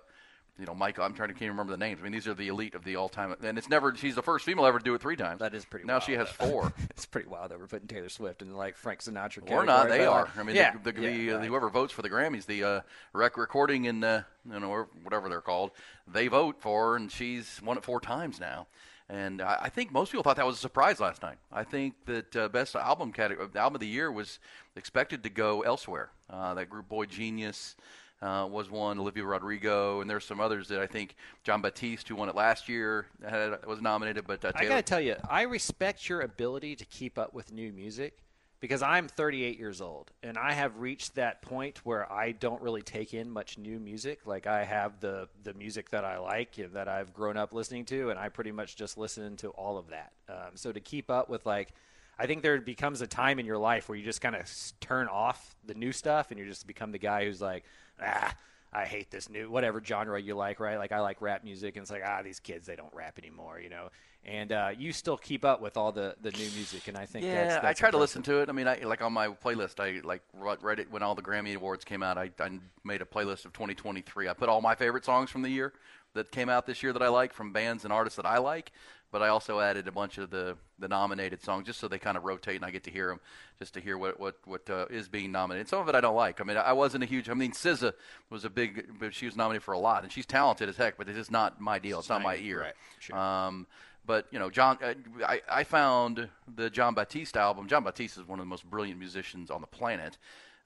you 0.59 0.65
know, 0.65 0.73
Michael. 0.73 1.03
I'm 1.03 1.13
trying 1.13 1.29
to 1.29 1.35
can't 1.35 1.51
remember 1.51 1.71
the 1.71 1.77
names. 1.77 1.99
I 1.99 2.03
mean, 2.03 2.11
these 2.11 2.27
are 2.27 2.33
the 2.33 2.47
elite 2.47 2.73
of 2.73 2.83
the 2.83 2.95
all-time, 2.95 3.35
and 3.43 3.57
it's 3.57 3.69
never. 3.69 3.95
She's 3.95 4.15
the 4.15 4.23
first 4.23 4.45
female 4.45 4.65
ever 4.65 4.79
to 4.79 4.83
do 4.83 4.93
it 4.95 5.01
three 5.01 5.15
times. 5.15 5.39
That 5.39 5.53
is 5.53 5.65
pretty. 5.65 5.85
Now 5.85 5.95
wild, 5.95 6.03
she 6.03 6.13
has 6.13 6.27
though. 6.39 6.45
four. 6.47 6.73
it's 6.89 7.05
pretty 7.05 7.27
wild 7.27 7.51
that 7.51 7.59
we're 7.59 7.67
putting 7.67 7.87
Taylor 7.87 8.09
Swift 8.09 8.41
in 8.41 8.55
like 8.55 8.75
Frank 8.75 9.01
Sinatra. 9.01 9.49
Or 9.51 9.65
not, 9.65 9.89
they 9.89 10.05
are. 10.05 10.29
I 10.37 10.43
mean, 10.43 10.55
yeah, 10.55 10.75
the, 10.83 10.91
the, 10.91 11.01
yeah, 11.01 11.09
the, 11.09 11.31
uh, 11.31 11.37
right. 11.37 11.47
whoever 11.47 11.69
votes 11.69 11.93
for 11.93 12.01
the 12.01 12.09
Grammys, 12.09 12.45
the 12.45 12.63
uh, 12.63 12.81
rec 13.13 13.37
recording 13.37 13.87
and 13.87 14.03
uh, 14.03 14.21
you 14.51 14.59
know 14.59 14.69
or 14.69 14.87
whatever 15.03 15.29
they're 15.29 15.41
called, 15.41 15.71
they 16.07 16.27
vote 16.27 16.57
for, 16.59 16.91
her, 16.91 16.95
and 16.95 17.11
she's 17.11 17.61
won 17.63 17.77
it 17.77 17.83
four 17.83 17.99
times 17.99 18.39
now. 18.39 18.67
And 19.09 19.41
I, 19.41 19.57
I 19.63 19.69
think 19.69 19.91
most 19.91 20.11
people 20.11 20.23
thought 20.23 20.35
that 20.35 20.45
was 20.45 20.57
a 20.57 20.59
surprise 20.59 20.99
last 20.99 21.21
night. 21.21 21.37
I 21.51 21.63
think 21.63 21.93
that 22.05 22.35
uh, 22.35 22.49
best 22.49 22.75
album 22.75 23.13
category, 23.13 23.47
album 23.55 23.75
of 23.75 23.81
the 23.81 23.87
year 23.87 24.11
was 24.11 24.39
expected 24.75 25.23
to 25.23 25.29
go 25.29 25.61
elsewhere. 25.61 26.09
Uh, 26.29 26.53
that 26.55 26.69
group 26.69 26.89
Boy 26.89 27.05
Genius 27.05 27.75
uh, 28.21 28.47
was 28.49 28.69
one, 28.69 28.99
Olivia 28.99 29.23
Rodrigo, 29.23 30.01
and 30.01 30.09
there's 30.09 30.25
some 30.25 30.39
others 30.39 30.67
that 30.69 30.79
I 30.79 30.87
think 30.87 31.15
Jon 31.43 31.61
Batiste, 31.61 32.07
who 32.07 32.15
won 32.15 32.29
it 32.29 32.35
last 32.35 32.67
year, 32.67 33.07
had, 33.27 33.65
was 33.65 33.81
nominated. 33.81 34.25
But 34.25 34.43
uh, 34.43 34.51
I 34.55 34.65
gotta 34.65 34.81
tell 34.81 35.01
you, 35.01 35.15
I 35.29 35.43
respect 35.43 36.09
your 36.09 36.21
ability 36.21 36.75
to 36.77 36.85
keep 36.85 37.17
up 37.17 37.33
with 37.33 37.51
new 37.51 37.71
music 37.71 38.19
because 38.59 38.81
I'm 38.81 39.07
38 39.07 39.59
years 39.59 39.81
old 39.81 40.11
and 40.23 40.37
I 40.37 40.53
have 40.53 40.77
reached 40.77 41.15
that 41.15 41.41
point 41.41 41.85
where 41.85 42.11
I 42.11 42.31
don't 42.31 42.61
really 42.61 42.81
take 42.81 43.13
in 43.13 43.29
much 43.29 43.57
new 43.57 43.79
music. 43.79 44.25
Like 44.25 44.47
I 44.47 44.63
have 44.63 44.99
the 44.99 45.29
the 45.43 45.53
music 45.53 45.91
that 45.91 46.03
I 46.03 46.17
like 46.17 46.57
and 46.57 46.73
that 46.73 46.87
I've 46.87 47.13
grown 47.13 47.37
up 47.37 47.53
listening 47.53 47.85
to, 47.85 48.09
and 48.09 48.19
I 48.19 48.29
pretty 48.29 48.51
much 48.51 48.75
just 48.75 48.97
listen 48.97 49.37
to 49.37 49.49
all 49.49 49.77
of 49.77 49.89
that. 49.89 50.11
Um, 50.27 50.55
so 50.55 50.71
to 50.71 50.79
keep 50.79 51.11
up 51.11 51.29
with 51.29 51.45
like. 51.45 51.73
I 52.19 52.25
think 52.25 52.41
there 52.41 52.59
becomes 52.59 53.01
a 53.01 53.07
time 53.07 53.39
in 53.39 53.45
your 53.45 53.57
life 53.57 53.89
where 53.89 53.97
you 53.97 54.03
just 54.03 54.21
kind 54.21 54.35
of 54.35 54.51
turn 54.79 55.07
off 55.07 55.55
the 55.65 55.73
new 55.75 55.91
stuff 55.91 56.31
and 56.31 56.39
you 56.39 56.45
just 56.45 56.65
become 56.65 56.91
the 56.91 56.97
guy 56.97 57.25
who's 57.25 57.41
like, 57.41 57.63
ah, 58.01 58.33
I 58.73 58.85
hate 58.85 59.11
this 59.11 59.29
new 59.29 59.49
whatever 59.49 59.81
genre 59.83 60.19
you 60.21 60.35
like, 60.35 60.59
right? 60.59 60.77
Like 60.77 60.91
I 60.91 60.99
like 60.99 61.21
rap 61.21 61.43
music, 61.43 61.75
and 61.75 61.83
it's 61.83 61.91
like 61.91 62.03
ah, 62.05 62.21
these 62.21 62.39
kids 62.39 62.67
they 62.67 62.75
don't 62.75 62.93
rap 62.93 63.17
anymore, 63.17 63.59
you 63.59 63.69
know. 63.69 63.89
And 64.25 64.51
uh, 64.51 64.69
you 64.77 64.91
still 64.91 65.15
keep 65.15 65.45
up 65.45 65.61
with 65.61 65.77
all 65.77 65.93
the, 65.93 66.15
the 66.21 66.31
new 66.31 66.49
music, 66.53 66.89
and 66.89 66.97
I 66.97 67.05
think 67.05 67.23
Yeah, 67.23 67.45
that's, 67.45 67.55
I 67.55 67.67
that's 67.67 67.79
try 67.79 67.91
to 67.91 67.97
listen 67.97 68.23
to 68.23 68.41
it. 68.41 68.49
I 68.49 68.51
mean, 68.51 68.67
I 68.67 68.75
like 68.83 69.01
on 69.01 69.13
my 69.13 69.29
playlist. 69.29 69.79
I 69.79 70.05
like 70.05 70.21
right, 70.33 70.79
it 70.79 70.91
when 70.91 71.01
all 71.01 71.15
the 71.15 71.21
Grammy 71.21 71.55
awards 71.55 71.85
came 71.85 72.03
out. 72.03 72.17
I, 72.17 72.29
I 72.39 72.59
made 72.83 73.01
a 73.01 73.05
playlist 73.05 73.45
of 73.45 73.53
2023. 73.53 74.27
I 74.27 74.33
put 74.33 74.49
all 74.49 74.59
my 74.59 74.75
favorite 74.75 75.05
songs 75.05 75.29
from 75.29 75.43
the 75.43 75.49
year 75.49 75.73
that 76.13 76.31
came 76.31 76.49
out 76.49 76.65
this 76.65 76.83
year 76.83 76.91
that 76.91 77.01
I 77.01 77.07
like 77.07 77.31
from 77.31 77.53
bands 77.53 77.85
and 77.85 77.93
artists 77.93 78.17
that 78.17 78.25
I 78.25 78.39
like. 78.39 78.71
But 79.11 79.21
I 79.21 79.29
also 79.29 79.61
added 79.61 79.87
a 79.87 79.91
bunch 79.91 80.17
of 80.17 80.29
the, 80.29 80.57
the 80.79 80.87
nominated 80.87 81.41
songs 81.41 81.65
just 81.65 81.79
so 81.79 81.87
they 81.87 81.97
kind 81.97 82.17
of 82.17 82.25
rotate 82.25 82.57
and 82.57 82.65
I 82.65 82.71
get 82.71 82.83
to 82.83 82.91
hear 82.91 83.07
them, 83.07 83.19
just 83.57 83.73
to 83.75 83.79
hear 83.79 83.97
what 83.97 84.19
what 84.19 84.35
what 84.45 84.69
uh, 84.69 84.85
is 84.89 85.07
being 85.07 85.31
nominated. 85.31 85.69
Some 85.69 85.79
of 85.79 85.87
it 85.87 85.95
I 85.95 86.01
don't 86.01 86.15
like. 86.15 86.41
I 86.41 86.43
mean, 86.43 86.57
I 86.57 86.73
wasn't 86.73 87.03
a 87.03 87.07
huge. 87.07 87.29
I 87.29 87.33
mean, 87.33 87.51
SZA 87.53 87.93
was 88.29 88.43
a 88.43 88.49
big, 88.49 88.99
but 88.99 89.13
she 89.13 89.25
was 89.25 89.35
nominated 89.35 89.63
for 89.63 89.73
a 89.73 89.79
lot, 89.79 90.03
and 90.03 90.11
she's 90.11 90.25
talented 90.25 90.67
as 90.67 90.75
heck. 90.75 90.97
But 90.97 91.07
it's 91.07 91.17
just 91.17 91.31
not 91.31 91.61
my 91.61 91.79
deal. 91.79 91.99
It's 91.99 92.09
not 92.09 92.21
my 92.21 92.35
ear. 92.37 92.59
right, 92.59 92.73
sure. 92.99 93.17
Um, 93.17 93.65
but 94.05 94.27
you 94.31 94.39
know, 94.39 94.49
John, 94.49 94.77
uh, 94.81 94.93
I, 95.25 95.41
I 95.49 95.63
found 95.63 96.27
the 96.55 96.69
Jon 96.69 96.93
Batiste 96.93 97.37
album. 97.37 97.67
Jon 97.67 97.83
Batiste 97.83 98.17
is 98.17 98.27
one 98.27 98.39
of 98.39 98.45
the 98.45 98.49
most 98.49 98.69
brilliant 98.69 98.99
musicians 98.99 99.51
on 99.51 99.61
the 99.61 99.67
planet, 99.67 100.17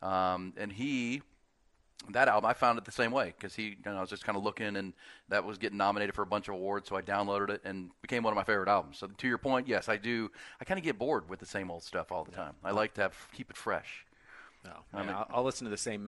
um, 0.02 0.54
and 0.58 0.72
he 0.72 1.22
that 2.10 2.28
album 2.28 2.50
I 2.50 2.54
found 2.54 2.78
it 2.78 2.86
the 2.86 2.92
same 2.92 3.12
way 3.12 3.34
because 3.38 3.54
he, 3.56 3.64
you 3.64 3.76
know, 3.86 3.98
I 3.98 4.02
was 4.02 4.10
just 4.10 4.26
kind 4.26 4.38
of 4.38 4.44
looking, 4.44 4.76
and 4.76 4.94
that 5.30 5.44
was 5.46 5.58
getting 5.58 5.78
nominated 5.78 6.16
for 6.16 6.24
a 6.24 6.26
bunch 6.26 6.48
of 6.48 6.56
awards, 6.56 6.90
so 6.90 6.96
I 6.96 7.02
downloaded 7.02 7.50
it 7.52 7.62
and 7.64 7.92
became 8.02 8.24
one 8.24 8.34
of 8.34 8.36
my 8.38 8.44
favorite 8.44 8.68
albums. 8.70 8.98
So 8.98 9.08
to 9.08 9.28
your 9.28 9.38
point, 9.38 9.68
yes, 9.68 9.88
I 9.88 9.98
do. 9.98 10.30
I 10.60 10.66
kind 10.66 10.78
of 10.78 10.84
get 10.84 10.98
bored 10.98 11.30
with 11.30 11.40
the 11.40 11.46
same 11.46 11.70
old 11.72 11.84
stuff 11.84 12.12
all 12.12 12.24
the 12.24 12.32
time. 12.32 12.54
I 12.64 12.72
like 12.72 12.94
to 12.96 13.02
have 13.02 13.16
keep 13.34 13.50
it 13.50 13.58
fresh. 13.58 14.06
No, 14.66 14.72
I 14.94 15.02
mean- 15.04 15.10
I'll, 15.12 15.28
I'll 15.32 15.44
listen 15.44 15.66
to 15.66 15.72
the 15.72 15.78
same. 15.78 16.08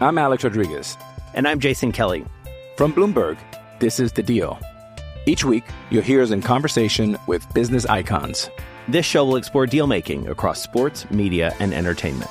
I'm 0.00 0.18
Alex 0.18 0.42
Rodriguez. 0.44 0.96
And 1.34 1.46
I'm 1.48 1.60
Jason 1.60 1.92
Kelly. 1.92 2.24
From 2.76 2.92
Bloomberg, 2.92 3.38
this 3.78 4.00
is 4.00 4.12
The 4.12 4.22
Deal. 4.22 4.58
Each 5.26 5.44
week, 5.44 5.64
you'll 5.90 6.02
hear 6.02 6.22
us 6.22 6.32
in 6.32 6.42
conversation 6.42 7.16
with 7.26 7.52
business 7.54 7.86
icons. 7.86 8.50
This 8.88 9.06
show 9.06 9.24
will 9.24 9.36
explore 9.36 9.66
deal 9.66 9.86
making 9.86 10.28
across 10.28 10.60
sports, 10.60 11.10
media, 11.10 11.54
and 11.60 11.72
entertainment. 11.72 12.30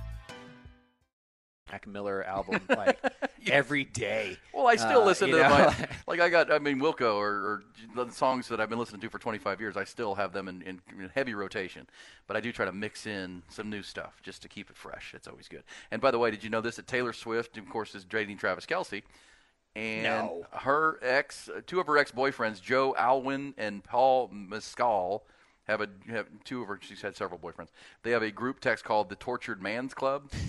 Mac 1.71 1.87
Miller 1.87 2.23
album. 2.23 2.61
Like 2.69 2.99
every 3.47 3.85
day. 3.85 4.37
Well, 4.53 4.67
I 4.67 4.75
still 4.75 5.01
Uh, 5.01 5.05
listen 5.05 5.29
to 5.31 5.37
know? 5.37 5.49
my 5.49 5.87
like 6.07 6.19
I 6.19 6.29
got 6.29 6.51
I 6.51 6.59
mean 6.59 6.79
Wilco 6.79 7.15
or, 7.15 7.29
or 7.31 7.63
the 7.95 8.09
songs 8.11 8.47
that 8.49 8.59
I've 8.59 8.69
been 8.69 8.79
listening 8.79 9.01
to 9.01 9.09
for 9.09 9.19
25 9.19 9.59
years. 9.61 9.77
I 9.77 9.83
still 9.85 10.15
have 10.15 10.33
them 10.33 10.47
in, 10.47 10.61
in, 10.63 10.81
in 10.99 11.09
heavy 11.15 11.33
rotation, 11.33 11.87
but 12.27 12.35
I 12.35 12.41
do 12.41 12.51
try 12.51 12.65
to 12.65 12.71
mix 12.71 13.05
in 13.07 13.43
some 13.49 13.69
new 13.69 13.81
stuff 13.83 14.19
just 14.21 14.41
to 14.41 14.49
keep 14.49 14.69
it 14.69 14.75
fresh. 14.77 15.13
It's 15.15 15.27
always 15.27 15.47
good. 15.47 15.63
And 15.91 16.01
by 16.01 16.11
the 16.11 16.19
way, 16.19 16.31
did 16.31 16.43
you 16.43 16.49
know 16.49 16.61
this? 16.61 16.75
That 16.75 16.87
Taylor 16.87 17.13
Swift, 17.13 17.57
of 17.57 17.69
course, 17.69 17.95
is 17.95 18.03
dating 18.05 18.37
Travis 18.37 18.65
Kelce, 18.65 19.03
and 19.75 20.03
No. 20.03 20.45
her 20.51 20.99
ex, 21.01 21.49
two 21.67 21.79
of 21.79 21.87
her 21.87 21.97
ex 21.97 22.11
boyfriends, 22.11 22.61
Joe 22.61 22.93
Alwyn 22.97 23.53
and 23.57 23.83
Paul 23.83 24.29
Mescal. 24.31 25.23
Have 25.65 25.79
a 25.79 25.87
have 26.09 26.25
two 26.43 26.61
of 26.63 26.67
her. 26.67 26.79
She's 26.81 27.01
had 27.01 27.15
several 27.15 27.39
boyfriends. 27.39 27.69
They 28.03 28.11
have 28.11 28.23
a 28.23 28.31
group 28.31 28.59
text 28.59 28.83
called 28.83 29.09
the 29.09 29.15
Tortured 29.15 29.61
Man's 29.61 29.93
Club. 29.93 30.29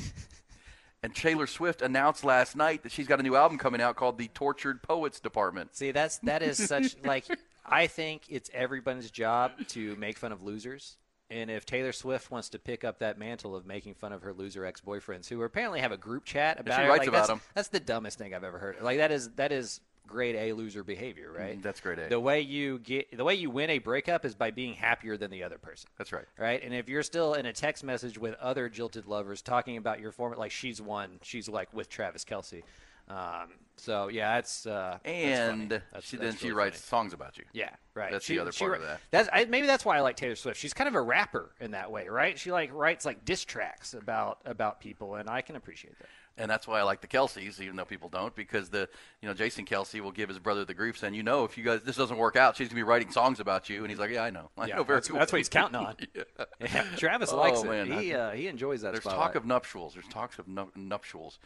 And 1.02 1.14
Taylor 1.14 1.48
Swift 1.48 1.82
announced 1.82 2.24
last 2.24 2.54
night 2.54 2.84
that 2.84 2.92
she's 2.92 3.08
got 3.08 3.18
a 3.18 3.22
new 3.24 3.34
album 3.34 3.58
coming 3.58 3.80
out 3.80 3.96
called 3.96 4.18
The 4.18 4.28
Tortured 4.28 4.82
Poets 4.82 5.18
Department. 5.18 5.74
See, 5.74 5.90
that's 5.90 6.18
that 6.18 6.42
is 6.42 6.64
such 6.64 6.96
like 7.04 7.24
I 7.66 7.88
think 7.88 8.22
it's 8.28 8.50
everybody's 8.54 9.10
job 9.10 9.52
to 9.68 9.96
make 9.96 10.16
fun 10.16 10.30
of 10.30 10.42
losers. 10.42 10.98
And 11.28 11.50
if 11.50 11.64
Taylor 11.64 11.92
Swift 11.92 12.30
wants 12.30 12.50
to 12.50 12.58
pick 12.58 12.84
up 12.84 12.98
that 12.98 13.18
mantle 13.18 13.56
of 13.56 13.64
making 13.66 13.94
fun 13.94 14.12
of 14.12 14.22
her 14.22 14.34
loser 14.34 14.66
ex-boyfriends, 14.66 15.28
who 15.28 15.42
apparently 15.42 15.80
have 15.80 15.90
a 15.90 15.96
group 15.96 16.26
chat 16.26 16.60
about 16.60 16.76
she 16.76 16.82
her, 16.82 16.88
writes 16.88 16.98
like, 17.00 17.08
about 17.08 17.18
that's, 17.18 17.28
them. 17.28 17.40
that's 17.54 17.68
the 17.68 17.80
dumbest 17.80 18.18
thing 18.18 18.34
I've 18.34 18.44
ever 18.44 18.58
heard. 18.58 18.76
Like 18.82 18.98
that 18.98 19.10
is 19.10 19.30
that 19.32 19.50
is 19.50 19.80
grade 20.06 20.36
A 20.36 20.52
loser 20.52 20.84
behavior, 20.84 21.32
right? 21.36 21.58
Mm, 21.58 21.62
That's 21.62 21.80
grade 21.80 21.98
A. 21.98 22.08
The 22.08 22.20
way 22.20 22.40
you 22.40 22.78
get 22.80 23.16
the 23.16 23.24
way 23.24 23.34
you 23.34 23.50
win 23.50 23.70
a 23.70 23.78
breakup 23.78 24.24
is 24.24 24.34
by 24.34 24.50
being 24.50 24.74
happier 24.74 25.16
than 25.16 25.30
the 25.30 25.42
other 25.42 25.58
person. 25.58 25.88
That's 25.98 26.12
right. 26.12 26.26
Right? 26.38 26.62
And 26.62 26.74
if 26.74 26.88
you're 26.88 27.02
still 27.02 27.34
in 27.34 27.46
a 27.46 27.52
text 27.52 27.82
message 27.84 28.18
with 28.18 28.34
other 28.34 28.68
jilted 28.68 29.06
lovers 29.06 29.42
talking 29.42 29.76
about 29.76 30.00
your 30.00 30.12
former 30.12 30.36
like 30.36 30.50
she's 30.50 30.80
won, 30.82 31.18
she's 31.22 31.48
like 31.48 31.72
with 31.72 31.88
Travis 31.88 32.24
Kelce. 32.24 32.62
Um, 33.08 33.50
so 33.76 34.08
yeah, 34.08 34.34
that's 34.36 34.64
uh, 34.64 34.98
that's 35.02 35.14
And 35.14 35.50
funny. 35.50 35.68
That's- 35.68 36.04
she, 36.04 36.16
that's 36.16 36.34
then 36.34 36.40
she 36.40 36.52
writes 36.52 36.80
funny. 36.80 37.02
songs 37.02 37.12
about 37.12 37.36
you. 37.36 37.44
Yeah, 37.52 37.70
right. 37.94 38.12
That's 38.12 38.24
She- 38.24 38.34
the 38.36 38.40
other 38.42 38.52
she 38.52 38.64
part 38.64 38.74
wri- 38.74 38.76
of 38.76 38.82
that. 38.82 39.00
That's 39.10 39.28
I, 39.32 39.44
maybe 39.46 39.66
that's 39.66 39.84
why 39.84 39.96
I 39.96 40.00
like 40.00 40.16
Taylor 40.16 40.36
Swift. 40.36 40.58
She's 40.60 40.72
kind 40.72 40.86
of 40.88 40.94
a 40.94 41.02
rapper 41.02 41.50
in 41.60 41.72
that 41.72 41.90
way, 41.90 42.08
right? 42.08 42.38
She 42.38 42.52
like 42.52 42.72
writes 42.72 43.04
like 43.04 43.24
diss 43.24 43.44
tracks 43.44 43.92
about 43.94 44.38
about 44.44 44.80
people, 44.80 45.16
and 45.16 45.28
I 45.28 45.40
can 45.40 45.56
appreciate 45.56 45.98
that. 45.98 46.06
And 46.38 46.50
that's 46.50 46.66
why 46.66 46.80
I 46.80 46.82
like 46.82 47.02
the 47.02 47.06
Kelces, 47.06 47.60
even 47.60 47.76
though 47.76 47.84
people 47.84 48.08
don't, 48.08 48.34
because 48.34 48.70
the 48.70 48.88
you 49.20 49.28
know 49.28 49.34
Jason 49.34 49.66
Kelce 49.66 50.00
will 50.00 50.10
give 50.12 50.28
his 50.30 50.38
brother 50.38 50.64
the 50.64 50.72
grief, 50.74 50.96
saying, 50.98 51.12
you 51.14 51.22
know, 51.22 51.44
if 51.44 51.58
you 51.58 51.64
guys 51.64 51.82
this 51.82 51.96
doesn't 51.96 52.16
work 52.16 52.36
out, 52.36 52.56
she's 52.56 52.68
gonna 52.68 52.78
be 52.78 52.82
writing 52.82 53.10
songs 53.10 53.38
about 53.38 53.68
you, 53.68 53.80
and 53.82 53.90
he's 53.90 53.98
like, 53.98 54.10
yeah, 54.10 54.22
I 54.24 54.30
know, 54.30 54.48
I 54.56 54.66
Yeah, 54.66 54.76
know 54.76 54.84
very 54.84 54.96
that's, 54.96 55.10
well. 55.10 55.18
that's 55.18 55.30
what 55.32 55.38
he's 55.38 55.48
counting 55.50 55.76
on. 55.76 55.96
yeah. 56.14 56.22
Yeah, 56.60 56.84
Travis 56.96 57.32
Oh, 57.32 57.36
likes 57.36 57.62
man. 57.64 57.92
it. 57.92 58.00
He 58.00 58.14
uh, 58.14 58.30
he 58.30 58.46
enjoys 58.48 58.80
that. 58.80 58.92
There's 58.92 59.04
spotlight. 59.04 59.26
talk 59.28 59.34
of 59.34 59.44
nuptials. 59.44 59.92
There's 59.94 60.08
talks 60.08 60.38
of 60.38 60.48
nu- 60.48 60.70
nuptials. 60.74 61.38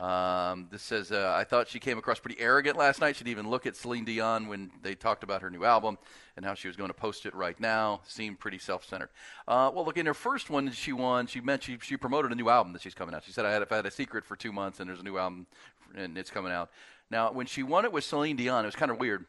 Um, 0.00 0.68
this 0.70 0.80
says, 0.80 1.12
uh, 1.12 1.34
I 1.36 1.44
thought 1.44 1.68
she 1.68 1.78
came 1.78 1.98
across 1.98 2.18
pretty 2.18 2.40
arrogant 2.40 2.76
last 2.76 3.00
night. 3.00 3.16
She'd 3.16 3.28
even 3.28 3.50
look 3.50 3.66
at 3.66 3.76
Celine 3.76 4.06
Dion 4.06 4.48
when 4.48 4.70
they 4.82 4.94
talked 4.94 5.22
about 5.22 5.42
her 5.42 5.50
new 5.50 5.64
album 5.64 5.98
and 6.36 6.44
how 6.44 6.54
she 6.54 6.68
was 6.68 6.76
going 6.76 6.88
to 6.88 6.94
post 6.94 7.26
it 7.26 7.34
right 7.34 7.58
now. 7.60 8.00
Seemed 8.06 8.40
pretty 8.40 8.58
self-centered. 8.58 9.10
Uh, 9.46 9.70
well, 9.74 9.84
look, 9.84 9.98
in 9.98 10.06
her 10.06 10.14
first 10.14 10.48
one 10.48 10.72
she 10.72 10.92
won, 10.94 11.26
she 11.26 11.42
meant 11.42 11.62
she, 11.62 11.76
she 11.82 11.98
promoted 11.98 12.32
a 12.32 12.34
new 12.34 12.48
album 12.48 12.72
that 12.72 12.80
she's 12.80 12.94
coming 12.94 13.14
out. 13.14 13.24
She 13.24 13.32
said, 13.32 13.44
I 13.44 13.52
had, 13.52 13.66
I 13.70 13.76
had 13.76 13.84
a 13.84 13.90
secret 13.90 14.24
for 14.24 14.36
two 14.36 14.52
months 14.52 14.80
and 14.80 14.88
there's 14.88 15.00
a 15.00 15.04
new 15.04 15.18
album 15.18 15.46
and 15.94 16.16
it's 16.16 16.30
coming 16.30 16.52
out. 16.52 16.70
Now, 17.10 17.30
when 17.32 17.46
she 17.46 17.62
won 17.62 17.84
it 17.84 17.92
with 17.92 18.04
Celine 18.04 18.36
Dion, 18.36 18.64
it 18.64 18.68
was 18.68 18.76
kind 18.76 18.90
of 18.90 18.98
weird 18.98 19.26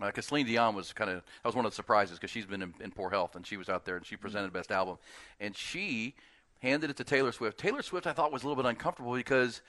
because 0.00 0.26
Celine 0.26 0.46
Dion 0.46 0.74
was 0.74 0.92
kind 0.92 1.10
of 1.10 1.16
that 1.16 1.48
was 1.48 1.56
one 1.56 1.64
of 1.64 1.72
the 1.72 1.76
surprises 1.76 2.18
because 2.18 2.30
she's 2.30 2.46
been 2.46 2.62
in, 2.62 2.74
in 2.80 2.90
poor 2.90 3.10
health 3.10 3.34
and 3.34 3.46
she 3.46 3.56
was 3.56 3.68
out 3.68 3.84
there 3.84 3.96
and 3.96 4.06
she 4.06 4.16
presented 4.16 4.52
best 4.52 4.70
album 4.70 4.98
and 5.40 5.56
she 5.56 6.14
handed 6.60 6.90
it 6.90 6.96
to 6.96 7.04
Taylor 7.04 7.32
Swift. 7.32 7.58
Taylor 7.58 7.82
Swift 7.82 8.06
I 8.06 8.12
thought 8.12 8.32
was 8.32 8.42
a 8.42 8.48
little 8.48 8.62
bit 8.62 8.68
uncomfortable 8.68 9.14
because 9.14 9.62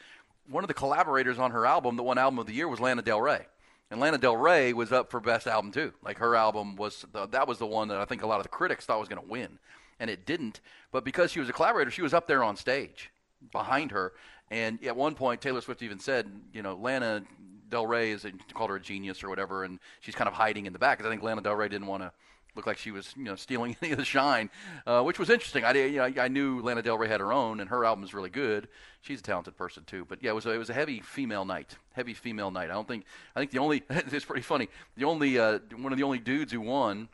one 0.49 0.63
of 0.63 0.67
the 0.67 0.73
collaborators 0.73 1.39
on 1.39 1.51
her 1.51 1.65
album, 1.65 1.95
the 1.95 2.03
one 2.03 2.17
album 2.17 2.39
of 2.39 2.45
the 2.45 2.53
year, 2.53 2.67
was 2.67 2.79
Lana 2.79 3.01
Del 3.01 3.21
Rey. 3.21 3.45
And 3.89 3.99
Lana 3.99 4.17
Del 4.17 4.35
Rey 4.35 4.73
was 4.73 4.91
up 4.91 5.09
for 5.11 5.19
best 5.19 5.47
album 5.47 5.71
too. 5.71 5.93
Like 6.03 6.17
her 6.17 6.35
album 6.35 6.75
was 6.75 7.05
the, 7.13 7.25
that 7.27 7.47
was 7.47 7.57
the 7.57 7.65
one 7.65 7.87
that 7.87 7.97
I 7.97 8.05
think 8.05 8.21
a 8.21 8.27
lot 8.27 8.37
of 8.37 8.43
the 8.43 8.49
critics 8.49 8.85
thought 8.85 8.99
was 8.99 9.09
going 9.09 9.21
to 9.21 9.27
win, 9.27 9.59
and 9.99 10.09
it 10.09 10.25
didn't. 10.25 10.59
But 10.91 11.05
because 11.05 11.31
she 11.31 11.39
was 11.39 11.49
a 11.49 11.53
collaborator, 11.53 11.91
she 11.91 12.01
was 12.01 12.13
up 12.13 12.27
there 12.27 12.43
on 12.43 12.57
stage 12.57 13.11
behind 13.51 13.91
her. 13.91 14.13
And 14.49 14.83
at 14.85 14.95
one 14.95 15.15
point, 15.15 15.41
Taylor 15.41 15.61
Swift 15.61 15.81
even 15.81 15.99
said, 15.99 16.29
you 16.53 16.61
know, 16.61 16.75
Lana 16.75 17.23
Del 17.69 17.85
Rey 17.85 18.11
is 18.11 18.25
a, 18.25 18.31
called 18.53 18.69
her 18.69 18.77
a 18.77 18.81
genius 18.81 19.23
or 19.23 19.29
whatever, 19.29 19.63
and 19.63 19.79
she's 19.99 20.15
kind 20.15 20.27
of 20.27 20.33
hiding 20.33 20.65
in 20.65 20.73
the 20.73 20.79
back 20.79 20.97
because 20.97 21.09
I 21.09 21.11
think 21.11 21.23
Lana 21.23 21.41
Del 21.41 21.55
Rey 21.55 21.69
didn't 21.69 21.87
want 21.87 22.03
to 22.03 22.11
look 22.57 22.67
like 22.67 22.77
she 22.77 22.91
was, 22.91 23.13
you 23.15 23.23
know, 23.23 23.35
stealing 23.35 23.77
any 23.81 23.91
of 23.93 23.97
the 23.97 24.03
shine, 24.05 24.49
uh, 24.85 25.01
which 25.03 25.19
was 25.19 25.29
interesting. 25.29 25.63
I, 25.63 25.71
you 25.73 25.97
know, 25.97 26.03
I, 26.03 26.13
I 26.25 26.27
knew 26.27 26.59
Lana 26.61 26.81
Del 26.81 26.97
Rey 26.97 27.07
had 27.07 27.19
her 27.21 27.31
own, 27.31 27.59
and 27.61 27.69
her 27.69 27.85
album 27.85 28.03
is 28.03 28.13
really 28.13 28.29
good. 28.29 28.67
She's 29.01 29.19
a 29.19 29.23
talented 29.23 29.55
person 29.55 29.83
too. 29.85 30.03
But 30.03 30.21
yeah, 30.21 30.31
it 30.31 30.33
was 30.33 30.45
a, 30.45 30.51
it 30.51 30.57
was 30.57 30.69
a 30.69 30.73
heavy 30.73 30.99
female 30.99 31.45
night, 31.45 31.75
heavy 31.93 32.13
female 32.13 32.51
night. 32.51 32.69
I 32.69 32.73
don't 32.73 32.87
think 32.87 33.05
I 33.35 33.39
think 33.39 33.51
the 33.51 33.59
only 33.59 33.83
it's 33.89 34.25
pretty 34.25 34.41
funny. 34.41 34.67
The 34.97 35.05
only 35.05 35.39
uh, 35.39 35.59
one 35.77 35.93
of 35.93 35.97
the 35.97 36.03
only 36.03 36.19
dudes 36.19 36.51
who 36.51 36.59
won 36.61 37.07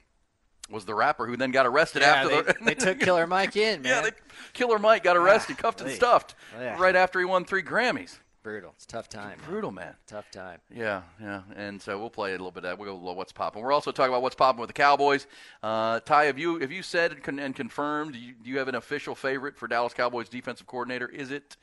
was 0.70 0.86
the 0.86 0.96
rapper 0.96 1.28
who 1.28 1.36
then 1.36 1.52
got 1.52 1.66
arrested 1.68 2.02
Yeah, 2.02 2.14
after 2.14 2.30
they, 2.42 2.54
the 2.54 2.56
they 2.64 2.74
took 2.76 3.00
Killer 3.02 3.28
Mike 3.28 3.56
in, 3.58 3.82
man. 3.82 3.92
yeah, 3.92 4.10
they, 4.10 4.16
Killer 4.54 4.80
Mike 4.80 5.04
got 5.04 5.18
arrested, 5.18 5.58
cuffed 5.58 5.82
and 5.82 5.92
stuffed 5.92 6.36
Yeah. 6.58 6.80
right 6.82 6.96
after 6.96 7.20
he 7.20 7.26
won 7.26 7.44
three 7.46 7.62
Grammys. 7.62 8.18
Brutal. 8.44 8.74
It's 8.76 8.84
a 8.84 8.88
tough 8.90 9.08
time. 9.08 9.38
man. 9.40 9.48
Brutal 9.48 9.72
man. 9.72 9.96
Tough 10.06 10.30
time. 10.30 10.60
Yeah, 10.70 11.04
yeah, 11.22 11.44
and 11.56 11.82
so 11.82 11.98
we'll 11.98 12.10
play 12.10 12.32
a 12.32 12.34
little 12.34 12.52
bit 12.52 12.66
of 12.66 12.78
that. 12.78 12.78
We'll 12.78 13.00
go 13.00 13.14
what's 13.14 13.32
popping. 13.32 13.64
We're 13.64 13.72
also 13.72 13.92
talking 13.92 14.12
about 14.12 14.22
what's 14.22 14.36
popping 14.36 14.60
with 14.60 14.68
the 14.68 14.74
Cowboys. 14.74 15.28
Uh, 15.64 16.02
Ty, 16.02 16.26
have 16.26 16.38
you 16.38 16.60
have 16.60 16.72
you 16.72 16.84
said 16.84 17.14
and, 17.14 17.24
con- 17.24 17.40
and 17.40 17.56
confirmed? 17.56 18.14
Do 18.14 18.20
you, 18.20 18.34
do 18.34 18.50
you 18.50 18.58
have 18.60 18.68
an 18.68 18.76
official 18.76 19.16
favorite 19.16 19.58
for 19.58 19.68
Dallas 19.68 19.94
Cowboys 19.94 20.28
defensive 20.28 20.68
coordinator? 20.68 21.08
Is 21.08 21.32
it 21.32 21.56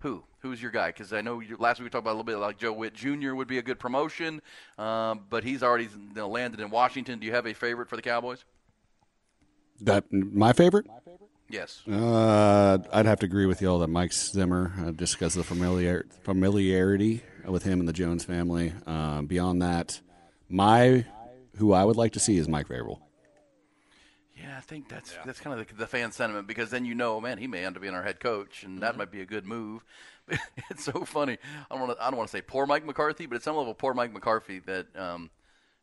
who? 0.00 0.24
Who's 0.40 0.60
your 0.60 0.72
guy? 0.72 0.88
Because 0.88 1.12
I 1.12 1.20
know 1.20 1.38
you, 1.38 1.56
last 1.56 1.78
week 1.78 1.84
we 1.84 1.90
talked 1.90 2.02
about 2.02 2.10
a 2.10 2.18
little 2.18 2.24
bit 2.24 2.36
like 2.38 2.58
Joe 2.58 2.72
Whitt 2.72 2.94
Jr. 2.94 3.34
would 3.34 3.48
be 3.48 3.58
a 3.58 3.62
good 3.62 3.78
promotion, 3.78 4.42
um, 4.76 5.20
but 5.30 5.44
he's 5.44 5.62
already 5.62 5.84
you 5.84 6.14
know, 6.14 6.28
landed 6.28 6.58
in 6.58 6.68
Washington. 6.68 7.20
Do 7.20 7.26
you 7.26 7.32
have 7.32 7.46
a 7.46 7.54
favorite 7.54 7.88
for 7.88 7.96
the 7.96 8.02
Cowboys? 8.02 8.44
That 9.80 10.12
my 10.12 10.52
favorite. 10.52 10.86
Yes. 11.48 11.82
Uh, 11.86 12.78
I'd 12.92 13.06
have 13.06 13.20
to 13.20 13.26
agree 13.26 13.46
with 13.46 13.60
y'all 13.60 13.78
that 13.80 13.88
Mike 13.88 14.12
Zimmer, 14.12 14.72
uh, 14.78 14.92
just 14.92 15.14
because 15.14 15.36
of 15.36 15.46
the 15.46 15.54
familiar 15.54 16.06
familiarity 16.22 17.22
with 17.44 17.62
him 17.64 17.80
and 17.80 17.88
the 17.88 17.92
Jones 17.92 18.24
family. 18.24 18.72
Um, 18.86 19.26
beyond 19.26 19.62
that, 19.62 20.00
my 20.48 21.04
who 21.56 21.72
I 21.72 21.84
would 21.84 21.96
like 21.96 22.12
to 22.12 22.20
see 22.20 22.38
is 22.38 22.48
Mike 22.48 22.68
Vrabel. 22.68 23.00
Yeah, 24.36 24.56
I 24.56 24.60
think 24.60 24.88
that's 24.88 25.16
that's 25.24 25.40
kind 25.40 25.58
of 25.58 25.66
the, 25.66 25.74
the 25.74 25.86
fan 25.86 26.12
sentiment 26.12 26.46
because 26.48 26.70
then 26.70 26.84
you 26.84 26.94
know, 26.94 27.20
man, 27.20 27.38
he 27.38 27.46
may 27.46 27.64
end 27.64 27.76
up 27.76 27.82
being 27.82 27.94
our 27.94 28.02
head 28.02 28.20
coach, 28.20 28.64
and 28.64 28.82
that 28.82 28.96
might 28.96 29.10
be 29.10 29.20
a 29.20 29.26
good 29.26 29.46
move. 29.46 29.84
it's 30.70 30.84
so 30.84 31.04
funny. 31.04 31.38
I 31.70 31.74
don't 31.74 31.86
want 31.86 31.98
to 31.98 32.04
I 32.04 32.10
don't 32.10 32.16
want 32.16 32.30
to 32.30 32.36
say 32.36 32.42
poor 32.42 32.66
Mike 32.66 32.84
McCarthy, 32.84 33.26
but 33.26 33.36
at 33.36 33.42
some 33.42 33.56
level, 33.56 33.74
poor 33.74 33.94
Mike 33.94 34.12
McCarthy 34.12 34.60
that 34.60 34.86
um, 34.96 35.30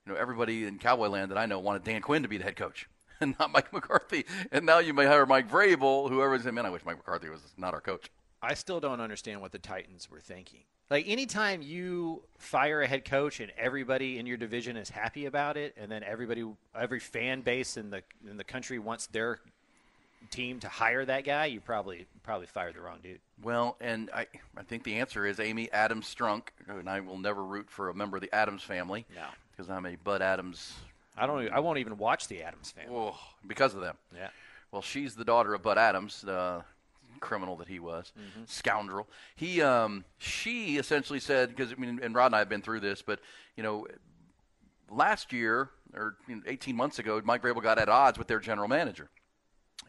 you 0.05 0.11
know 0.11 0.19
everybody 0.19 0.65
in 0.65 0.79
Cowboy 0.79 1.07
Land 1.07 1.31
that 1.31 1.37
I 1.37 1.45
know 1.45 1.59
wanted 1.59 1.83
Dan 1.83 2.01
Quinn 2.01 2.23
to 2.23 2.27
be 2.27 2.37
the 2.37 2.43
head 2.43 2.55
coach. 2.55 2.87
And 3.21 3.35
not 3.39 3.51
Mike 3.51 3.71
McCarthy, 3.71 4.25
and 4.51 4.65
now 4.65 4.79
you 4.79 4.93
may 4.93 5.05
hire 5.05 5.25
Mike 5.25 5.49
Vrabel. 5.49 6.09
Whoever's 6.09 6.45
in. 6.45 6.55
man, 6.55 6.65
I 6.65 6.69
wish 6.69 6.83
Mike 6.85 6.97
McCarthy 6.97 7.29
was 7.29 7.41
not 7.57 7.73
our 7.73 7.81
coach. 7.81 8.09
I 8.41 8.55
still 8.55 8.79
don't 8.79 8.99
understand 8.99 9.39
what 9.41 9.51
the 9.51 9.59
Titans 9.59 10.09
were 10.09 10.19
thinking. 10.19 10.61
Like 10.89 11.07
anytime 11.07 11.61
you 11.61 12.23
fire 12.37 12.81
a 12.81 12.87
head 12.87 13.05
coach 13.05 13.39
and 13.39 13.51
everybody 13.57 14.17
in 14.19 14.25
your 14.25 14.35
division 14.37 14.75
is 14.75 14.89
happy 14.89 15.25
about 15.25 15.55
it, 15.55 15.75
and 15.77 15.89
then 15.91 16.03
everybody, 16.03 16.43
every 16.75 16.99
fan 16.99 17.41
base 17.41 17.77
in 17.77 17.91
the 17.91 18.03
in 18.29 18.37
the 18.37 18.43
country 18.43 18.79
wants 18.79 19.07
their 19.07 19.39
team 20.31 20.59
to 20.59 20.67
hire 20.67 21.05
that 21.05 21.23
guy, 21.23 21.45
you 21.45 21.61
probably 21.61 22.07
probably 22.23 22.47
fired 22.47 22.75
the 22.75 22.81
wrong 22.81 22.99
dude. 23.01 23.19
Well, 23.41 23.77
and 23.79 24.09
I, 24.13 24.27
I 24.57 24.63
think 24.63 24.83
the 24.83 24.95
answer 24.99 25.25
is 25.25 25.39
Amy 25.39 25.71
Adams 25.71 26.13
Strunk, 26.13 26.49
and 26.67 26.89
I 26.89 26.99
will 26.99 27.17
never 27.17 27.43
root 27.43 27.69
for 27.69 27.89
a 27.89 27.93
member 27.93 28.17
of 28.17 28.21
the 28.21 28.33
Adams 28.33 28.63
family. 28.63 29.05
No. 29.15 29.25
because 29.51 29.69
I'm 29.69 29.85
a 29.85 29.95
Bud 29.95 30.21
Adams. 30.21 30.73
I 31.17 31.27
don't. 31.27 31.49
I 31.51 31.59
won't 31.59 31.79
even 31.79 31.97
watch 31.97 32.27
the 32.27 32.43
Adams 32.43 32.71
family. 32.71 32.95
Oh, 32.95 33.17
because 33.45 33.73
of 33.73 33.81
them. 33.81 33.97
Yeah. 34.15 34.29
Well, 34.71 34.81
she's 34.81 35.15
the 35.15 35.25
daughter 35.25 35.53
of 35.53 35.61
Bud 35.61 35.77
Adams, 35.77 36.21
the 36.21 36.63
criminal 37.19 37.55
that 37.57 37.67
he 37.67 37.79
was, 37.79 38.11
scoundrel. 38.45 39.07
He, 39.35 39.61
um, 39.61 40.05
she 40.17 40.77
essentially 40.77 41.19
said 41.19 41.49
because 41.49 41.71
I 41.71 41.75
mean, 41.75 41.99
and 42.01 42.15
Rod 42.15 42.27
and 42.27 42.35
I 42.35 42.39
have 42.39 42.49
been 42.49 42.61
through 42.61 42.79
this, 42.81 43.01
but 43.01 43.19
you 43.55 43.63
know, 43.63 43.87
last 44.89 45.31
year 45.31 45.69
or 45.93 46.15
you 46.27 46.35
know, 46.37 46.41
18 46.45 46.75
months 46.75 46.99
ago, 46.99 47.21
Mike 47.23 47.41
Vrabel 47.41 47.61
got 47.61 47.77
at 47.77 47.89
odds 47.89 48.17
with 48.17 48.27
their 48.27 48.39
general 48.39 48.67
manager. 48.67 49.09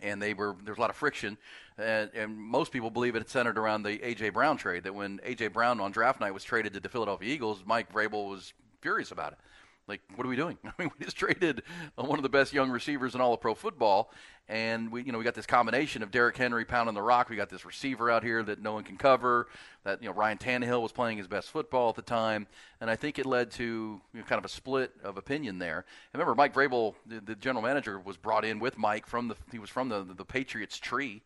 And 0.00 0.20
they 0.20 0.34
were 0.34 0.56
there 0.64 0.72
was 0.72 0.78
a 0.78 0.80
lot 0.80 0.90
of 0.90 0.96
friction, 0.96 1.38
and, 1.78 2.10
and 2.12 2.36
most 2.36 2.72
people 2.72 2.90
believe 2.90 3.14
it 3.14 3.28
centered 3.30 3.56
around 3.56 3.84
the 3.84 3.98
AJ 3.98 4.32
Brown 4.32 4.56
trade. 4.56 4.82
That 4.82 4.94
when 4.94 5.18
AJ 5.18 5.52
Brown 5.52 5.80
on 5.80 5.92
draft 5.92 6.20
night 6.20 6.34
was 6.34 6.42
traded 6.42 6.72
to 6.74 6.80
the 6.80 6.88
Philadelphia 6.88 7.32
Eagles, 7.32 7.62
Mike 7.64 7.92
Vrabel 7.92 8.28
was 8.28 8.52
furious 8.80 9.12
about 9.12 9.32
it. 9.32 9.38
Like, 9.88 10.00
what 10.14 10.24
are 10.24 10.30
we 10.30 10.36
doing? 10.36 10.58
I 10.64 10.72
mean, 10.78 10.90
we 10.98 11.04
just 11.04 11.16
traded 11.16 11.62
uh, 11.98 12.04
one 12.04 12.18
of 12.18 12.22
the 12.22 12.28
best 12.28 12.52
young 12.52 12.70
receivers 12.70 13.14
in 13.14 13.20
all 13.20 13.34
of 13.34 13.40
pro 13.40 13.54
football, 13.54 14.12
and 14.48 14.90
we, 14.92 15.02
you 15.02 15.12
know, 15.12 15.18
we 15.18 15.24
got 15.24 15.34
this 15.34 15.46
combination 15.46 16.02
of 16.02 16.10
Derrick 16.10 16.36
Henry 16.36 16.64
pounding 16.64 16.94
the 16.94 17.02
rock. 17.02 17.28
We 17.28 17.36
got 17.36 17.48
this 17.48 17.64
receiver 17.64 18.10
out 18.10 18.22
here 18.22 18.42
that 18.42 18.60
no 18.60 18.72
one 18.72 18.84
can 18.84 18.96
cover. 18.96 19.48
That 19.84 20.02
you 20.02 20.08
know, 20.08 20.14
Ryan 20.14 20.38
Tannehill 20.38 20.82
was 20.82 20.92
playing 20.92 21.18
his 21.18 21.26
best 21.26 21.50
football 21.50 21.90
at 21.90 21.96
the 21.96 22.02
time, 22.02 22.46
and 22.80 22.90
I 22.90 22.96
think 22.96 23.18
it 23.18 23.26
led 23.26 23.50
to 23.52 23.64
you 23.64 24.00
know, 24.20 24.22
kind 24.22 24.38
of 24.38 24.44
a 24.44 24.48
split 24.48 24.92
of 25.02 25.16
opinion 25.16 25.58
there. 25.58 25.84
And 26.12 26.20
remember, 26.20 26.34
Mike 26.34 26.54
Vrabel, 26.54 26.94
the, 27.06 27.20
the 27.20 27.34
general 27.34 27.62
manager, 27.62 27.98
was 27.98 28.16
brought 28.16 28.44
in 28.44 28.58
with 28.58 28.78
Mike 28.78 29.06
from 29.06 29.28
the 29.28 29.36
he 29.50 29.58
was 29.58 29.70
from 29.70 29.88
the 29.88 30.04
the 30.04 30.24
Patriots 30.24 30.78
tree. 30.78 31.22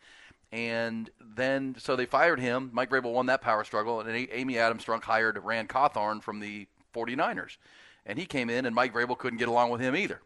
And 0.53 1.11
then, 1.21 1.75
so 1.77 1.97
they 1.97 2.07
fired 2.07 2.39
him. 2.39 2.71
Mike 2.73 2.89
Vrabel 2.89 3.13
won 3.13 3.27
that 3.27 3.43
power 3.43 3.65
struggle, 3.65 4.01
and 4.01 4.29
Amy 4.31 4.59
Adams 4.59 4.85
Strunk 4.85 5.03
hired 5.03 5.37
Ran 5.43 5.67
Carthon 5.67 6.21
from 6.21 6.39
the 6.39 6.69
49ers. 6.95 7.57
And 8.07 8.19
he 8.19 8.25
came 8.25 8.49
in, 8.49 8.65
and 8.65 8.75
Mike 8.75 8.95
Vrabel 8.95 9.19
couldn't 9.19 9.39
get 9.39 9.49
along 9.49 9.71
with 9.71 9.81
him 9.81 9.95
either. 9.95 10.23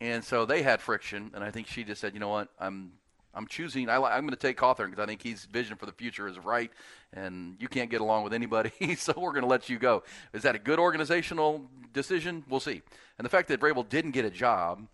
And 0.00 0.22
so 0.22 0.44
they 0.44 0.62
had 0.62 0.80
friction, 0.80 1.30
and 1.34 1.42
I 1.42 1.50
think 1.50 1.66
she 1.66 1.82
just 1.82 2.00
said, 2.00 2.14
you 2.14 2.20
know 2.20 2.28
what, 2.28 2.48
I'm 2.60 2.92
I'm 3.34 3.46
choosing. 3.46 3.88
I, 3.88 3.96
am 3.96 4.24
going 4.24 4.30
to 4.30 4.36
take 4.36 4.58
Carthon 4.58 4.90
because 4.90 5.02
I 5.02 5.06
think 5.06 5.22
his 5.22 5.46
vision 5.46 5.76
for 5.76 5.86
the 5.86 5.92
future 5.92 6.28
is 6.28 6.38
right, 6.38 6.70
and 7.14 7.56
you 7.58 7.68
can't 7.68 7.90
get 7.90 8.00
along 8.00 8.24
with 8.24 8.34
anybody, 8.34 8.94
so 8.96 9.14
we're 9.16 9.30
going 9.32 9.42
to 9.42 9.48
let 9.48 9.68
you 9.68 9.78
go. 9.78 10.02
Is 10.32 10.42
that 10.42 10.54
a 10.54 10.58
good 10.58 10.78
organizational 10.78 11.62
decision? 11.92 12.44
We'll 12.48 12.60
see. 12.60 12.82
And 13.18 13.24
the 13.24 13.30
fact 13.30 13.48
that 13.48 13.60
Vrabel 13.60 13.88
didn't 13.88 14.10
get 14.10 14.24
a 14.24 14.30
job, 14.30 14.86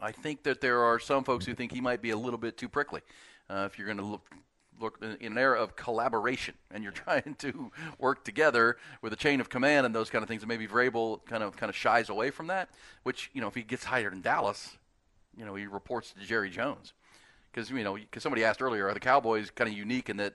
I 0.00 0.12
think 0.12 0.44
that 0.44 0.60
there 0.60 0.82
are 0.82 0.98
some 0.98 1.24
folks 1.24 1.44
who 1.44 1.54
think 1.54 1.72
he 1.72 1.80
might 1.80 2.00
be 2.00 2.10
a 2.10 2.16
little 2.16 2.38
bit 2.38 2.56
too 2.56 2.68
prickly. 2.68 3.02
Uh, 3.50 3.68
if 3.70 3.78
you're 3.78 3.86
going 3.86 3.98
to 3.98 4.20
look 4.82 4.98
in 5.00 5.32
an 5.32 5.38
era 5.38 5.60
of 5.60 5.76
collaboration 5.76 6.54
and 6.70 6.82
you're 6.82 6.92
trying 7.06 7.36
to 7.38 7.70
work 7.98 8.24
together 8.24 8.76
with 9.00 9.12
a 9.12 9.16
chain 9.16 9.40
of 9.40 9.48
command 9.48 9.86
and 9.86 9.94
those 9.94 10.10
kind 10.10 10.22
of 10.22 10.28
things 10.28 10.42
and 10.42 10.48
maybe 10.48 10.66
Vrabel 10.66 11.24
kind 11.24 11.42
of 11.42 11.56
kind 11.56 11.70
of 11.70 11.76
shies 11.76 12.08
away 12.08 12.30
from 12.30 12.48
that 12.48 12.68
which 13.02 13.30
you 13.32 13.40
know 13.40 13.48
if 13.48 13.54
he 13.54 13.62
gets 13.62 13.84
hired 13.84 14.12
in 14.12 14.20
Dallas 14.20 14.76
you 15.36 15.44
know 15.44 15.54
he 15.54 15.66
reports 15.66 16.12
to 16.12 16.20
Jerry 16.26 16.50
Jones. 16.50 16.92
Because 17.52 17.70
you 17.70 17.84
know 17.84 17.94
because 17.94 18.22
somebody 18.22 18.44
asked 18.44 18.62
earlier 18.62 18.88
are 18.88 18.94
the 18.94 19.00
Cowboys 19.00 19.50
kind 19.50 19.68
of 19.68 19.76
unique 19.76 20.08
in 20.08 20.16
that 20.18 20.34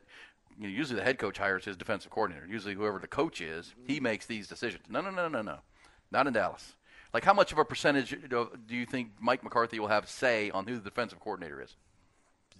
you 0.58 0.68
know 0.68 0.74
usually 0.74 1.00
the 1.00 1.06
head 1.06 1.18
coach 1.18 1.38
hires 1.38 1.66
his 1.66 1.78
defensive 1.78 2.12
coordinator. 2.12 2.48
Usually 2.48 2.74
whoever 2.74 3.00
the 3.00 3.08
coach 3.08 3.42
is 3.42 3.74
he 3.86 3.96
mm-hmm. 3.96 4.04
makes 4.04 4.26
these 4.26 4.48
decisions. 4.48 4.84
No 4.90 5.02
no 5.02 5.10
no 5.10 5.28
no 5.28 5.42
no 5.42 5.60
not 6.12 6.28
in 6.28 6.34
Dallas. 6.34 6.76
Like 7.14 7.24
how 7.24 7.34
much 7.34 7.52
of 7.52 7.58
a 7.58 7.66
percentage 7.66 8.16
do 8.30 8.76
you 8.76 8.86
think 8.86 9.12
Mike 9.20 9.44
McCarthy 9.44 9.80
will 9.80 9.88
have 9.88 10.10
say 10.10 10.52
on 10.52 10.68
who 10.68 10.76
the 10.76 10.90
defensive 10.90 11.20
coordinator 11.20 11.62
is 11.62 11.76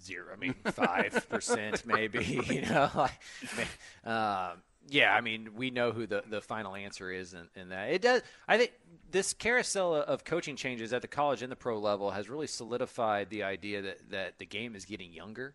zero. 0.02 0.32
I 0.32 0.36
mean, 0.36 0.54
five 0.64 1.26
percent 1.28 1.82
maybe. 1.86 2.42
You 2.48 2.62
know, 2.62 2.90
um, 4.04 4.62
yeah. 4.88 5.14
I 5.14 5.20
mean, 5.20 5.50
we 5.56 5.70
know 5.70 5.92
who 5.92 6.06
the, 6.06 6.22
the 6.28 6.40
final 6.40 6.74
answer 6.74 7.10
is 7.10 7.34
in, 7.34 7.48
in, 7.54 7.68
that. 7.70 7.90
It 7.90 8.02
does. 8.02 8.22
I 8.46 8.58
think 8.58 8.72
this 9.10 9.32
carousel 9.32 9.94
of 9.94 10.24
coaching 10.24 10.56
changes 10.56 10.92
at 10.92 11.02
the 11.02 11.08
college 11.08 11.42
and 11.42 11.50
the 11.50 11.56
pro 11.56 11.78
level 11.78 12.10
has 12.10 12.28
really 12.28 12.46
solidified 12.46 13.30
the 13.30 13.42
idea 13.42 13.82
that 13.82 14.10
that 14.10 14.38
the 14.38 14.46
game 14.46 14.74
is 14.74 14.84
getting 14.84 15.12
younger. 15.12 15.54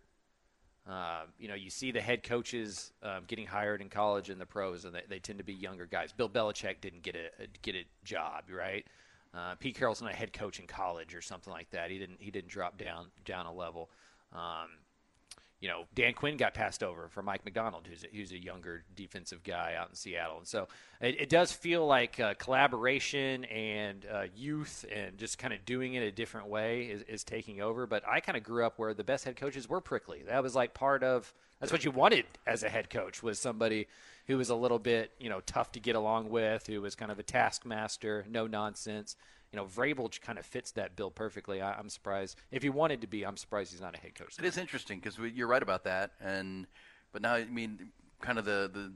Uh, 0.90 1.22
you 1.40 1.48
know, 1.48 1.56
you 1.56 1.70
see 1.70 1.92
the 1.92 2.02
head 2.02 2.24
coaches 2.24 2.92
um, 3.04 3.24
getting 3.28 3.48
hired 3.48 3.80
in 3.80 3.88
college 3.88 4.30
and 4.30 4.40
the 4.40 4.46
pros, 4.46 4.84
and 4.84 4.94
they, 4.94 5.04
they, 5.08 5.20
tend 5.20 5.38
to 5.38 5.44
be 5.44 5.54
younger 5.54 5.86
guys. 5.86 6.12
Bill 6.12 6.28
Belichick 6.28 6.82
didn't 6.82 7.04
get 7.04 7.16
a, 7.16 7.44
a 7.44 7.48
get 7.62 7.76
a 7.76 7.86
job, 8.04 8.44
right? 8.54 8.86
Uh, 9.34 9.56
Pete 9.56 9.76
Carroll's 9.76 10.02
not 10.02 10.12
a 10.12 10.16
head 10.16 10.32
coach 10.32 10.60
in 10.60 10.68
college 10.68 11.16
or 11.16 11.22
something 11.22 11.52
like 11.52 11.70
that. 11.72 11.90
He 11.90 11.98
didn't 11.98 12.18
he 12.20 12.32
didn't 12.32 12.50
drop 12.50 12.78
down 12.78 13.08
down 13.26 13.46
a 13.46 13.54
level. 13.54 13.90
Um, 14.34 14.70
you 15.64 15.70
know, 15.70 15.86
Dan 15.96 16.14
Quinn 16.14 16.36
got 16.36 16.54
passed 16.54 16.84
over 16.84 17.08
for 17.08 17.24
Mike 17.24 17.46
Macdonald, 17.46 17.88
who's 17.90 18.04
a, 18.04 18.08
who's 18.14 18.34
a 18.34 18.38
younger 18.38 18.84
defensive 18.98 19.44
guy 19.44 19.76
out 19.80 19.88
in 19.88 19.96
Seattle. 19.96 20.40
And 20.40 20.46
so 20.46 20.68
it, 21.00 21.22
it 21.22 21.30
does 21.30 21.54
feel 21.54 21.88
like 21.88 22.20
uh, 22.20 22.34
collaboration 22.34 23.46
and 23.46 24.06
uh, 24.12 24.24
youth 24.36 24.84
and 24.94 25.18
just 25.18 25.38
kind 25.38 25.54
of 25.54 25.64
doing 25.64 25.94
it 25.94 26.04
a 26.04 26.12
different 26.12 26.48
way 26.48 26.88
is, 26.88 27.04
is 27.04 27.24
taking 27.24 27.62
over. 27.62 27.88
But 27.88 28.04
I 28.06 28.20
kind 28.20 28.38
of 28.38 28.44
grew 28.44 28.66
up 28.66 28.78
where 28.78 28.94
the 28.94 29.06
best 29.06 29.24
head 29.24 29.38
coaches 29.38 29.70
were 29.70 29.80
prickly. 29.80 30.24
That 30.28 30.44
was 30.44 30.54
like 30.54 30.74
part 30.74 31.02
of 31.02 31.34
that's 31.62 31.72
what 31.72 31.86
you 31.86 31.92
wanted 31.92 32.26
as 32.46 32.64
a 32.64 32.70
head 32.70 32.90
coach 32.90 33.24
was 33.24 33.40
somebody 33.40 33.88
who 34.28 34.36
was 34.38 34.50
a 34.50 34.56
little 34.56 34.80
bit, 34.80 35.12
you 35.18 35.30
know, 35.30 35.40
tough 35.46 35.72
to 35.72 35.80
get 35.80 35.96
along 35.96 36.30
with, 36.30 36.68
who 36.68 36.82
was 36.82 36.94
kind 36.94 37.10
of 37.10 37.20
a 37.20 37.24
taskmaster, 37.24 38.26
no 38.30 38.48
nonsense 38.48 39.16
you 39.54 39.58
know, 39.58 39.66
Vrabel 39.66 40.20
kind 40.20 40.40
of 40.40 40.46
fits 40.46 40.72
that 40.72 40.96
bill 40.96 41.12
perfectly. 41.12 41.62
I, 41.62 41.80
am 41.80 41.88
surprised 41.88 42.38
if 42.52 42.64
he 42.64 42.70
wanted 42.70 43.02
to 43.02 43.08
be. 43.08 43.24
I'm 43.24 43.38
surprised 43.38 43.72
he's 43.72 43.82
not 43.82 43.96
a 43.96 44.00
head 44.00 44.16
coach. 44.16 44.36
It 44.40 44.46
is 44.46 44.58
interesting 44.58 45.00
because 45.00 45.18
you're 45.20 45.48
right 45.48 45.62
about 45.62 45.84
that, 45.84 46.14
and 46.20 46.66
but 47.12 47.22
now 47.22 47.36
I 47.36 47.46
mean, 47.46 47.92
kind 48.20 48.40
of 48.40 48.46
the 48.46 48.70
the 48.74 48.92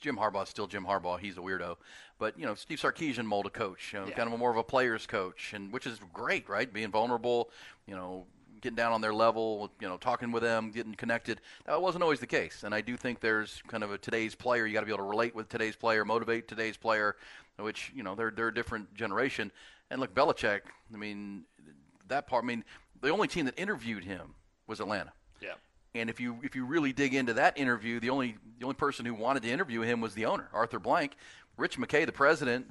Jim 0.00 0.16
Harbaugh 0.16 0.46
still 0.46 0.66
Jim 0.66 0.86
Harbaugh. 0.86 1.20
He's 1.20 1.36
a 1.36 1.40
weirdo, 1.40 1.76
but 2.18 2.38
you 2.38 2.46
know 2.46 2.54
Steve 2.54 2.80
Sarkisian 2.80 3.26
mold 3.26 3.44
a 3.44 3.50
coach, 3.50 3.92
you 3.92 4.00
know, 4.00 4.06
yeah. 4.06 4.14
kind 4.14 4.28
of 4.28 4.32
a 4.32 4.38
more 4.38 4.50
of 4.50 4.56
a 4.56 4.64
player's 4.64 5.06
coach, 5.06 5.52
and 5.52 5.70
which 5.70 5.86
is 5.86 6.00
great, 6.14 6.48
right? 6.48 6.72
Being 6.72 6.90
vulnerable, 6.90 7.50
you 7.86 7.94
know, 7.94 8.24
getting 8.60 8.76
down 8.76 8.92
on 8.92 9.00
their 9.00 9.14
level, 9.14 9.70
you 9.80 9.88
know, 9.88 9.96
talking 9.96 10.32
with 10.32 10.42
them, 10.42 10.70
getting 10.70 10.94
connected. 10.94 11.40
That 11.66 11.80
wasn't 11.80 12.02
always 12.02 12.20
the 12.20 12.26
case, 12.26 12.62
and 12.64 12.74
I 12.74 12.80
do 12.80 12.96
think 12.96 13.20
there's 13.20 13.62
kind 13.68 13.82
of 13.82 13.92
a 13.92 13.98
today's 13.98 14.34
player. 14.34 14.66
You 14.66 14.74
got 14.74 14.80
to 14.80 14.86
be 14.86 14.92
able 14.92 15.04
to 15.04 15.10
relate 15.10 15.34
with 15.34 15.48
today's 15.48 15.76
player, 15.76 16.04
motivate 16.04 16.48
today's 16.48 16.76
player, 16.76 17.16
which 17.58 17.92
you 17.94 18.02
know 18.02 18.14
they're 18.14 18.30
they're 18.30 18.48
a 18.48 18.54
different 18.54 18.94
generation. 18.94 19.50
And 19.90 20.00
look, 20.00 20.14
Belichick. 20.14 20.60
I 20.92 20.96
mean, 20.96 21.44
that 22.08 22.26
part. 22.26 22.44
I 22.44 22.46
mean, 22.46 22.64
the 23.00 23.10
only 23.10 23.28
team 23.28 23.46
that 23.46 23.58
interviewed 23.58 24.04
him 24.04 24.34
was 24.66 24.80
Atlanta. 24.80 25.12
Yeah. 25.40 25.54
And 25.94 26.08
if 26.08 26.20
you 26.20 26.38
if 26.42 26.54
you 26.54 26.64
really 26.64 26.92
dig 26.92 27.14
into 27.14 27.34
that 27.34 27.58
interview, 27.58 27.98
the 27.98 28.10
only 28.10 28.36
the 28.58 28.64
only 28.64 28.76
person 28.76 29.04
who 29.04 29.14
wanted 29.14 29.42
to 29.42 29.50
interview 29.50 29.80
him 29.80 30.00
was 30.00 30.14
the 30.14 30.26
owner, 30.26 30.48
Arthur 30.52 30.78
Blank. 30.78 31.16
Rich 31.60 31.78
McKay, 31.78 32.06
the 32.06 32.12
president, 32.12 32.66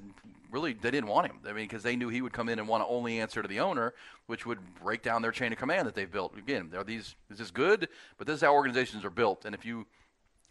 really 0.50 0.72
they 0.72 0.90
didn't 0.90 1.08
want 1.08 1.26
him. 1.26 1.38
I 1.46 1.52
mean, 1.52 1.68
because 1.68 1.82
they 1.82 1.96
knew 1.96 2.08
he 2.08 2.22
would 2.22 2.32
come 2.32 2.48
in 2.48 2.58
and 2.58 2.66
want 2.66 2.82
to 2.82 2.88
only 2.88 3.20
answer 3.20 3.40
to 3.40 3.48
the 3.48 3.60
owner, 3.60 3.94
which 4.26 4.44
would 4.46 4.58
break 4.82 5.02
down 5.02 5.22
their 5.22 5.30
chain 5.30 5.52
of 5.52 5.58
command 5.58 5.86
that 5.86 5.94
they've 5.94 6.10
built. 6.10 6.36
Again, 6.36 6.72
are 6.76 6.84
these 6.84 7.14
is 7.30 7.38
this 7.38 7.50
good? 7.50 7.88
But 8.18 8.26
this 8.26 8.36
is 8.36 8.42
how 8.42 8.52
organizations 8.52 9.04
are 9.04 9.10
built. 9.10 9.44
And 9.44 9.54
if 9.54 9.64
you, 9.64 9.86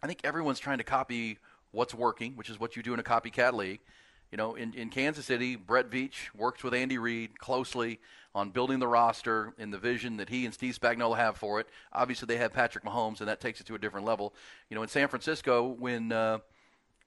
I 0.02 0.08
think 0.08 0.22
everyone's 0.24 0.60
trying 0.60 0.78
to 0.78 0.84
copy 0.84 1.38
what's 1.72 1.94
working, 1.94 2.36
which 2.36 2.50
is 2.50 2.60
what 2.60 2.76
you 2.76 2.82
do 2.82 2.94
in 2.94 3.00
a 3.00 3.04
copycat 3.04 3.54
league. 3.54 3.82
You 4.32 4.38
know, 4.38 4.54
in, 4.56 4.74
in 4.76 4.90
Kansas 4.90 5.26
City, 5.26 5.56
Brett 5.56 5.90
Veach 5.90 6.34
works 6.36 6.64
with 6.64 6.74
Andy 6.74 7.00
Reid 7.00 7.40
closely 7.40 8.00
on 8.36 8.52
building 8.52 8.78
the 8.78 8.88
roster 8.88 9.54
and 9.58 9.74
the 9.74 9.80
vision 9.80 10.18
that 10.18 10.30
he 10.30 10.46
and 10.46 10.54
Steve 10.54 10.78
Spagnuolo 10.80 11.18
have 11.18 11.36
for 11.36 11.60
it. 11.60 11.68
Obviously, 11.92 12.28
they 12.28 12.38
have 12.38 12.54
Patrick 12.54 12.84
Mahomes, 12.86 13.20
and 13.20 13.28
that 13.28 13.42
takes 13.42 13.60
it 13.60 13.66
to 13.66 13.76
a 13.76 13.80
different 13.80 14.06
level. 14.06 14.36
You 14.70 14.76
know, 14.76 14.84
in 14.84 14.88
San 14.88 15.08
Francisco, 15.08 15.66
when 15.68 16.12
uh, 16.12 16.38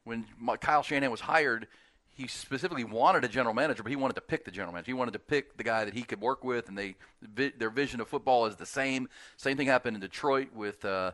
when 0.04 0.26
Kyle 0.60 0.82
Shanahan 0.82 1.10
was 1.10 1.20
hired, 1.20 1.68
he 2.14 2.26
specifically 2.26 2.84
wanted 2.84 3.24
a 3.24 3.28
general 3.28 3.54
manager, 3.54 3.82
but 3.82 3.90
he 3.90 3.96
wanted 3.96 4.14
to 4.14 4.20
pick 4.20 4.44
the 4.44 4.50
general 4.50 4.72
manager. 4.72 4.86
He 4.86 4.94
wanted 4.94 5.12
to 5.12 5.18
pick 5.18 5.56
the 5.56 5.64
guy 5.64 5.84
that 5.84 5.94
he 5.94 6.02
could 6.02 6.20
work 6.20 6.44
with, 6.44 6.68
and 6.68 6.76
they 6.76 6.94
their 7.22 7.70
vision 7.70 8.00
of 8.00 8.08
football 8.08 8.46
is 8.46 8.56
the 8.56 8.66
same. 8.66 9.08
Same 9.36 9.56
thing 9.56 9.66
happened 9.66 9.96
in 9.96 10.00
Detroit 10.00 10.48
with 10.54 10.84
uh, 10.84 11.12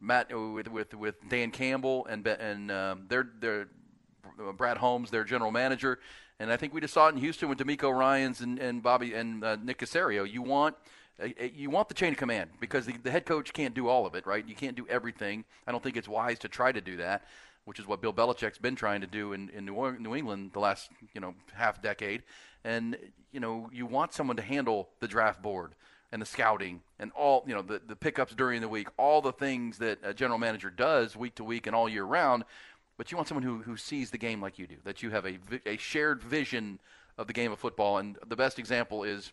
Matt 0.00 0.36
with 0.36 0.68
with 0.68 0.94
with 0.94 1.16
Dan 1.28 1.50
Campbell 1.50 2.06
and 2.06 2.26
and 2.26 2.70
um, 2.70 3.06
their 3.08 3.26
their 3.40 3.68
uh, 4.38 4.52
Brad 4.52 4.76
Holmes, 4.76 5.10
their 5.10 5.24
general 5.24 5.50
manager. 5.50 5.98
And 6.40 6.52
I 6.52 6.56
think 6.56 6.74
we 6.74 6.80
just 6.80 6.92
saw 6.92 7.06
it 7.08 7.14
in 7.14 7.20
Houston 7.20 7.48
with 7.48 7.58
DeMeco 7.58 7.96
Ryans 7.96 8.40
and, 8.40 8.58
and 8.58 8.82
Bobby 8.82 9.14
and 9.14 9.44
uh, 9.44 9.56
Nick 9.56 9.78
Caserio. 9.78 10.28
You 10.30 10.42
want 10.42 10.74
uh, 11.22 11.26
uh, 11.40 11.44
you 11.54 11.70
want 11.70 11.88
the 11.88 11.94
chain 11.94 12.12
of 12.12 12.18
command 12.18 12.50
because 12.60 12.86
the, 12.86 12.94
the 13.02 13.10
head 13.10 13.24
coach 13.24 13.52
can't 13.52 13.74
do 13.74 13.88
all 13.88 14.04
of 14.04 14.14
it, 14.14 14.26
right? 14.26 14.46
You 14.46 14.54
can't 14.54 14.76
do 14.76 14.86
everything. 14.88 15.44
I 15.66 15.72
don't 15.72 15.82
think 15.82 15.96
it's 15.96 16.08
wise 16.08 16.38
to 16.40 16.48
try 16.48 16.72
to 16.72 16.80
do 16.80 16.96
that, 16.96 17.24
which 17.64 17.78
is 17.78 17.86
what 17.86 18.00
Bill 18.00 18.12
Belichick's 18.12 18.58
been 18.58 18.76
trying 18.76 19.00
to 19.00 19.06
do 19.06 19.32
in, 19.32 19.48
in 19.50 19.64
New, 19.64 19.98
New 19.98 20.14
England 20.14 20.52
the 20.52 20.60
last 20.60 20.90
you 21.14 21.20
know 21.20 21.34
half 21.54 21.82
decade. 21.82 22.22
And 22.64 22.96
you 23.32 23.40
know 23.40 23.68
you 23.72 23.86
want 23.86 24.12
someone 24.12 24.36
to 24.36 24.42
handle 24.42 24.88
the 25.00 25.08
draft 25.08 25.42
board 25.42 25.74
and 26.12 26.22
the 26.22 26.26
scouting 26.26 26.82
and 26.98 27.10
all 27.12 27.44
you 27.46 27.54
know 27.54 27.62
the, 27.62 27.80
the 27.86 27.96
pickups 27.96 28.34
during 28.34 28.60
the 28.60 28.68
week, 28.68 28.88
all 28.96 29.20
the 29.20 29.32
things 29.32 29.78
that 29.78 29.98
a 30.02 30.14
general 30.14 30.38
manager 30.38 30.70
does 30.70 31.16
week 31.16 31.34
to 31.36 31.44
week 31.44 31.66
and 31.66 31.74
all 31.74 31.88
year 31.88 32.04
round 32.04 32.44
but 32.96 33.10
you 33.10 33.16
want 33.16 33.28
someone 33.28 33.42
who, 33.42 33.58
who 33.58 33.76
sees 33.76 34.10
the 34.10 34.18
game 34.18 34.40
like 34.40 34.58
you 34.58 34.66
do, 34.66 34.76
that 34.84 35.02
you 35.02 35.10
have 35.10 35.26
a, 35.26 35.38
a 35.66 35.76
shared 35.76 36.22
vision 36.22 36.78
of 37.18 37.26
the 37.26 37.32
game 37.32 37.52
of 37.52 37.58
football. 37.58 37.98
And 37.98 38.16
the 38.26 38.36
best 38.36 38.58
example 38.58 39.04
is, 39.04 39.32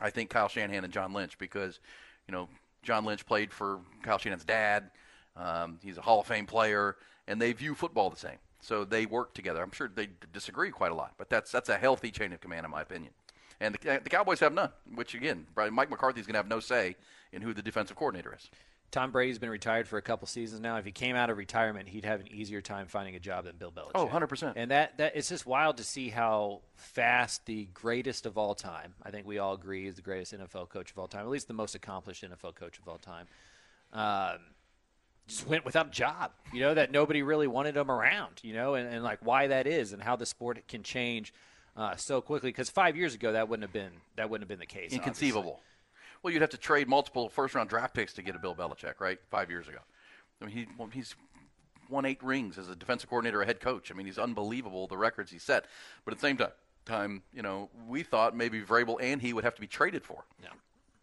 I 0.00 0.10
think, 0.10 0.30
Kyle 0.30 0.48
Shanahan 0.48 0.84
and 0.84 0.92
John 0.92 1.12
Lynch, 1.12 1.38
because, 1.38 1.80
you 2.28 2.32
know, 2.32 2.48
John 2.82 3.04
Lynch 3.04 3.26
played 3.26 3.52
for 3.52 3.80
Kyle 4.02 4.18
Shanahan's 4.18 4.44
dad. 4.44 4.90
Um, 5.36 5.78
he's 5.82 5.98
a 5.98 6.02
Hall 6.02 6.20
of 6.20 6.26
Fame 6.26 6.46
player, 6.46 6.96
and 7.26 7.40
they 7.40 7.52
view 7.52 7.74
football 7.74 8.10
the 8.10 8.16
same. 8.16 8.38
So 8.60 8.84
they 8.84 9.06
work 9.06 9.34
together. 9.34 9.62
I'm 9.62 9.72
sure 9.72 9.90
they 9.92 10.10
disagree 10.32 10.70
quite 10.70 10.92
a 10.92 10.94
lot, 10.94 11.14
but 11.18 11.28
that's 11.28 11.50
that's 11.50 11.68
a 11.68 11.78
healthy 11.78 12.10
chain 12.10 12.32
of 12.32 12.40
command, 12.40 12.64
in 12.64 12.70
my 12.70 12.82
opinion. 12.82 13.12
And 13.60 13.74
the, 13.74 14.00
the 14.02 14.10
Cowboys 14.10 14.40
have 14.40 14.52
none, 14.52 14.70
which 14.94 15.14
again, 15.14 15.46
Mike 15.56 15.90
McCarthy's 15.90 16.26
going 16.26 16.34
to 16.34 16.38
have 16.38 16.48
no 16.48 16.60
say 16.60 16.96
in 17.32 17.42
who 17.42 17.54
the 17.54 17.62
defensive 17.62 17.96
coordinator 17.96 18.34
is. 18.34 18.50
Tom 18.92 19.10
Brady's 19.10 19.38
been 19.38 19.50
retired 19.50 19.88
for 19.88 19.96
a 19.96 20.02
couple 20.02 20.28
seasons 20.28 20.60
now. 20.60 20.76
If 20.76 20.84
he 20.84 20.92
came 20.92 21.16
out 21.16 21.30
of 21.30 21.38
retirement, 21.38 21.88
he'd 21.88 22.04
have 22.04 22.20
an 22.20 22.30
easier 22.30 22.60
time 22.60 22.86
finding 22.86 23.16
a 23.16 23.18
job 23.18 23.46
than 23.46 23.56
Bill 23.56 23.72
Belichick. 23.72 23.92
Oh, 23.94 24.06
100%. 24.06 24.52
And 24.54 24.70
that, 24.70 24.98
that 24.98 25.16
it's 25.16 25.30
just 25.30 25.46
wild 25.46 25.78
to 25.78 25.84
see 25.84 26.10
how 26.10 26.60
fast 26.74 27.46
the 27.46 27.64
greatest 27.72 28.26
of 28.26 28.36
all 28.36 28.54
time, 28.54 28.92
I 29.02 29.10
think 29.10 29.26
we 29.26 29.38
all 29.38 29.54
agree 29.54 29.86
is 29.86 29.96
the 29.96 30.02
greatest 30.02 30.34
NFL 30.34 30.68
coach 30.68 30.90
of 30.90 30.98
all 30.98 31.08
time, 31.08 31.22
at 31.22 31.30
least 31.30 31.48
the 31.48 31.54
most 31.54 31.74
accomplished 31.74 32.22
NFL 32.22 32.54
coach 32.54 32.78
of 32.78 32.86
all 32.86 32.98
time, 32.98 33.26
um, 33.94 34.40
just 35.26 35.46
went 35.46 35.64
without 35.64 35.88
a 35.88 35.90
job, 35.90 36.32
you 36.52 36.60
know, 36.60 36.74
that 36.74 36.90
nobody 36.90 37.22
really 37.22 37.46
wanted 37.46 37.76
him 37.76 37.90
around, 37.90 38.40
you 38.42 38.52
know, 38.52 38.74
and, 38.74 38.92
and 38.92 39.02
like 39.04 39.18
why 39.24 39.46
that 39.46 39.66
is 39.66 39.92
and 39.92 40.02
how 40.02 40.16
the 40.16 40.26
sport 40.26 40.66
can 40.68 40.82
change 40.82 41.32
uh, 41.76 41.96
so 41.96 42.20
quickly. 42.20 42.50
Because 42.50 42.70
five 42.70 42.96
years 42.96 43.14
ago, 43.14 43.32
that 43.32 43.48
wouldn't 43.48 43.62
have 43.62 43.72
been, 43.72 43.92
that 44.16 44.28
wouldn't 44.28 44.42
have 44.42 44.48
been 44.48 44.58
the 44.58 44.66
case. 44.66 44.92
Inconceivable. 44.92 45.40
Obviously. 45.40 45.62
Well, 46.22 46.32
you'd 46.32 46.42
have 46.42 46.50
to 46.50 46.58
trade 46.58 46.88
multiple 46.88 47.28
first 47.28 47.54
round 47.54 47.68
draft 47.68 47.94
picks 47.94 48.12
to 48.14 48.22
get 48.22 48.34
a 48.36 48.38
Bill 48.38 48.54
Belichick, 48.54 49.00
right? 49.00 49.18
Five 49.30 49.50
years 49.50 49.68
ago. 49.68 49.78
I 50.40 50.46
mean, 50.46 50.54
he, 50.54 50.66
well, 50.78 50.88
he's 50.92 51.14
won 51.88 52.04
eight 52.04 52.22
rings 52.22 52.58
as 52.58 52.68
a 52.68 52.76
defensive 52.76 53.08
coordinator, 53.08 53.42
a 53.42 53.46
head 53.46 53.60
coach. 53.60 53.90
I 53.90 53.94
mean, 53.94 54.06
he's 54.06 54.18
unbelievable 54.18 54.86
the 54.86 54.96
records 54.96 55.30
he 55.30 55.38
set. 55.38 55.66
But 56.04 56.12
at 56.12 56.18
the 56.18 56.26
same 56.26 56.36
time, 56.36 56.50
time, 56.84 57.22
you 57.32 57.42
know, 57.42 57.70
we 57.86 58.02
thought 58.02 58.36
maybe 58.36 58.60
Vrabel 58.60 58.96
and 59.00 59.20
he 59.20 59.32
would 59.32 59.44
have 59.44 59.54
to 59.54 59.60
be 59.60 59.66
traded 59.66 60.04
for. 60.04 60.24
Yeah. 60.42 60.48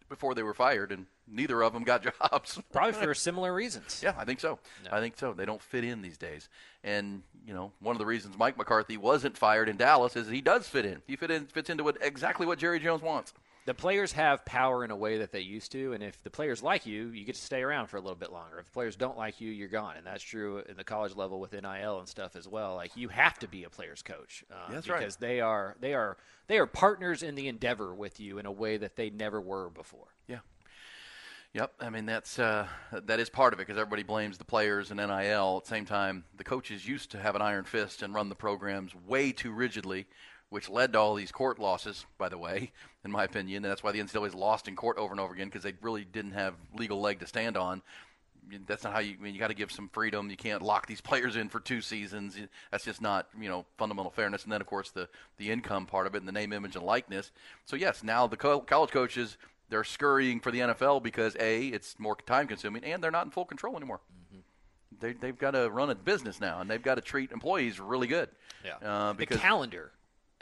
Before 0.09 0.35
they 0.35 0.43
were 0.43 0.53
fired, 0.53 0.91
and 0.91 1.05
neither 1.27 1.61
of 1.61 1.73
them 1.73 1.83
got 1.83 2.03
jobs. 2.19 2.59
Probably 2.71 2.93
for 2.93 3.13
similar 3.13 3.53
reasons. 3.53 4.01
Yeah, 4.03 4.13
I 4.17 4.25
think 4.25 4.39
so. 4.39 4.59
No. 4.85 4.91
I 4.91 4.99
think 4.99 5.17
so. 5.17 5.33
They 5.33 5.45
don't 5.45 5.61
fit 5.61 5.83
in 5.83 6.01
these 6.01 6.17
days. 6.17 6.49
And, 6.83 7.21
you 7.45 7.53
know, 7.53 7.71
one 7.79 7.95
of 7.95 7.99
the 7.99 8.05
reasons 8.05 8.37
Mike 8.37 8.57
McCarthy 8.57 8.97
wasn't 8.97 9.37
fired 9.37 9.69
in 9.69 9.77
Dallas 9.77 10.15
is 10.15 10.27
he 10.29 10.41
does 10.41 10.67
fit 10.67 10.85
in. 10.85 11.01
He 11.05 11.15
fit 11.15 11.31
in, 11.31 11.45
fits 11.45 11.69
into 11.69 11.83
what, 11.83 11.97
exactly 12.01 12.45
what 12.45 12.59
Jerry 12.59 12.79
Jones 12.79 13.01
wants 13.01 13.33
the 13.69 13.75
players 13.75 14.11
have 14.13 14.43
power 14.45 14.83
in 14.83 14.89
a 14.89 14.95
way 14.95 15.19
that 15.19 15.31
they 15.31 15.41
used 15.41 15.71
to, 15.73 15.93
and 15.93 16.01
if 16.01 16.19
the 16.23 16.31
players 16.31 16.63
like 16.63 16.87
you, 16.87 17.09
you 17.09 17.23
get 17.23 17.35
to 17.35 17.41
stay 17.41 17.61
around 17.61 17.85
for 17.85 17.97
a 17.97 18.01
little 18.01 18.15
bit 18.15 18.31
longer. 18.31 18.57
If 18.57 18.65
the 18.65 18.71
players 18.71 18.95
don't 18.95 19.15
like 19.15 19.39
you, 19.39 19.51
you're 19.51 19.67
gone, 19.67 19.95
and 19.95 20.07
that's 20.07 20.23
true 20.23 20.63
in 20.67 20.75
the 20.75 20.83
college 20.83 21.15
level 21.15 21.39
with 21.39 21.53
NIL 21.53 21.99
and 21.99 22.07
stuff 22.07 22.35
as 22.35 22.47
well. 22.47 22.73
Like 22.73 22.97
you 22.97 23.09
have 23.09 23.37
to 23.37 23.47
be 23.47 23.65
a 23.65 23.69
player's 23.69 24.01
coach 24.01 24.43
uh, 24.51 24.71
that's 24.71 24.87
because 24.87 25.01
right. 25.01 25.19
they 25.19 25.39
are 25.39 25.75
they 25.81 25.93
are 25.93 26.17
they 26.47 26.57
are 26.57 26.65
partners 26.65 27.21
in 27.21 27.35
the 27.35 27.47
endeavor 27.47 27.93
with 27.93 28.19
you 28.19 28.39
in 28.39 28.47
a 28.47 28.51
way 28.51 28.77
that 28.77 28.95
they 28.95 29.11
never 29.11 29.39
were 29.39 29.69
before. 29.69 30.07
Yeah. 30.27 30.39
Yep, 31.53 31.73
I 31.79 31.91
mean 31.91 32.07
that's 32.07 32.39
uh, 32.39 32.65
that 32.91 33.19
is 33.19 33.29
part 33.29 33.53
of 33.53 33.59
it 33.59 33.67
because 33.67 33.79
everybody 33.79 34.01
blames 34.01 34.39
the 34.39 34.45
players 34.45 34.89
and 34.89 34.97
NIL. 34.97 35.57
At 35.57 35.65
the 35.65 35.69
same 35.69 35.85
time, 35.85 36.23
the 36.37 36.43
coaches 36.43 36.87
used 36.87 37.11
to 37.11 37.19
have 37.19 37.35
an 37.35 37.43
iron 37.43 37.65
fist 37.65 38.01
and 38.01 38.15
run 38.15 38.29
the 38.29 38.35
programs 38.35 38.95
way 38.95 39.31
too 39.31 39.51
rigidly 39.51 40.07
which 40.49 40.69
led 40.69 40.93
to 40.93 40.99
all 40.99 41.15
these 41.15 41.31
court 41.31 41.59
losses, 41.59 42.05
by 42.17 42.29
the 42.29 42.37
way, 42.37 42.71
in 43.05 43.11
my 43.11 43.23
opinion. 43.23 43.63
And 43.63 43.71
that's 43.71 43.83
why 43.83 43.91
the 43.91 43.99
NCAA's 43.99 44.35
lost 44.35 44.67
in 44.67 44.75
court 44.75 44.97
over 44.97 45.11
and 45.11 45.19
over 45.19 45.33
again 45.33 45.47
because 45.47 45.63
they 45.63 45.73
really 45.81 46.05
didn't 46.05 46.31
have 46.31 46.55
legal 46.75 46.99
leg 46.99 47.19
to 47.19 47.27
stand 47.27 47.57
on. 47.57 47.81
That's 48.65 48.83
not 48.83 48.93
how 48.93 48.99
you. 48.99 49.15
I 49.19 49.21
mean, 49.21 49.35
you 49.35 49.39
got 49.39 49.49
to 49.49 49.53
give 49.53 49.71
some 49.71 49.89
freedom. 49.89 50.29
You 50.31 50.37
can't 50.37 50.63
lock 50.63 50.87
these 50.87 51.01
players 51.09 51.35
in 51.35 51.49
for 51.49 51.59
two 51.59 51.81
seasons. 51.81 52.35
That's 52.71 52.83
just 52.83 52.99
not, 52.99 53.27
you 53.39 53.47
know, 53.47 53.65
fundamental 53.77 54.11
fairness. 54.11 54.43
And 54.43 54.51
then, 54.51 54.59
of 54.59 54.65
course, 54.65 54.89
the 54.89 55.07
the 55.37 55.51
income 55.51 55.85
part 55.85 56.07
of 56.07 56.15
it 56.15 56.19
and 56.19 56.27
the 56.27 56.31
name, 56.31 56.51
image, 56.51 56.75
and 56.75 56.83
likeness. 56.83 57.31
So 57.65 57.75
yes, 57.75 58.03
now 58.03 58.25
the 58.25 58.37
co- 58.37 58.61
college 58.61 58.89
coaches 58.89 59.37
they're 59.69 59.83
scurrying 59.83 60.39
for 60.39 60.51
the 60.51 60.59
NFL 60.59 61.03
because 61.03 61.35
a 61.39 61.67
it's 61.67 61.99
more 61.99 62.15
time 62.25 62.47
consuming 62.47 62.83
and 62.83 63.03
they're 63.03 63.11
not 63.11 63.25
in 63.25 63.31
full 63.31 63.45
control 63.45 63.77
anymore. 63.77 63.99
Mm-hmm. 64.33 64.39
They 64.99 65.13
they've 65.13 65.37
got 65.37 65.51
to 65.51 65.69
run 65.69 65.89
a 65.89 65.95
business 65.95 66.41
now 66.41 66.59
and 66.59 66.69
they've 66.69 66.81
got 66.81 66.95
to 66.95 67.01
treat 67.01 67.31
employees 67.31 67.79
really 67.79 68.07
good. 68.07 68.29
Yeah. 68.65 68.75
Uh, 68.83 69.13
because 69.13 69.37
the 69.37 69.41
calendar 69.41 69.91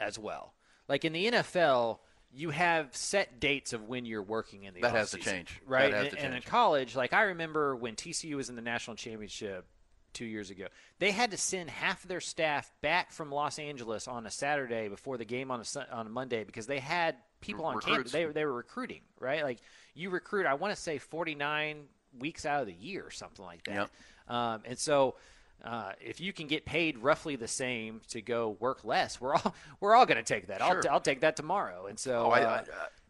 as 0.00 0.18
well. 0.18 0.54
Like 0.88 1.04
in 1.04 1.12
the 1.12 1.30
NFL, 1.30 1.98
you 2.32 2.50
have 2.50 2.94
set 2.94 3.40
dates 3.40 3.72
of 3.72 3.88
when 3.88 4.04
you're 4.04 4.22
working 4.22 4.64
in 4.64 4.74
the 4.74 4.80
that 4.80 4.94
has 4.94 5.10
to 5.12 5.18
change 5.18 5.60
right 5.66 5.92
and, 5.92 6.10
to 6.10 6.16
change. 6.16 6.24
and, 6.24 6.34
in 6.34 6.42
college 6.42 6.94
like 6.94 7.12
i 7.12 7.22
remember 7.22 7.74
when 7.74 7.94
tcu 7.94 8.34
was 8.34 8.48
in 8.48 8.56
the 8.56 8.62
national 8.62 8.96
championship 8.96 9.66
two 10.12 10.24
years 10.24 10.50
ago 10.50 10.66
they 10.98 11.10
had 11.10 11.30
to 11.30 11.36
send 11.36 11.70
half 11.70 12.02
of 12.02 12.08
their 12.08 12.20
staff 12.20 12.70
back 12.82 13.12
from 13.12 13.30
los 13.30 13.58
angeles 13.58 14.08
on 14.08 14.26
a 14.26 14.30
saturday 14.30 14.88
before 14.88 15.16
the 15.16 15.24
game 15.24 15.50
on 15.50 15.60
a, 15.60 15.94
on 15.94 16.06
a 16.06 16.10
monday 16.10 16.44
because 16.44 16.66
they 16.66 16.78
had 16.78 17.16
people 17.40 17.64
on 17.64 17.80
campus 17.80 18.12
they, 18.12 18.24
they 18.26 18.44
were 18.44 18.52
recruiting 18.52 19.00
right 19.20 19.42
like 19.42 19.58
you 19.94 20.10
recruit 20.10 20.44
i 20.46 20.54
want 20.54 20.74
to 20.74 20.80
say 20.80 20.98
49 20.98 21.84
weeks 22.18 22.44
out 22.44 22.60
of 22.60 22.66
the 22.66 22.74
year 22.74 23.04
or 23.04 23.10
something 23.10 23.44
like 23.44 23.64
that 23.64 23.74
yep. 23.74 23.90
um, 24.28 24.62
and 24.64 24.78
so 24.78 25.14
uh, 25.64 25.92
if 26.00 26.20
you 26.20 26.32
can 26.32 26.46
get 26.46 26.64
paid 26.64 26.98
roughly 26.98 27.36
the 27.36 27.48
same 27.48 28.00
to 28.08 28.22
go 28.22 28.56
work 28.60 28.84
less, 28.84 29.20
we're 29.20 29.34
all 29.34 29.54
we're 29.80 29.94
all 29.94 30.06
going 30.06 30.18
to 30.18 30.22
take 30.22 30.48
that. 30.48 30.60
Sure. 30.60 30.82
I'll, 30.86 30.94
I'll 30.94 31.00
take 31.00 31.20
that 31.20 31.36
tomorrow. 31.36 31.86
And 31.86 31.98
so 31.98 32.26
oh, 32.26 32.30
I, 32.30 32.42
uh, 32.42 32.64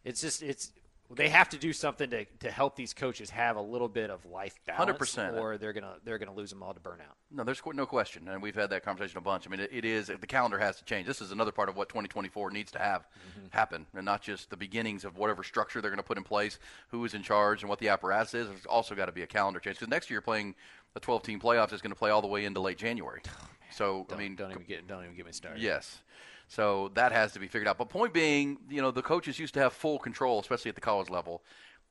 it's 0.05 0.21
just 0.21 0.43
it's 0.43 0.73
they 1.11 1.31
have 1.31 1.49
to 1.49 1.59
do 1.59 1.73
something 1.73 2.11
to, 2.11 2.27
to 2.41 2.51
help 2.51 2.77
these 2.77 2.93
coaches 2.93 3.31
have 3.31 3.57
a 3.57 3.61
little 3.61 3.89
bit 3.89 4.11
of 4.11 4.27
life 4.27 4.59
balance, 4.67 4.99
100%. 4.99 5.41
or 5.41 5.57
they're 5.57 5.73
gonna 5.73 5.95
they're 6.05 6.19
gonna 6.19 6.35
lose 6.35 6.51
them 6.51 6.63
all 6.63 6.75
to 6.75 6.81
burnout. 6.81 7.17
No, 7.31 7.45
there's 7.45 7.63
no 7.65 7.87
question, 7.87 8.29
and 8.29 8.43
we've 8.43 8.55
had 8.55 8.69
that 8.71 8.85
conversation 8.85 9.17
a 9.17 9.23
bunch. 9.23 9.47
I 9.47 9.51
mean, 9.51 9.61
it, 9.61 9.71
it 9.73 9.85
is 9.87 10.09
the 10.09 10.27
calendar 10.27 10.59
has 10.59 10.77
to 10.77 10.85
change. 10.85 11.07
This 11.07 11.23
is 11.23 11.33
another 11.33 11.53
part 11.53 11.71
of 11.71 11.77
what 11.77 11.89
2024 11.89 12.51
needs 12.51 12.71
to 12.73 12.79
have 12.79 13.03
mm-hmm. 13.03 13.47
happen, 13.51 13.87
and 13.95 14.05
not 14.05 14.21
just 14.21 14.51
the 14.51 14.57
beginnings 14.57 15.05
of 15.05 15.17
whatever 15.17 15.43
structure 15.43 15.81
they're 15.81 15.91
going 15.91 15.97
to 15.99 16.07
put 16.07 16.19
in 16.19 16.25
place, 16.25 16.59
who 16.89 17.03
is 17.07 17.15
in 17.15 17.23
charge, 17.23 17.63
and 17.63 17.71
what 17.71 17.79
the 17.79 17.89
apparatus 17.89 18.35
is. 18.35 18.49
There's 18.49 18.67
also 18.67 18.95
got 18.95 19.07
to 19.07 19.13
be 19.13 19.23
a 19.23 19.27
calendar 19.27 19.61
change 19.61 19.77
because 19.77 19.89
next 19.89 20.11
year 20.11 20.17
you're 20.17 20.23
playing 20.23 20.55
a 20.95 21.01
12 21.01 21.23
team 21.23 21.41
playoffs 21.41 21.73
is 21.73 21.81
going 21.81 21.93
to 21.93 21.99
play 21.99 22.11
all 22.11 22.21
the 22.21 22.29
way 22.29 22.45
into 22.45 22.61
late 22.61 22.77
January. 22.77 23.23
Oh, 23.27 23.49
so 23.71 24.07
don't, 24.09 24.19
I 24.19 24.23
mean, 24.23 24.37
don't 24.37 24.51
even 24.51 24.65
get 24.65 24.87
don't 24.87 25.05
even 25.05 25.17
get 25.17 25.25
me 25.25 25.33
started. 25.33 25.63
Yes. 25.63 26.03
So 26.49 26.91
that 26.95 27.13
has 27.13 27.33
to 27.33 27.39
be 27.39 27.47
figured 27.47 27.69
out. 27.69 27.79
But 27.79 27.91
point 27.91 28.13
being, 28.15 28.59
you 28.71 28.81
know, 28.81 28.91
the 28.91 29.03
coaches 29.03 29.39
used 29.39 29.55
to 29.55 29.61
have 29.61 29.73
full 29.75 29.99
control, 29.99 30.41
especially 30.41 30.71
at 30.71 30.75
the 30.75 30.81
college 30.81 31.11
level 31.11 31.43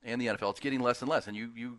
and 0.04 0.20
the 0.20 0.28
NFL. 0.28 0.52
It's 0.52 0.60
getting 0.60 0.82
less 0.82 1.02
and 1.02 1.10
less. 1.10 1.28
And 1.28 1.38
you, 1.38 1.52
you 1.56 1.78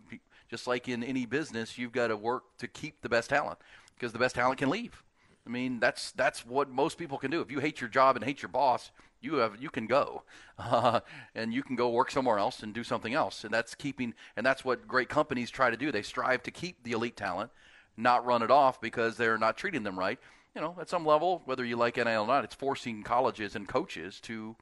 just 0.48 0.66
like 0.66 0.88
in 0.88 1.02
any 1.02 1.26
business, 1.26 1.76
you've 1.76 1.92
got 1.92 2.08
to 2.08 2.16
work 2.16 2.44
to 2.58 2.68
keep 2.68 3.02
the 3.02 3.08
best 3.08 3.30
talent 3.30 3.58
because 3.94 4.12
the 4.12 4.18
best 4.18 4.36
talent 4.36 4.58
can 4.58 4.70
leave. 4.70 5.02
I 5.46 5.50
mean, 5.50 5.80
that's 5.80 6.12
that's 6.12 6.44
what 6.44 6.70
most 6.70 6.98
people 6.98 7.18
can 7.18 7.30
do. 7.30 7.40
If 7.40 7.50
you 7.50 7.58
hate 7.58 7.80
your 7.80 7.88
job 7.88 8.16
and 8.16 8.24
hate 8.24 8.42
your 8.42 8.50
boss, 8.50 8.90
you 9.20 9.36
have 9.36 9.60
you 9.60 9.70
can 9.70 9.86
go, 9.86 10.22
uh, 10.58 11.00
and 11.34 11.52
you 11.52 11.62
can 11.62 11.74
go 11.74 11.88
work 11.88 12.10
somewhere 12.10 12.38
else 12.38 12.62
and 12.62 12.74
do 12.74 12.84
something 12.84 13.14
else. 13.14 13.44
And 13.44 13.52
that's 13.52 13.74
keeping, 13.74 14.14
and 14.36 14.44
that's 14.44 14.64
what 14.64 14.86
great 14.86 15.08
companies 15.08 15.50
try 15.50 15.70
to 15.70 15.76
do. 15.76 15.90
They 15.90 16.02
strive 16.02 16.42
to 16.44 16.50
keep 16.50 16.84
the 16.84 16.92
elite 16.92 17.16
talent, 17.16 17.50
not 17.96 18.26
run 18.26 18.42
it 18.42 18.50
off 18.50 18.80
because 18.80 19.16
they're 19.16 19.38
not 19.38 19.56
treating 19.56 19.84
them 19.84 19.98
right. 19.98 20.18
You 20.58 20.64
know, 20.64 20.76
at 20.80 20.88
some 20.88 21.06
level, 21.06 21.42
whether 21.44 21.64
you 21.64 21.76
like 21.76 21.98
NIL 21.98 22.22
or 22.22 22.26
not, 22.26 22.42
it's 22.42 22.54
forcing 22.56 23.04
colleges 23.04 23.54
and 23.54 23.68
coaches 23.68 24.18
to, 24.22 24.56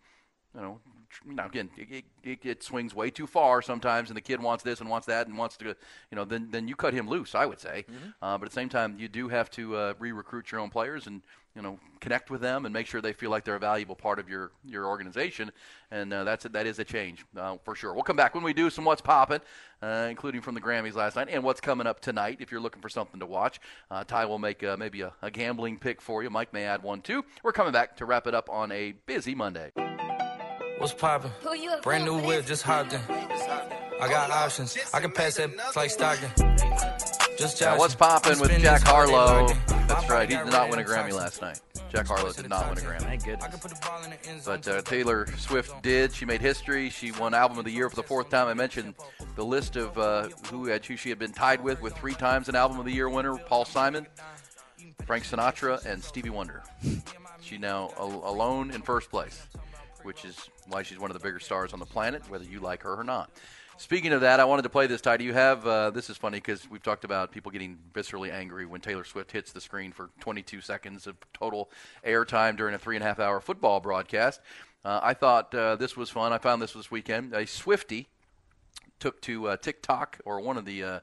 you 0.55 0.61
know, 0.61 0.79
now 1.25 1.47
again, 1.47 1.71
it, 1.75 2.05
it, 2.23 2.39
it, 2.45 2.63
swings 2.63 2.95
way 2.95 3.09
too 3.09 3.27
far 3.27 3.63
sometimes, 3.63 4.11
and 4.11 4.17
the 4.17 4.21
kid 4.21 4.43
wants 4.43 4.63
this 4.63 4.81
and 4.81 4.91
wants 4.91 5.07
that 5.07 5.27
and 5.27 5.39
wants 5.39 5.57
to, 5.57 5.69
you 5.69 5.75
know, 6.13 6.27
then 6.27 6.49
then 6.51 6.69
you 6.69 6.77
cut 6.77 6.93
him 6.93 7.09
loose. 7.09 7.35
I 7.35 7.47
would 7.47 7.61
say, 7.61 7.87
mm-hmm. 7.91 8.11
uh, 8.21 8.37
but 8.37 8.45
at 8.45 8.51
the 8.51 8.55
same 8.55 8.69
time, 8.69 8.97
you 8.99 9.09
do 9.09 9.29
have 9.29 9.49
to 9.53 9.75
uh, 9.75 9.95
re-recruit 9.99 10.53
your 10.53 10.61
own 10.61 10.69
players 10.69 11.07
and 11.07 11.23
you 11.57 11.63
know 11.63 11.79
connect 12.01 12.31
with 12.31 12.43
them 12.43 12.67
and 12.67 12.73
make 12.73 12.87
sure 12.87 13.01
they 13.01 13.15
feel 13.15 13.31
like 13.31 13.45
they're 13.45 13.57
a 13.57 13.59
valuable 13.59 13.97
part 13.97 14.19
of 14.19 14.29
your 14.29 14.53
your 14.65 14.87
organization, 14.87 15.51
and 15.91 16.13
uh, 16.13 16.23
that's 16.23 16.45
a, 16.45 16.51
that 16.51 16.67
is 16.67 16.79
a 16.79 16.85
change 16.85 17.25
uh, 17.37 17.57
for 17.65 17.75
sure. 17.75 17.95
We'll 17.95 18.05
come 18.05 18.17
back 18.17 18.35
when 18.35 18.45
we 18.45 18.53
do 18.53 18.69
some 18.71 18.85
what's 18.85 19.01
popping, 19.01 19.41
uh, 19.83 20.07
including 20.11 20.43
from 20.43 20.55
the 20.55 20.61
Grammys 20.61 20.95
last 20.95 21.17
night 21.17 21.29
and 21.31 21.43
what's 21.43 21.61
coming 21.61 21.87
up 21.87 22.01
tonight. 22.01 22.39
If 22.41 22.53
you're 22.53 22.61
looking 22.61 22.83
for 22.83 22.91
something 22.91 23.19
to 23.21 23.27
watch, 23.27 23.59
uh, 23.91 24.05
Ty 24.05 24.27
will 24.27 24.39
make 24.39 24.63
maybe 24.79 25.01
a, 25.01 25.13
a 25.23 25.31
gambling 25.31 25.79
pick 25.79 26.01
for 26.01 26.23
you. 26.23 26.31
Mike 26.31 26.53
may 26.53 26.65
add 26.65 26.83
one 26.83 27.01
too. 27.01 27.25
We're 27.43 27.53
coming 27.53 27.73
back 27.73 27.97
to 27.97 28.05
wrap 28.05 28.27
it 28.27 28.35
up 28.35 28.51
on 28.51 28.71
a 28.71 28.93
busy 29.07 29.35
Monday. 29.35 29.73
What's 30.79 30.93
poppin'? 30.93 31.31
Brand 31.83 32.05
new 32.05 32.21
whip, 32.21 32.45
just 32.45 32.63
hopped 32.63 32.93
in. 32.93 33.01
I 33.99 34.09
got 34.11 34.31
options. 34.31 34.77
I 34.93 35.01
can 35.01 35.11
pass 35.11 35.37
that 35.37 35.51
like 35.75 35.91
Stockton. 35.91 36.56
Just 37.37 37.61
yeah, 37.61 37.77
what's 37.77 37.95
popping 37.95 38.39
with 38.41 38.51
Jack 38.61 38.83
Harlow? 38.83 39.49
That's 39.87 40.09
right. 40.09 40.29
He 40.29 40.37
did 40.37 40.47
not 40.47 40.71
win 40.71 40.79
a 40.79 40.83
Grammy 40.83 41.13
last 41.13 41.43
night. 41.43 41.61
Jack 41.91 42.07
Harlow 42.07 42.33
did 42.33 42.49
not 42.49 42.69
win 42.69 42.79
a 42.79 42.81
Grammy. 42.81 43.03
Thank 43.03 43.25
goodness. 43.25 44.45
But 44.45 44.67
uh, 44.67 44.83
Taylor 44.83 45.27
Swift 45.37 45.83
did. 45.83 46.15
She 46.15 46.25
made 46.25 46.41
history. 46.41 46.89
She 46.89 47.13
won 47.13 47.35
Album 47.35 47.59
of 47.59 47.65
the 47.65 47.71
Year 47.71 47.91
for 47.91 47.97
the 47.97 48.03
fourth 48.03 48.31
time. 48.31 48.49
I 48.49 48.55
mentioned 48.55 48.95
the 49.35 49.45
list 49.45 49.77
of 49.77 49.97
uh, 49.99 50.29
who 50.51 50.67
had 50.67 50.85
who 50.85 50.97
she 50.97 51.11
had 51.11 51.19
been 51.19 51.33
tied 51.33 51.63
with 51.63 51.81
with 51.83 51.97
three 51.97 52.15
times 52.15 52.49
an 52.49 52.57
Album 52.57 52.79
of 52.79 52.87
the 52.87 52.93
Year 52.93 53.09
winner: 53.09 53.37
Paul 53.37 53.65
Simon, 53.65 54.07
Frank 55.07 55.25
Sinatra, 55.25 55.85
and 55.85 56.03
Stevie 56.03 56.31
Wonder. 56.31 56.63
She 57.43 57.59
now 57.59 57.93
al- 57.99 58.23
alone 58.25 58.71
in 58.71 58.83
first 58.83 59.11
place 59.11 59.47
which 60.07 60.25
is 60.25 60.49
why 60.69 60.83
she's 60.85 61.01
one 61.01 61.11
of 61.11 61.15
the 61.15 61.23
bigger 61.23 61.41
stars 61.41 61.73
on 61.73 61.81
the 61.81 61.85
planet, 61.85 62.23
whether 62.31 62.45
you 62.45 62.61
like 62.61 62.83
her 62.85 62.95
or 62.95 63.03
not. 63.03 63.29
Speaking 63.79 64.15
of 64.15 64.23
that, 64.23 64.41
I 64.41 64.45
wanted 64.47 64.63
to 64.63 64.71
play 64.71 64.87
this. 64.87 65.03
Ty, 65.03 65.19
do 65.19 65.25
you 65.25 65.35
have? 65.35 65.67
Uh, 65.67 65.91
this 65.91 66.09
is 66.09 66.17
funny 66.17 66.39
because 66.39 66.69
we've 66.71 66.83
talked 66.83 67.05
about 67.05 67.31
people 67.31 67.53
getting 67.53 67.79
viscerally 67.93 68.33
angry 68.33 68.65
when 68.65 68.81
Taylor 68.81 69.05
Swift 69.05 69.31
hits 69.31 69.53
the 69.53 69.61
screen 69.61 69.93
for 69.93 70.09
22 70.21 70.63
seconds 70.63 71.07
of 71.07 71.17
total 71.35 71.71
airtime 72.05 72.57
during 72.57 72.75
a 72.75 72.79
three 72.79 72.97
and 72.97 73.05
a 73.05 73.07
half 73.07 73.21
hour 73.21 73.39
football 73.39 73.81
broadcast. 73.81 74.41
Uh, 74.83 75.01
I 75.03 75.13
thought 75.13 75.55
uh, 75.55 75.77
this 75.77 75.95
was 75.95 76.09
fun. 76.09 76.33
I 76.33 76.39
found 76.39 76.63
this 76.63 76.73
this 76.73 76.91
weekend. 76.91 77.35
A 77.35 77.47
Swifty 77.47 78.09
took 78.99 79.21
to 79.23 79.49
uh, 79.49 79.57
TikTok 79.59 80.21
or 80.25 80.41
one 80.41 80.57
of 80.57 80.65
the 80.65 80.83
uh, 80.83 81.01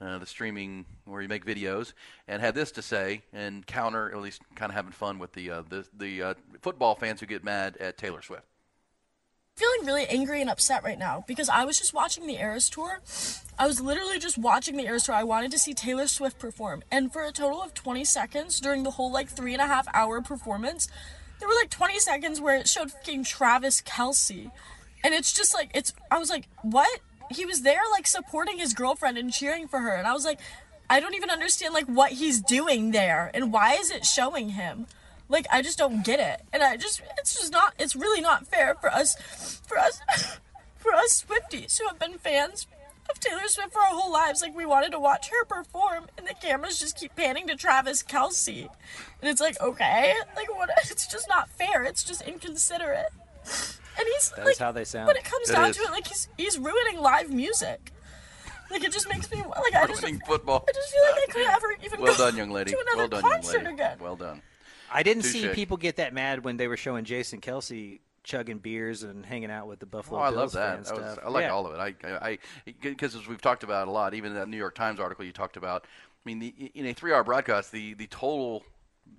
uh, 0.00 0.18
the 0.18 0.26
streaming 0.26 0.86
where 1.04 1.20
you 1.20 1.28
make 1.28 1.44
videos, 1.44 1.92
and 2.26 2.40
had 2.40 2.54
this 2.54 2.72
to 2.72 2.82
say, 2.82 3.20
and 3.34 3.66
counter 3.66 4.10
at 4.10 4.20
least 4.20 4.40
kind 4.54 4.70
of 4.70 4.76
having 4.76 4.92
fun 4.92 5.18
with 5.18 5.34
the 5.34 5.48
the, 5.68 5.84
the 5.98 6.36
football 6.62 6.94
fans 6.94 7.20
who 7.20 7.26
get 7.26 7.44
mad 7.44 7.76
at 7.76 7.98
Taylor 7.98 8.22
Swift. 8.22 8.46
Feeling 9.56 9.86
really 9.86 10.06
angry 10.06 10.40
and 10.40 10.50
upset 10.50 10.82
right 10.82 10.98
now 10.98 11.24
because 11.28 11.48
I 11.48 11.64
was 11.64 11.78
just 11.78 11.94
watching 11.94 12.26
the 12.26 12.38
Eras 12.38 12.68
tour. 12.68 13.00
I 13.58 13.66
was 13.66 13.80
literally 13.80 14.18
just 14.18 14.36
watching 14.36 14.76
the 14.76 14.86
Eras 14.86 15.04
tour. 15.04 15.14
I 15.14 15.22
wanted 15.22 15.52
to 15.52 15.58
see 15.58 15.74
Taylor 15.74 16.08
Swift 16.08 16.38
perform, 16.38 16.82
and 16.90 17.12
for 17.12 17.22
a 17.22 17.30
total 17.30 17.62
of 17.62 17.72
20 17.72 18.04
seconds 18.04 18.58
during 18.58 18.82
the 18.82 18.90
whole 18.92 19.12
like 19.12 19.28
three 19.28 19.52
and 19.52 19.62
a 19.62 19.66
half 19.66 19.86
hour 19.94 20.20
performance, 20.20 20.88
there 21.38 21.48
were 21.48 21.54
like 21.54 21.70
20 21.70 22.00
seconds 22.00 22.40
where 22.40 22.56
it 22.56 22.68
showed 22.68 22.90
fucking 22.90 23.24
Travis 23.24 23.80
Kelce, 23.80 24.50
and 25.04 25.14
it's 25.14 25.32
just 25.32 25.54
like 25.54 25.70
it's. 25.72 25.92
I 26.10 26.18
was 26.18 26.30
like, 26.30 26.48
what? 26.62 27.00
he 27.30 27.46
was 27.46 27.62
there 27.62 27.80
like 27.92 28.06
supporting 28.06 28.58
his 28.58 28.74
girlfriend 28.74 29.18
and 29.18 29.32
cheering 29.32 29.68
for 29.68 29.80
her 29.80 29.94
and 29.94 30.06
i 30.06 30.12
was 30.12 30.24
like 30.24 30.40
i 30.90 31.00
don't 31.00 31.14
even 31.14 31.30
understand 31.30 31.74
like 31.74 31.86
what 31.86 32.12
he's 32.12 32.40
doing 32.40 32.90
there 32.90 33.30
and 33.34 33.52
why 33.52 33.74
is 33.74 33.90
it 33.90 34.04
showing 34.04 34.50
him 34.50 34.86
like 35.28 35.46
i 35.50 35.62
just 35.62 35.78
don't 35.78 36.04
get 36.04 36.20
it 36.20 36.42
and 36.52 36.62
i 36.62 36.76
just 36.76 37.00
it's 37.18 37.34
just 37.34 37.52
not 37.52 37.72
it's 37.78 37.96
really 37.96 38.20
not 38.20 38.46
fair 38.46 38.74
for 38.74 38.90
us 38.90 39.16
for 39.66 39.78
us 39.78 40.00
for 40.76 40.92
us 40.92 41.24
swifties 41.26 41.78
who 41.78 41.86
have 41.88 41.98
been 41.98 42.18
fans 42.18 42.66
of 43.10 43.20
Taylor 43.20 43.46
Swift 43.48 43.70
for 43.74 43.80
our 43.80 43.88
whole 43.94 44.10
lives. 44.10 44.40
Like 44.40 44.56
we 44.56 44.64
wanted 44.64 44.92
to 44.92 44.98
watch 44.98 45.28
her 45.28 45.44
perform, 45.44 46.06
and 46.16 46.26
the 46.26 46.32
cameras 46.40 46.78
just 46.80 46.98
keep 46.98 47.14
panning 47.14 47.46
to 47.48 47.54
Travis 47.54 48.02
Kelce, 48.02 48.62
and 49.20 49.30
it's 49.30 49.42
like, 49.42 49.60
okay, 49.60 50.14
like 50.34 50.48
what? 50.56 50.70
It's 50.90 51.06
just 51.06 51.28
not 51.28 51.50
fair. 51.50 51.84
It's 51.84 52.02
just 52.02 52.22
inconsiderate. 52.22 53.10
And 53.44 54.06
he's 54.14 54.30
That 54.30 54.40
is 54.40 54.46
like, 54.46 54.56
how 54.58 54.72
they 54.72 54.84
sound. 54.84 55.08
When 55.08 55.16
it 55.18 55.24
comes 55.24 55.50
It 55.50 55.52
down 55.52 55.68
is. 55.68 55.76
to 55.76 55.82
it, 55.82 55.90
like 55.90 56.06
he's 56.06 56.28
he's 56.38 56.58
ruining 56.58 56.98
live 56.98 57.30
music. 57.30 57.92
Like 58.70 58.82
it 58.82 58.90
just 58.92 59.06
makes 59.10 59.30
me 59.30 59.36
like 59.42 59.74
I 59.74 59.86
just 59.86 60.02
Ruining 60.02 60.20
football. 60.26 60.64
I 60.66 60.72
just 60.72 60.90
feel 60.90 61.02
like 61.02 61.28
I 61.28 61.32
could 61.32 61.46
ever 61.56 61.76
even 61.84 62.00
Well 62.00 62.16
go 62.16 62.24
done, 62.30 62.36
young 62.38 62.50
lady. 62.52 62.70
to 62.70 62.78
another 62.80 62.96
Well 62.96 63.08
done, 63.08 63.20
young 63.22 63.32
concert 63.32 63.64
lady. 63.64 63.74
again. 63.74 63.98
Well 64.00 64.16
done. 64.16 64.40
I 64.94 65.02
didn't 65.02 65.24
see 65.24 65.48
people 65.48 65.76
get 65.76 65.96
that 65.96 66.14
mad 66.14 66.44
when 66.44 66.56
they 66.56 66.68
were 66.68 66.76
showing 66.76 67.04
Jason 67.04 67.40
Kelce 67.40 68.00
chugging 68.22 68.58
beers 68.58 69.02
and 69.02 69.26
hanging 69.26 69.50
out 69.50 69.66
with 69.66 69.80
the 69.80 69.86
Buffalo 69.86 70.18
Oh, 70.20 70.22
I 70.22 70.30
Bills 70.30 70.36
love 70.38 70.52
that. 70.52 70.84
That 70.86 70.94
was- 70.96 71.12
stuff. 71.14 71.24
I 71.26 71.28
like 71.28 71.42
Yeah. 71.42 71.50
all 71.50 71.66
of 71.66 71.74
it. 71.74 71.78
I, 72.04 72.28
I, 72.30 72.38
because 72.80 73.14
as 73.14 73.26
we've 73.26 73.42
talked 73.42 73.64
about 73.64 73.86
a 73.88 73.90
lot, 73.90 74.14
even 74.14 74.32
that 74.34 74.48
New 74.48 74.56
York 74.56 74.74
Times 74.74 74.98
article 75.00 75.24
you 75.26 75.32
talked 75.32 75.56
about. 75.58 75.84
I 75.84 75.88
mean, 76.24 76.38
the, 76.38 76.70
in 76.74 76.86
a 76.86 76.94
three-hour 76.94 77.22
broadcast, 77.24 77.70
the 77.70 77.92
the 77.94 78.06
total 78.06 78.64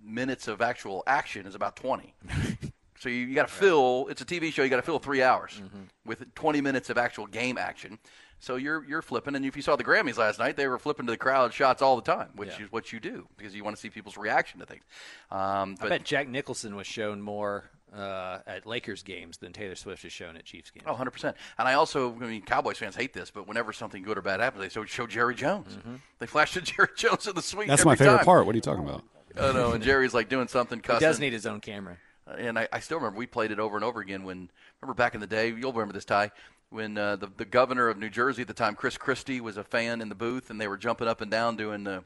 minutes 0.03 0.47
of 0.47 0.59
actual 0.61 1.03
action 1.05 1.45
is 1.45 1.53
about 1.53 1.76
twenty. 1.76 2.15
so 3.05 3.09
you, 3.09 3.27
you 3.27 3.35
got 3.35 3.47
to 3.47 3.53
fill. 3.53 4.07
It's 4.09 4.21
a 4.21 4.25
TV 4.25 4.51
show. 4.51 4.63
You 4.63 4.69
got 4.69 4.77
to 4.77 4.81
fill 4.81 4.99
three 4.99 5.21
hours 5.21 5.61
Mm-hmm. 5.63 5.83
with 6.05 6.33
twenty 6.35 6.59
minutes 6.61 6.89
of 6.89 6.97
actual 6.97 7.27
game 7.27 7.57
action. 7.57 7.99
So 8.39 8.55
you're 8.57 8.83
you're 8.85 9.01
flipping, 9.01 9.35
and 9.35 9.45
if 9.45 9.55
you 9.55 9.61
saw 9.61 9.75
the 9.75 9.83
Grammys 9.83 10.17
last 10.17 10.39
night, 10.39 10.57
they 10.57 10.67
were 10.67 10.77
flipping 10.79 11.05
to 11.05 11.11
the 11.11 11.17
crowd 11.17 11.53
shots 11.53 11.81
all 11.81 11.95
the 11.95 12.01
time, 12.01 12.29
which 12.35 12.49
Yeah. 12.59 12.65
is 12.65 12.71
what 12.71 12.91
you 12.91 12.99
do 12.99 13.27
because 13.37 13.55
you 13.55 13.63
want 13.63 13.75
to 13.75 13.81
see 13.81 13.89
people's 13.89 14.17
reaction 14.17 14.59
to 14.59 14.65
things. 14.65 14.83
Um, 15.31 15.75
I 15.81 15.87
bet 15.89 16.03
Jack 16.03 16.27
Nicholson 16.27 16.75
was 16.75 16.85
shown 16.87 17.21
more 17.21 17.69
uh, 17.95 18.39
at 18.45 18.65
Lakers 18.65 19.03
games 19.03 19.37
than 19.37 19.53
Taylor 19.53 19.75
Swift 19.75 20.03
is 20.03 20.11
shown 20.11 20.35
at 20.35 20.43
Chiefs 20.43 20.69
games. 20.69 20.85
Oh, 20.85 20.93
100%. 20.95 21.23
And 21.25 21.67
I 21.67 21.75
also, 21.75 22.13
I 22.21 22.25
mean, 22.25 22.41
Cowboys 22.41 22.77
fans 22.77 22.95
hate 22.97 23.13
this, 23.13 23.31
but 23.31 23.47
whenever 23.47 23.71
something 23.71 24.03
good 24.03 24.17
or 24.17 24.21
bad 24.21 24.41
happens, 24.41 24.63
they 24.63 24.69
show- 24.69 24.83
show 24.85 25.07
Jerry 25.07 25.33
Jones. 25.35 25.77
They 26.19 26.25
flash 26.25 26.51
to 26.55 26.61
Jerry 26.73 26.89
Jones 26.97 27.25
in 27.27 27.35
the 27.35 27.41
suite. 27.41 27.69
That's 27.69 27.81
every 27.83 27.91
my 27.91 27.95
favorite 27.95 28.17
time. 28.17 28.25
part. 28.25 28.45
What 28.45 28.53
are 28.53 28.57
you 28.57 28.61
talking 28.61 28.83
about? 28.83 29.03
I 29.39 29.53
know, 29.53 29.71
and 29.71 29.81
Jerry's 29.83 30.13
like 30.13 30.27
doing 30.29 30.47
something 30.49 30.79
custom. 30.81 30.99
He 30.99 31.05
does 31.05 31.19
need 31.21 31.31
his 31.33 31.45
own 31.45 31.61
camera. 31.61 31.97
And 32.28 32.57
I, 32.57 32.67
I 32.71 32.80
still 32.80 32.97
remember 32.97 33.17
we 33.17 33.28
played 33.28 33.51
it 33.51 33.59
over 33.59 33.76
and 33.76 33.86
over 33.86 33.99
again 33.99 34.23
when, 34.23 34.49
remember 34.82 34.95
back 34.95 35.13
in 35.13 35.21
the 35.21 35.28
day, 35.28 35.49
you'll 35.49 35.73
remember 35.73 35.93
this, 35.93 36.05
Ty, 36.05 36.32
when 36.69 36.97
uh, 36.97 37.15
the, 37.15 37.28
the 37.38 37.45
governor 37.45 37.88
of 37.88 37.97
New 37.97 38.09
Jersey 38.09 38.41
at 38.41 38.47
the 38.47 38.53
time, 38.53 38.76
Chris 38.76 38.97
Christie, 38.97 39.41
was 39.41 39.57
a 39.57 39.63
fan 39.63 40.01
in 40.01 40.09
the 40.09 40.15
booth, 40.15 40.49
and 40.49 40.59
they 40.59 40.67
were 40.67 40.78
jumping 40.78 41.07
up 41.07 41.21
and 41.21 41.30
down 41.30 41.55
doing 41.55 41.84
the, 41.84 42.03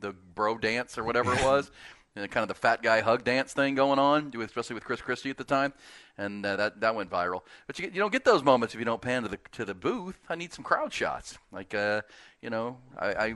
the 0.00 0.12
bro 0.34 0.58
dance 0.58 0.98
or 0.98 1.04
whatever 1.04 1.32
it 1.34 1.44
was. 1.44 1.70
And 2.16 2.28
kind 2.28 2.42
of 2.42 2.48
the 2.48 2.54
fat 2.54 2.82
guy 2.82 3.02
hug 3.02 3.22
dance 3.22 3.52
thing 3.52 3.76
going 3.76 4.00
on, 4.00 4.32
especially 4.36 4.74
with 4.74 4.82
Chris 4.82 5.00
Christie 5.00 5.30
at 5.30 5.36
the 5.36 5.44
time, 5.44 5.72
and 6.18 6.44
uh, 6.44 6.56
that 6.56 6.80
that 6.80 6.96
went 6.96 7.08
viral. 7.08 7.42
But 7.68 7.78
you, 7.78 7.84
you 7.84 8.00
don't 8.00 8.10
get 8.10 8.24
those 8.24 8.42
moments 8.42 8.74
if 8.74 8.80
you 8.80 8.84
don't 8.84 9.00
pan 9.00 9.22
to 9.22 9.28
the 9.28 9.38
to 9.52 9.64
the 9.64 9.74
booth. 9.74 10.18
I 10.28 10.34
need 10.34 10.52
some 10.52 10.64
crowd 10.64 10.92
shots. 10.92 11.38
Like 11.52 11.72
uh, 11.72 12.02
you 12.42 12.50
know, 12.50 12.78
I, 12.98 13.06
I 13.12 13.26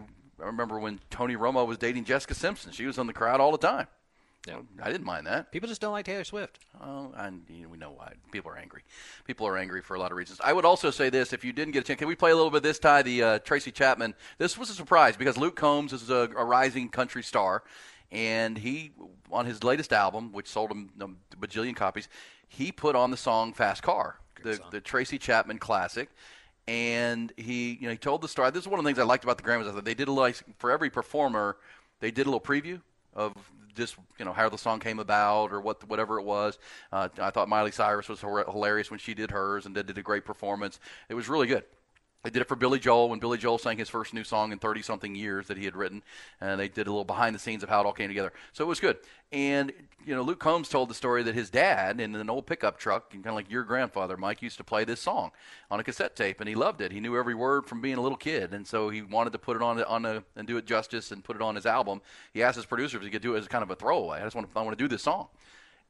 I 0.43 0.47
remember 0.47 0.81
when 0.81 0.99
Tony 1.09 1.37
Romo 1.37 1.65
was 1.65 1.79
dating 1.79 2.05
Jessica 2.05 2.35
Simpson. 2.35 2.73
She 2.73 2.85
was 2.85 2.99
on 2.99 3.07
the 3.07 3.13
crowd 3.13 3.41
all 3.41 3.53
the 3.53 3.59
time. 3.59 3.87
I 4.83 4.91
didn't 4.91 5.07
mind 5.07 5.27
that. 5.27 5.51
People 5.53 5.69
just 5.69 5.81
don't 5.81 5.93
like 5.93 6.05
Taylor 6.05 6.25
Swift. 6.25 6.59
Oh, 6.83 7.13
and 7.17 7.43
you 7.49 7.63
know, 7.63 7.69
we 7.69 7.79
know 7.79 7.93
why. 7.93 8.13
People 8.31 8.51
are 8.51 8.59
angry. 8.59 8.83
People 9.25 9.47
are 9.47 9.57
angry 9.57 9.81
for 9.81 9.95
a 9.95 9.99
lot 9.99 10.11
of 10.11 10.19
reasons. 10.19 10.41
I 10.45 10.53
would 10.53 10.65
also 10.65 10.91
say 10.91 11.09
this: 11.09 11.33
if 11.33 11.45
you 11.45 11.53
didn't 11.53 11.73
get 11.73 11.81
a 11.81 11.87
chance, 11.87 11.99
can 11.99 12.09
we 12.09 12.15
play 12.15 12.31
a 12.31 12.37
little 12.37 12.51
bit 12.51 12.63
this? 12.63 12.79
Ty, 12.79 13.03
the 13.03 13.23
uh, 13.23 13.39
Tracy 13.39 13.71
Chapman. 13.71 14.15
This 14.39 14.59
was 14.59 14.69
a 14.69 14.75
surprise 14.75 15.17
because 15.17 15.39
Luke 15.39 15.57
Combs 15.57 15.93
is 15.93 16.11
a, 16.11 16.29
a 16.37 16.45
rising 16.45 16.89
country 16.91 17.23
star, 17.23 17.63
and 18.13 18.59
he 18.59 18.93
on 19.33 19.47
his 19.47 19.65
latest 19.65 19.93
album, 19.93 20.33
which 20.33 20.49
sold 20.49 20.71
him 20.71 20.91
a 21.01 21.37
bajillion 21.37 21.75
copies, 21.75 22.09
he 22.49 22.71
put 22.71 22.95
on 22.95 23.11
the 23.11 23.17
song 23.17 23.55
"Fast 23.55 23.83
Car," 23.83 24.19
the 24.43 24.61
the 24.71 24.81
Tracy 24.81 25.19
Chapman 25.19 25.59
classic. 25.59 26.11
And 26.67 27.31
he, 27.37 27.75
you 27.79 27.83
know, 27.83 27.91
he 27.91 27.99
told 27.99 28.23
the 28.23 28.29
story. 28.29 28.51
This 28.51 28.63
is 28.63 28.69
one 28.69 28.79
of 28.79 28.85
the 28.85 28.89
things 28.89 28.99
I 28.99 29.03
liked 29.03 29.23
about 29.23 29.37
the 29.37 29.43
Grammys. 29.43 29.69
I 29.69 29.73
thought 29.73 29.85
they 29.85 29.95
did 29.95 30.09
a 30.09 30.13
like 30.13 30.43
for 30.59 30.71
every 30.71 30.89
performer, 30.89 31.59
they 32.01 32.11
did 32.11 32.23
a 32.27 32.31
little 32.31 32.41
preview 32.41 32.81
of 33.13 33.35
just 33.75 33.97
you 34.19 34.25
know 34.25 34.33
how 34.33 34.49
the 34.49 34.59
song 34.59 34.81
came 34.81 34.99
about 34.99 35.53
or 35.53 35.61
what 35.61 35.87
whatever 35.89 36.19
it 36.19 36.25
was. 36.25 36.59
Uh, 36.93 37.09
I 37.19 37.31
thought 37.31 37.49
Miley 37.49 37.73
Cyrus 37.73 38.09
was 38.09 38.21
hilarious 38.21 38.91
when 38.91 38.99
she 38.99 39.15
did 39.15 39.31
hers 39.31 39.67
and 39.67 39.75
did, 39.75 39.87
did 39.87 39.99
a 39.99 40.03
great 40.03 40.25
performance. 40.25 40.81
It 41.09 41.15
was 41.15 41.29
really 41.29 41.47
good. 41.47 41.65
They 42.25 42.31
did 42.31 42.41
it 42.41 42.49
for 42.49 42.57
Billy 42.57 42.79
Joel 42.79 43.11
when 43.11 43.19
Billy 43.19 43.37
Joel 43.37 43.59
sang 43.59 43.77
his 43.77 43.91
first 43.91 44.15
new 44.15 44.25
song 44.25 44.51
in 44.51 44.59
30 44.59 44.81
something 44.81 45.15
years 45.15 45.47
that 45.49 45.59
he 45.59 45.67
had 45.67 45.77
written, 45.77 46.03
and 46.41 46.59
they 46.59 46.69
did 46.69 46.87
a 46.87 46.91
little 46.91 47.05
behind 47.05 47.35
the 47.35 47.39
scenes 47.39 47.63
of 47.63 47.69
how 47.69 47.83
it 47.83 47.87
all 47.87 47.93
came 47.93 48.09
together. 48.09 48.33
So 48.55 48.65
it 48.65 48.67
was 48.67 48.81
good. 48.81 48.97
And 49.31 49.73
you 50.07 50.15
know, 50.15 50.23
Luke 50.23 50.39
Combs 50.39 50.71
told 50.71 50.89
the 50.89 50.95
story 50.95 51.23
that 51.23 51.35
his 51.35 51.51
dad 51.51 52.01
in 52.01 52.15
an 52.15 52.31
old 52.31 52.47
pickup 52.47 52.79
truck, 52.79 53.13
and 53.13 53.23
kind 53.23 53.33
of 53.33 53.37
like 53.37 53.51
your 53.51 53.63
grandfather, 53.63 54.17
Mike, 54.17 54.41
used 54.41 54.57
to 54.57 54.65
play 54.65 54.85
this 54.85 55.01
song 55.01 55.33
on 55.71 55.81
a 55.81 55.85
cassette 55.85 56.17
tape, 56.17 56.41
and 56.41 56.49
he 56.49 56.55
loved 56.55 56.81
it. 56.81 56.93
He 56.93 57.01
knew 57.01 57.15
every 57.19 57.35
word 57.35 57.67
from 57.67 57.83
being 57.83 57.99
a 57.99 58.01
little 58.01 58.17
kid, 58.17 58.55
and 58.55 58.67
so 58.67 58.89
he 58.89 59.03
wanted 59.03 59.35
to 59.35 59.39
put 59.39 59.57
it 59.57 59.63
on 59.63 59.83
on 59.85 60.07
a 60.07 60.25
and 60.35 60.47
do 60.47 60.57
it 60.57 60.65
justice 60.65 61.13
and 61.13 61.23
put 61.23 61.37
it 61.37 61.43
on 61.43 61.55
his 61.55 61.67
album. 61.67 62.01
He 62.33 62.43
asked 62.43 62.57
his 62.57 62.65
producer 62.65 62.97
if 62.97 63.03
he 63.03 63.11
could 63.11 63.23
do 63.23 63.35
it 63.35 63.39
as 63.39 63.49
kind 63.49 63.63
of 63.63 63.71
a 63.71 63.77
throwaway. 63.77 64.21
I 64.21 64.25
just 64.25 64.35
want 64.35 64.51
to, 64.51 64.59
I 64.59 64.63
want 64.63 64.79
to 64.79 64.83
do 64.83 64.89
this 64.89 65.03
song 65.03 65.29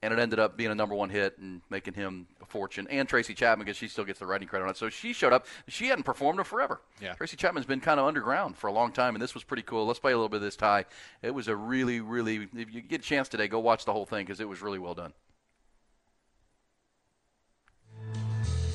and 0.04 0.12
it 0.12 0.18
ended 0.18 0.38
up 0.38 0.54
being 0.54 0.70
a 0.70 0.74
number 0.74 0.94
one 0.94 1.08
hit 1.08 1.38
and 1.38 1.62
making 1.70 1.94
him 1.94 2.26
a 2.42 2.44
fortune. 2.44 2.86
And 2.90 3.08
Tracy 3.08 3.32
Chapman, 3.32 3.64
because 3.64 3.78
she 3.78 3.88
still 3.88 4.04
gets 4.04 4.18
the 4.18 4.26
writing 4.26 4.46
credit 4.46 4.64
on 4.66 4.70
it. 4.70 4.76
So 4.76 4.90
she 4.90 5.14
showed 5.14 5.32
up. 5.32 5.46
She 5.66 5.86
hadn't 5.86 6.04
performed 6.04 6.38
in 6.38 6.44
forever. 6.44 6.82
Yeah. 7.00 7.14
Tracy 7.14 7.38
Chapman's 7.38 7.64
been 7.64 7.80
kind 7.80 7.98
of 7.98 8.06
underground 8.06 8.58
for 8.58 8.66
a 8.66 8.72
long 8.72 8.92
time, 8.92 9.14
and 9.14 9.22
this 9.22 9.32
was 9.32 9.44
pretty 9.44 9.62
cool. 9.62 9.86
Let's 9.86 9.98
play 9.98 10.12
a 10.12 10.16
little 10.16 10.28
bit 10.28 10.36
of 10.36 10.42
this, 10.42 10.56
Ty. 10.56 10.84
It 11.22 11.30
was 11.32 11.48
a 11.48 11.56
really, 11.56 12.00
really. 12.00 12.46
If 12.54 12.74
you 12.74 12.82
get 12.82 13.00
a 13.00 13.04
chance 13.04 13.30
today, 13.30 13.48
go 13.48 13.60
watch 13.60 13.86
the 13.86 13.94
whole 13.94 14.04
thing 14.04 14.26
because 14.26 14.40
it 14.40 14.48
was 14.48 14.60
really 14.60 14.78
well 14.78 14.94
done. 14.94 15.14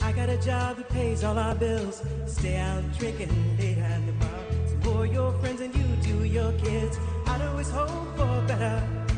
I 0.01 0.11
got 0.11 0.30
a 0.30 0.38
job 0.38 0.77
that 0.77 0.89
pays 0.89 1.23
all 1.23 1.38
our 1.38 1.53
bills. 1.53 2.01
Stay 2.25 2.55
out 2.57 2.82
drinking 2.97 3.30
late 3.59 3.77
at 3.77 4.03
the 4.07 4.13
bar. 4.13 4.30
So 4.67 4.91
for 4.91 5.05
your 5.05 5.32
friends 5.34 5.61
and 5.61 5.75
you 5.75 5.84
do 6.01 6.23
your 6.23 6.51
kids. 6.53 6.97
I'd 7.27 7.41
always 7.43 7.69
hope 7.69 8.17
for 8.17 8.43
better. 8.47 9.09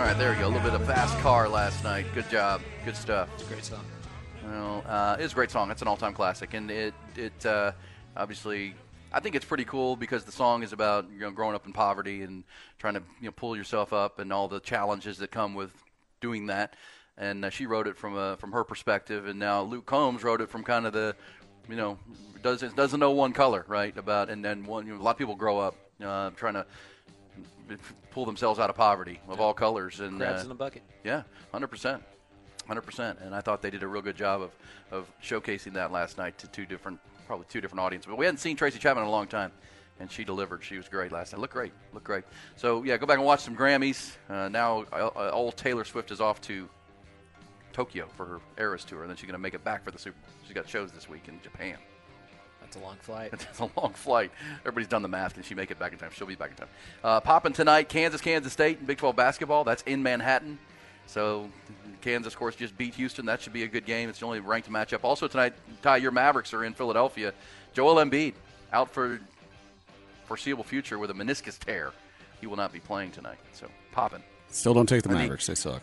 All 0.00 0.06
right, 0.06 0.16
there 0.16 0.30
we 0.30 0.38
go. 0.38 0.46
A 0.46 0.48
little 0.48 0.62
bit 0.62 0.72
of 0.72 0.86
fast 0.86 1.14
car 1.18 1.46
last 1.46 1.84
night. 1.84 2.06
Good 2.14 2.30
job. 2.30 2.62
Good 2.86 2.96
stuff. 2.96 3.28
It's 3.34 3.42
a 3.42 3.46
great 3.46 3.62
song. 3.62 3.84
Well, 4.46 4.82
uh, 4.88 5.18
it's 5.20 5.34
a 5.34 5.36
great 5.36 5.50
song. 5.50 5.70
It's 5.70 5.82
an 5.82 5.88
all-time 5.88 6.14
classic, 6.14 6.54
and 6.54 6.70
it 6.70 6.94
it 7.16 7.44
uh, 7.44 7.72
obviously 8.16 8.74
I 9.12 9.20
think 9.20 9.34
it's 9.34 9.44
pretty 9.44 9.66
cool 9.66 9.96
because 9.96 10.24
the 10.24 10.32
song 10.32 10.62
is 10.62 10.72
about 10.72 11.04
you 11.12 11.18
know 11.18 11.30
growing 11.30 11.54
up 11.54 11.66
in 11.66 11.74
poverty 11.74 12.22
and 12.22 12.44
trying 12.78 12.94
to 12.94 13.02
you 13.20 13.26
know 13.26 13.32
pull 13.32 13.54
yourself 13.54 13.92
up 13.92 14.18
and 14.20 14.32
all 14.32 14.48
the 14.48 14.60
challenges 14.60 15.18
that 15.18 15.30
come 15.30 15.54
with 15.54 15.70
doing 16.22 16.46
that. 16.46 16.76
And 17.18 17.44
uh, 17.44 17.50
she 17.50 17.66
wrote 17.66 17.86
it 17.86 17.98
from 17.98 18.16
a, 18.16 18.38
from 18.38 18.52
her 18.52 18.64
perspective, 18.64 19.26
and 19.26 19.38
now 19.38 19.60
Luke 19.64 19.84
Combs 19.84 20.24
wrote 20.24 20.40
it 20.40 20.48
from 20.48 20.64
kind 20.64 20.86
of 20.86 20.94
the 20.94 21.14
you 21.68 21.76
know 21.76 21.98
doesn't 22.40 22.74
doesn't 22.74 23.00
know 23.00 23.10
one 23.10 23.34
color 23.34 23.66
right 23.68 23.94
about 23.98 24.30
and 24.30 24.42
then 24.42 24.64
one 24.64 24.86
you 24.86 24.94
know, 24.94 25.00
a 25.00 25.02
lot 25.02 25.10
of 25.10 25.18
people 25.18 25.36
grow 25.36 25.58
up 25.58 25.76
uh, 26.02 26.30
trying 26.30 26.54
to 26.54 26.64
pull 28.10 28.24
themselves 28.24 28.58
out 28.58 28.70
of 28.70 28.76
poverty 28.76 29.20
of 29.28 29.40
all 29.40 29.54
colors 29.54 30.00
and 30.00 30.18
Crabs 30.18 30.40
uh, 30.40 30.42
in 30.42 30.48
the 30.48 30.54
bucket. 30.54 30.82
yeah, 31.04 31.22
hundred 31.52 31.68
percent, 31.68 32.02
hundred 32.66 32.82
percent. 32.82 33.18
And 33.20 33.34
I 33.34 33.40
thought 33.40 33.62
they 33.62 33.70
did 33.70 33.82
a 33.82 33.86
real 33.88 34.02
good 34.02 34.16
job 34.16 34.42
of, 34.42 34.50
of 34.90 35.10
showcasing 35.22 35.74
that 35.74 35.92
last 35.92 36.18
night 36.18 36.36
to 36.38 36.48
two 36.48 36.66
different, 36.66 36.98
probably 37.26 37.46
two 37.48 37.60
different 37.60 37.80
audiences. 37.80 38.06
But 38.08 38.18
we 38.18 38.24
hadn't 38.26 38.38
seen 38.38 38.56
Tracy 38.56 38.78
Chapman 38.78 39.04
in 39.04 39.08
a 39.08 39.12
long 39.12 39.28
time, 39.28 39.52
and 40.00 40.10
she 40.10 40.24
delivered. 40.24 40.64
She 40.64 40.76
was 40.76 40.88
great 40.88 41.12
last 41.12 41.32
night. 41.32 41.40
Looked 41.40 41.54
great, 41.54 41.72
looked 41.92 42.06
great. 42.06 42.24
So 42.56 42.82
yeah, 42.82 42.96
go 42.96 43.06
back 43.06 43.18
and 43.18 43.26
watch 43.26 43.40
some 43.40 43.56
Grammys. 43.56 44.16
Uh, 44.28 44.48
now, 44.48 44.84
uh, 44.92 45.10
uh, 45.14 45.30
old 45.32 45.56
Taylor 45.56 45.84
Swift 45.84 46.10
is 46.10 46.20
off 46.20 46.40
to 46.42 46.68
Tokyo 47.72 48.08
for 48.16 48.26
her 48.26 48.40
Eras 48.58 48.84
tour, 48.84 49.02
and 49.02 49.08
then 49.10 49.16
she's 49.16 49.26
going 49.26 49.34
to 49.34 49.38
make 49.38 49.54
it 49.54 49.62
back 49.62 49.84
for 49.84 49.92
the 49.92 49.98
Super. 49.98 50.16
Bowl. 50.18 50.30
She's 50.44 50.54
got 50.54 50.68
shows 50.68 50.90
this 50.90 51.08
week 51.08 51.28
in 51.28 51.40
Japan. 51.42 51.76
That's 52.60 52.76
a 52.76 52.80
long 52.80 52.96
flight. 53.00 53.32
It's 53.50 53.58
a 53.58 53.70
long 53.76 53.92
flight. 53.94 54.30
Everybody's 54.60 54.88
done 54.88 55.02
the 55.02 55.08
math. 55.08 55.34
Can 55.34 55.42
she 55.42 55.54
make 55.54 55.70
it 55.70 55.78
back 55.78 55.92
in 55.92 55.98
time? 55.98 56.10
She'll 56.14 56.26
be 56.26 56.34
back 56.36 56.50
in 56.50 56.56
time. 56.56 56.68
Uh, 57.02 57.20
popping 57.20 57.52
tonight, 57.52 57.88
Kansas, 57.88 58.20
Kansas 58.20 58.52
State 58.52 58.78
in 58.80 58.86
Big 58.86 58.98
12 58.98 59.16
basketball. 59.16 59.64
That's 59.64 59.82
in 59.82 60.02
Manhattan. 60.02 60.58
So 61.06 61.50
Kansas, 62.00 62.32
of 62.32 62.38
course, 62.38 62.54
just 62.54 62.76
beat 62.78 62.94
Houston. 62.94 63.26
That 63.26 63.42
should 63.42 63.52
be 63.52 63.64
a 63.64 63.68
good 63.68 63.84
game. 63.86 64.08
It's 64.08 64.20
the 64.20 64.26
only 64.26 64.40
ranked 64.40 64.70
matchup. 64.70 65.00
Also 65.02 65.26
tonight, 65.26 65.54
Ty, 65.82 65.96
your 65.98 66.12
Mavericks 66.12 66.54
are 66.54 66.64
in 66.64 66.72
Philadelphia. 66.74 67.32
Joel 67.72 67.96
Embiid 67.96 68.34
out 68.72 68.90
for 68.92 69.20
foreseeable 70.26 70.64
future 70.64 70.98
with 70.98 71.10
a 71.10 71.14
meniscus 71.14 71.58
tear. 71.58 71.92
He 72.40 72.46
will 72.46 72.56
not 72.56 72.72
be 72.72 72.80
playing 72.80 73.10
tonight. 73.10 73.38
So 73.52 73.66
popping. 73.92 74.22
Still 74.50 74.74
don't 74.74 74.88
take 74.88 75.02
the 75.02 75.08
I 75.08 75.12
think- 75.12 75.22
Mavericks. 75.22 75.46
They 75.46 75.54
suck. 75.56 75.82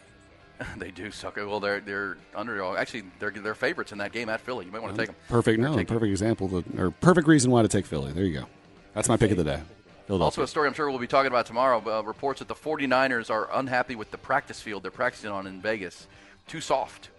they 0.77 0.91
do 0.91 1.11
suck. 1.11 1.35
Well, 1.37 1.59
they're 1.59 1.81
they're 1.81 2.17
underdog. 2.35 2.77
Actually, 2.77 3.03
they're 3.19 3.31
they're 3.31 3.55
favorites 3.55 3.91
in 3.91 3.97
that 3.99 4.11
game 4.11 4.29
at 4.29 4.41
Philly. 4.41 4.65
You 4.65 4.71
might 4.71 4.81
want 4.81 4.95
to 4.95 4.99
take 4.99 5.07
them. 5.07 5.15
Perfect. 5.27 5.59
No, 5.59 5.75
perfect 5.75 6.03
example. 6.03 6.49
To, 6.49 6.63
or 6.77 6.91
perfect 6.91 7.27
reason 7.27 7.51
why 7.51 7.61
to 7.61 7.67
take 7.67 7.85
Philly. 7.85 8.11
There 8.11 8.23
you 8.23 8.39
go. 8.39 8.45
That's 8.93 9.09
my 9.09 9.17
pick 9.17 9.31
of 9.31 9.37
the 9.37 9.43
day. 9.43 9.61
Also, 10.09 10.41
a 10.41 10.47
story 10.47 10.67
I'm 10.67 10.73
sure 10.73 10.89
we'll 10.89 10.99
be 10.99 11.07
talking 11.07 11.27
about 11.27 11.45
tomorrow. 11.45 11.83
Uh, 11.85 12.01
reports 12.01 12.39
that 12.39 12.47
the 12.47 12.55
49ers 12.55 13.29
are 13.29 13.49
unhappy 13.53 13.95
with 13.95 14.09
the 14.09 14.17
practice 14.17 14.61
field 14.61 14.83
they're 14.83 14.89
practicing 14.91 15.29
on 15.29 15.47
in 15.47 15.61
Vegas. 15.61 16.07
Too 16.47 16.61
soft. 16.61 17.09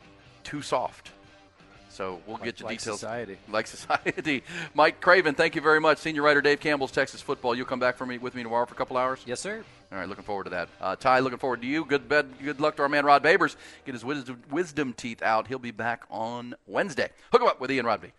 Too 0.43 0.63
soft. 0.63 1.11
So 1.91 2.21
we'll 2.27 2.39
get 2.39 2.57
to 2.59 2.65
like 2.65 2.79
details. 2.79 3.01
society. 3.01 3.37
Like 3.51 3.67
society. 3.67 4.43
Mike 4.73 5.01
Craven, 5.01 5.35
thank 5.35 5.55
you 5.55 5.61
very 5.61 5.81
much. 5.81 5.99
Senior 5.99 6.23
writer 6.23 6.41
Dave 6.41 6.61
Campbell's 6.61 6.93
Texas 6.93 7.21
Football. 7.21 7.55
You'll 7.55 7.67
come 7.67 7.81
back 7.81 7.97
for 7.97 8.07
me 8.07 8.19
with 8.19 8.35
me 8.35 8.43
tomorrow 8.43 8.65
for 8.67 8.75
a 8.75 8.79
couple 8.79 8.97
hours. 8.97 9.21
Yes, 9.27 9.41
sir. 9.41 9.65
All 9.91 9.99
right, 9.99 10.09
looking 10.09 10.25
forward 10.25 10.45
to 10.45 10.51
that. 10.51 10.69
Uh, 10.81 10.97
Ty, 10.97 11.21
looking 11.21 11.39
forward 11.39 11.63
to 11.63 11.67
you. 11.67 11.85
Good 11.85 12.09
bed, 12.09 12.29
good 12.43 12.61
luck 12.61 12.77
to 12.77 12.83
our 12.83 12.89
man 12.91 13.07
Rod 13.07 13.23
Babers. 13.23 13.57
Get 13.87 13.95
his 13.95 14.05
wisdom, 14.05 14.43
wisdom 14.51 14.93
teeth 14.93 15.23
out. 15.23 15.47
He'll 15.47 15.59
be 15.59 15.71
back 15.71 16.05
on 16.11 16.55
Wednesday. 16.67 17.09
Hook 17.33 17.41
him 17.41 17.49
up 17.49 17.59
with 17.59 17.71
Ian 17.71 17.87
Rodby. 17.87 18.13